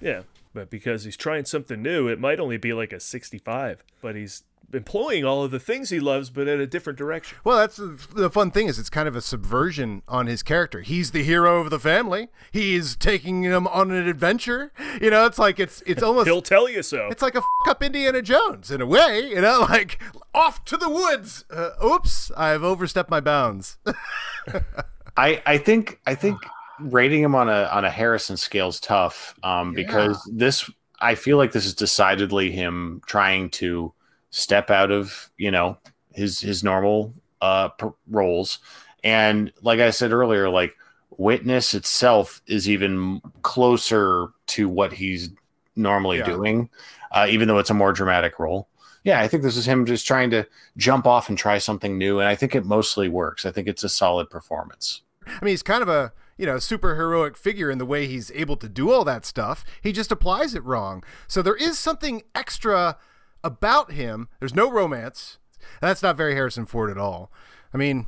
Yeah, 0.00 0.22
but 0.54 0.70
because 0.70 1.04
he's 1.04 1.16
trying 1.16 1.44
something 1.44 1.82
new, 1.82 2.08
it 2.08 2.18
might 2.18 2.40
only 2.40 2.56
be 2.56 2.72
like 2.72 2.92
a 2.92 3.00
65. 3.00 3.84
But 4.00 4.16
he's 4.16 4.42
employing 4.72 5.24
all 5.24 5.44
of 5.44 5.50
the 5.50 5.60
things 5.60 5.90
he 5.90 6.00
loves, 6.00 6.30
but 6.30 6.48
in 6.48 6.60
a 6.60 6.66
different 6.66 6.98
direction. 6.98 7.38
Well, 7.44 7.58
that's 7.58 7.76
the, 7.76 7.98
the 8.14 8.30
fun 8.30 8.50
thing 8.50 8.66
is 8.68 8.78
it's 8.78 8.90
kind 8.90 9.08
of 9.08 9.16
a 9.16 9.20
subversion 9.20 10.02
on 10.08 10.26
his 10.26 10.42
character. 10.42 10.80
He's 10.80 11.10
the 11.10 11.22
hero 11.22 11.60
of 11.60 11.70
the 11.70 11.78
family. 11.78 12.28
He's 12.50 12.96
taking 12.96 13.42
them 13.42 13.66
on 13.68 13.90
an 13.90 14.08
adventure. 14.08 14.72
You 15.00 15.10
know, 15.10 15.26
it's 15.26 15.38
like 15.38 15.58
it's 15.58 15.82
it's 15.86 16.02
almost 16.02 16.26
He'll 16.26 16.42
tell 16.42 16.68
you 16.68 16.82
so. 16.82 17.08
it's 17.10 17.22
like 17.22 17.34
a 17.34 17.38
f- 17.38 17.68
up 17.68 17.82
Indiana 17.82 18.22
Jones 18.22 18.70
in 18.70 18.80
a 18.80 18.86
way. 18.86 19.28
You 19.28 19.40
know, 19.40 19.66
like 19.68 20.02
off 20.34 20.64
to 20.66 20.76
the 20.76 20.88
woods. 20.88 21.44
Uh, 21.50 21.70
oops, 21.84 22.30
I've 22.36 22.62
overstepped 22.62 23.10
my 23.10 23.20
bounds. 23.20 23.78
I 25.16 25.42
I 25.46 25.58
think 25.58 26.00
I 26.06 26.14
think 26.14 26.38
rating 26.80 27.22
him 27.22 27.34
on 27.34 27.48
a 27.48 27.64
on 27.72 27.84
a 27.84 27.90
Harrison 27.90 28.36
scale 28.36 28.68
is 28.68 28.80
tough 28.80 29.34
um, 29.42 29.74
because 29.74 30.22
this 30.32 30.70
I 31.00 31.14
feel 31.14 31.36
like 31.36 31.52
this 31.52 31.66
is 31.66 31.74
decidedly 31.74 32.50
him 32.50 33.00
trying 33.06 33.50
to 33.50 33.92
step 34.30 34.70
out 34.70 34.90
of 34.90 35.30
you 35.36 35.50
know 35.50 35.76
his 36.12 36.40
his 36.40 36.62
normal 36.64 37.12
uh 37.40 37.68
roles 38.08 38.58
and 39.04 39.52
like 39.62 39.80
I 39.80 39.90
said 39.90 40.12
earlier 40.12 40.48
like 40.48 40.76
Witness 41.16 41.74
itself 41.74 42.40
is 42.46 42.66
even 42.68 43.20
closer 43.42 44.28
to 44.46 44.68
what 44.68 44.92
he's 44.94 45.30
normally 45.76 46.18
Yeah. 46.18 46.24
doing 46.26 46.70
uh, 47.12 47.26
even 47.28 47.46
though 47.48 47.58
it's 47.58 47.70
a 47.70 47.74
more 47.74 47.92
dramatic 47.92 48.38
role. 48.38 48.68
Yeah, 49.02 49.20
I 49.20 49.28
think 49.28 49.42
this 49.42 49.56
is 49.56 49.66
him 49.66 49.84
just 49.84 50.06
trying 50.06 50.30
to 50.30 50.46
jump 50.76 51.06
off 51.06 51.28
and 51.28 51.36
try 51.36 51.58
something 51.58 51.98
new, 51.98 52.20
and 52.20 52.28
I 52.28 52.34
think 52.36 52.54
it 52.54 52.64
mostly 52.64 53.08
works. 53.08 53.44
I 53.44 53.50
think 53.50 53.66
it's 53.66 53.82
a 53.82 53.88
solid 53.88 54.30
performance. 54.30 55.02
I 55.26 55.44
mean, 55.44 55.52
he's 55.52 55.62
kind 55.62 55.82
of 55.82 55.88
a 55.88 56.12
you 56.38 56.46
know 56.46 56.58
super 56.58 56.94
heroic 56.94 57.36
figure 57.36 57.70
in 57.70 57.78
the 57.78 57.86
way 57.86 58.06
he's 58.06 58.30
able 58.32 58.56
to 58.58 58.68
do 58.68 58.90
all 58.92 59.04
that 59.04 59.26
stuff. 59.26 59.64
He 59.82 59.90
just 59.92 60.12
applies 60.12 60.54
it 60.54 60.62
wrong. 60.64 61.02
So 61.26 61.42
there 61.42 61.56
is 61.56 61.78
something 61.78 62.22
extra 62.34 62.96
about 63.42 63.92
him. 63.92 64.28
There's 64.38 64.54
no 64.54 64.70
romance. 64.70 65.38
That's 65.80 66.02
not 66.02 66.16
very 66.16 66.34
Harrison 66.34 66.66
Ford 66.66 66.90
at 66.90 66.98
all. 66.98 67.30
I 67.72 67.76
mean, 67.76 68.06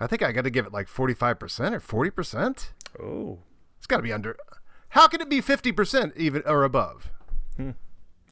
I 0.00 0.06
think 0.06 0.22
I 0.22 0.32
got 0.32 0.44
to 0.44 0.50
give 0.50 0.66
it 0.66 0.72
like 0.72 0.88
45% 0.88 1.72
or 1.72 2.10
40%. 2.10 2.70
Oh, 3.02 3.38
It's 3.78 3.86
got 3.86 3.98
to 3.98 4.02
be 4.02 4.12
under. 4.12 4.36
How 4.90 5.06
can 5.08 5.20
it 5.20 5.28
be 5.28 5.40
50% 5.40 6.16
even 6.16 6.42
or 6.46 6.64
above? 6.64 7.10
Hmm. 7.56 7.70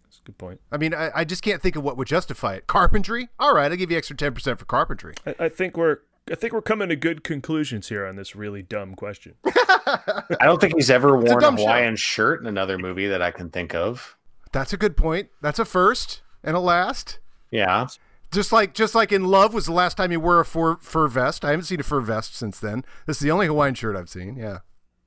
that's 0.05 0.19
a 0.19 0.23
good 0.25 0.39
point. 0.39 0.61
I 0.71 0.77
mean, 0.77 0.95
I, 0.95 1.11
I 1.15 1.25
just 1.25 1.43
can't 1.43 1.61
think 1.61 1.77
of 1.77 1.83
what 1.83 1.97
would 1.97 2.09
justify 2.09 2.55
it. 2.55 2.67
Carpentry? 2.67 3.29
All 3.39 3.55
right, 3.55 3.71
I'll 3.71 3.77
give 3.77 3.91
you 3.91 3.97
extra 3.97 4.17
10% 4.17 4.59
for 4.59 4.65
carpentry. 4.65 5.15
I, 5.27 5.35
I 5.41 5.49
think 5.49 5.77
we're 5.77 5.99
I 6.31 6.35
think 6.35 6.53
we're 6.53 6.63
coming 6.63 6.89
to 6.89 6.97
good 6.97 7.23
conclusions 7.23 7.89
here 7.89 8.05
on 8.05 8.17
this 8.17 8.35
really 8.35 8.61
dumb 8.61 8.95
question. 8.97 9.35
I 9.47 10.25
don't 10.41 10.61
think 10.61 10.75
he's 10.75 10.91
ever 10.91 11.17
It's 11.21 11.31
a 11.31 11.33
worn 11.35 11.39
a, 11.39 11.41
dumb 11.41 11.57
show. 11.57 11.63
Hawaiian 11.63 11.95
shirt 11.95 12.41
in 12.41 12.49
another 12.49 12.79
movie 12.79 13.07
that 13.07 13.23
I 13.23 13.31
can 13.31 13.49
think 13.49 13.77
of. 13.77 14.17
That's 14.51 14.73
a 14.73 14.77
good 14.77 14.97
point. 14.97 15.29
That's 15.41 15.61
a 15.61 15.65
first 15.65 16.23
and 16.47 16.57
a 16.57 16.61
last. 16.61 17.19
Yeah. 17.51 17.89
Just 18.33 18.53
like 18.53 18.73
just 18.73 18.95
like 18.95 19.13
in 19.13 19.25
Love 19.25 19.53
was 19.53 19.67
the 19.67 19.73
last 19.73 19.97
time 19.97 20.11
he 20.11 20.17
wore 20.17 20.41
a 20.41 20.45
fur, 20.45 20.77
fur 20.77 21.09
vest. 21.09 21.45
I 21.45 21.51
haven't 21.51 21.65
seen 21.65 21.81
a 21.81 21.85
fur 21.85 22.01
vest 22.01 22.35
since 22.35 22.59
then. 22.59 22.85
This 23.07 23.17
is 23.17 23.23
the 23.23 23.31
only 23.31 23.47
Hawaiian 23.47 23.75
shirt 23.75 23.97
I've 23.97 24.09
seen. 24.09 24.37
Yeah. 24.37 24.61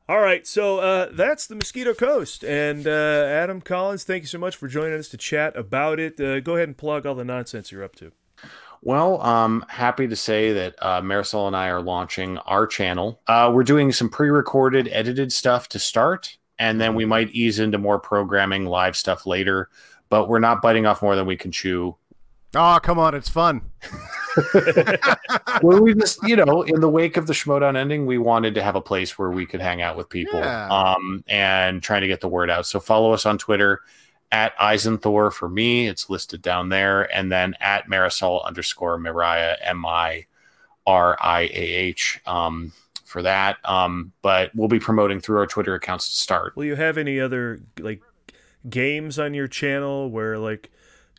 All 0.07 0.19
right, 0.21 0.47
so 0.47 0.79
uh, 0.79 1.09
that's 1.11 1.45
the 1.45 1.53
Mosquito 1.53 1.93
Coast, 1.93 2.43
and 2.43 2.87
uh, 2.87 2.89
Adam 3.29 3.61
Collins, 3.61 4.05
thank 4.05 4.23
you 4.23 4.27
so 4.27 4.39
much 4.39 4.55
for 4.55 4.67
joining 4.67 4.97
us 4.97 5.07
to 5.09 5.17
chat 5.17 5.55
about 5.55 5.99
it. 5.99 6.19
Uh, 6.19 6.39
go 6.39 6.55
ahead 6.55 6.67
and 6.67 6.75
plug 6.75 7.05
all 7.05 7.13
the 7.13 7.23
nonsense 7.23 7.71
you're 7.71 7.83
up 7.83 7.95
to. 7.97 8.11
Well, 8.81 9.21
I'm 9.21 9.63
happy 9.67 10.07
to 10.07 10.15
say 10.15 10.51
that 10.53 10.75
uh, 10.81 11.01
Marisol 11.01 11.45
and 11.45 11.55
I 11.55 11.67
are 11.67 11.79
launching 11.79 12.39
our 12.39 12.65
channel. 12.65 13.21
Uh, 13.27 13.51
we're 13.53 13.63
doing 13.63 13.91
some 13.91 14.09
pre-recorded, 14.09 14.89
edited 14.91 15.31
stuff 15.31 15.69
to 15.69 15.77
start, 15.77 16.39
and 16.57 16.81
then 16.81 16.95
we 16.95 17.05
might 17.05 17.29
ease 17.29 17.59
into 17.59 17.77
more 17.77 17.99
programming, 17.99 18.65
live 18.65 18.97
stuff 18.97 19.27
later. 19.27 19.69
But 20.09 20.27
we're 20.27 20.39
not 20.39 20.61
biting 20.61 20.85
off 20.85 21.01
more 21.01 21.15
than 21.15 21.25
we 21.25 21.37
can 21.37 21.51
chew. 21.51 21.95
Oh, 22.55 22.79
come 22.81 22.97
on, 22.97 23.13
it's 23.13 23.29
fun. 23.29 23.61
well, 25.61 25.81
we 25.81 25.93
just, 25.93 26.19
you 26.27 26.35
know, 26.35 26.63
in 26.63 26.81
the 26.81 26.89
wake 26.89 27.17
of 27.17 27.27
the 27.27 27.33
Schmoedown 27.33 27.75
ending, 27.77 28.05
we 28.05 28.17
wanted 28.17 28.55
to 28.55 28.63
have 28.63 28.75
a 28.75 28.81
place 28.81 29.17
where 29.19 29.29
we 29.29 29.45
could 29.45 29.61
hang 29.61 29.81
out 29.81 29.95
with 29.97 30.09
people 30.09 30.39
Yeah. 30.39 30.67
um, 30.67 31.23
and 31.27 31.81
trying 31.83 32.01
to 32.01 32.07
get 32.07 32.21
the 32.21 32.27
word 32.27 32.49
out. 32.49 32.65
So 32.65 32.79
follow 32.79 33.13
us 33.13 33.25
on 33.25 33.37
Twitter 33.37 33.81
at 34.31 34.55
Eisenthor 34.57 35.31
for 35.31 35.49
me. 35.49 35.87
It's 35.87 36.09
listed 36.09 36.41
down 36.41 36.69
there. 36.69 37.03
And 37.15 37.31
then 37.31 37.55
at 37.59 37.87
Marisol 37.87 38.43
underscore 38.45 38.97
Mariah, 38.97 39.55
M 39.61 39.85
I 39.85 40.25
R 40.87 41.17
I 41.21 41.41
A 41.41 41.47
H 41.53 42.19
um, 42.25 42.71
for 43.05 43.21
that. 43.21 43.57
Um, 43.63 44.11
but 44.21 44.51
we'll 44.55 44.67
be 44.67 44.79
promoting 44.79 45.19
through 45.19 45.37
our 45.37 45.47
Twitter 45.47 45.75
accounts 45.75 46.09
to 46.09 46.15
start. 46.15 46.55
Will 46.55 46.65
you 46.65 46.75
have 46.75 46.97
any 46.97 47.19
other 47.19 47.61
like 47.79 48.01
games 48.67 49.19
on 49.19 49.33
your 49.33 49.47
channel 49.47 50.09
where 50.09 50.37
like 50.37 50.71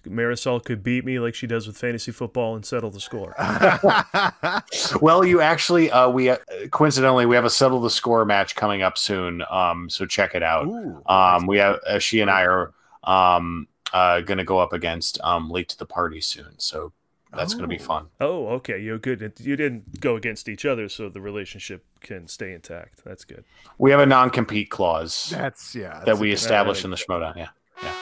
Marisol 0.05 0.65
could 0.65 0.83
beat 0.83 1.05
me 1.05 1.19
like 1.19 1.35
she 1.35 1.47
does 1.47 1.67
with 1.67 1.77
fantasy 1.77 2.11
football 2.13 2.55
and 2.55 2.65
settle 2.65 2.91
the 2.91 3.01
score? 3.01 3.35
well, 5.01 5.25
you 5.25 5.41
actually, 5.41 5.91
uh, 5.91 6.09
we 6.09 6.31
uh, 6.31 6.39
coincidentally 6.71 7.27
we 7.27 7.35
have 7.35 7.45
a 7.45 7.51
settle 7.51 7.81
the 7.81 7.91
score 7.91 8.25
match 8.25 8.57
coming 8.57 8.83
up 8.83 8.97
soon. 8.97 9.43
Um, 9.51 9.91
so 9.91 10.07
check 10.07 10.35
it 10.35 10.43
out. 10.43 10.67
um, 11.07 11.47
we 11.47 11.59
have 11.59 11.79
uh, 11.87 11.99
she 11.99 12.21
and 12.21 12.31
I 12.31 12.43
are 12.43 12.73
um 13.05 13.67
uh 13.95 14.21
going 14.21 14.37
to 14.37 14.45
go 14.45 14.59
up 14.59 14.75
against 14.75 15.19
um 15.23 15.49
late 15.51 15.69
to 15.71 15.79
the 15.79 15.87
party 15.87 16.21
soon. 16.21 16.55
So 16.59 16.93
that's 17.33 17.55
going 17.55 17.69
to 17.69 17.69
be 17.69 17.81
oh. 17.81 17.85
fun. 17.85 18.07
Oh, 18.21 18.47
okay. 18.49 18.79
You're 18.81 18.99
good. 18.99 19.33
You 19.39 19.57
didn't 19.57 20.01
go 20.01 20.17
against 20.17 20.49
each 20.49 20.65
other, 20.65 20.89
so 20.89 21.09
the 21.09 21.21
relationship 21.21 21.85
can 22.01 22.27
stay 22.27 22.53
intact. 22.53 23.05
That's 23.05 23.25
good. 23.25 23.45
We 23.79 23.91
have 23.91 24.01
a 24.01 24.07
non 24.07 24.31
compete 24.31 24.71
clause. 24.71 25.31
That's 25.31 25.75
yeah. 25.75 26.03
that 26.07 26.19
we 26.19 26.31
a- 26.31 26.35
established 26.35 26.85
in 26.85 26.91
the 26.91 26.97
Schmoedown. 26.97 27.37
Yeah. 27.37 27.49
Yeah. 27.83 27.95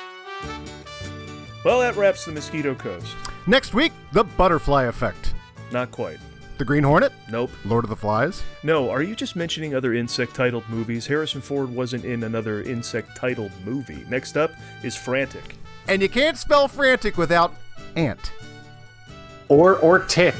Well, 1.65 1.81
that 1.81 1.97
wraps 1.97 2.25
the 2.25 2.33
Mosquito 2.33 2.75
Coast. 2.75 3.15
Next 3.47 3.75
week, 3.75 3.93
the 4.13 4.25
butterfly 4.25 4.85
effect. 4.85 5.35
Not 5.73 5.91
quite. 5.91 6.19
The 6.57 6.65
Green 6.65 6.83
Hornet? 6.83 7.13
Nope. 7.31 7.51
Lord 7.65 7.85
of 7.85 7.91
the 7.91 7.97
Flies? 7.97 8.43
No, 8.65 8.91
are 8.91 9.03
you 9.03 9.15
just 9.15 9.37
mentioning 9.37 9.75
other 9.75 9.95
insect 9.95 10.35
titled 10.35 10.69
movies? 10.69 11.07
Harrison 11.07 11.41
Ford 11.41 11.69
wasn't 11.71 12.05
in 12.05 12.25
another 12.25 12.63
insect 12.63 13.17
titled 13.17 13.53
movie. 13.65 14.05
Next 14.09 14.37
up 14.37 14.51
is 14.83 14.97
Frantic. 14.97 15.55
And 15.87 16.03
you 16.03 16.09
can't 16.09 16.37
spell 16.37 16.67
frantic 16.67 17.17
without 17.17 17.55
ant. 17.95 18.33
Or 19.49 19.77
or 19.77 20.01
tick. 20.01 20.35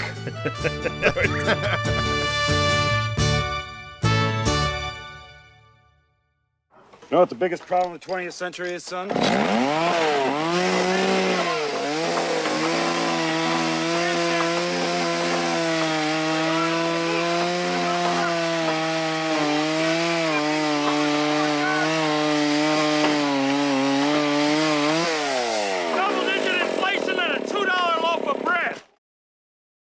You 7.11 7.15
know 7.15 7.21
what 7.21 7.31
the 7.31 7.37
biggest 7.37 7.65
problem 7.67 7.95
of 7.95 8.01
the 8.03 8.07
20th 8.07 8.35
century 8.35 8.75
is, 8.75 8.85
son? 8.85 9.09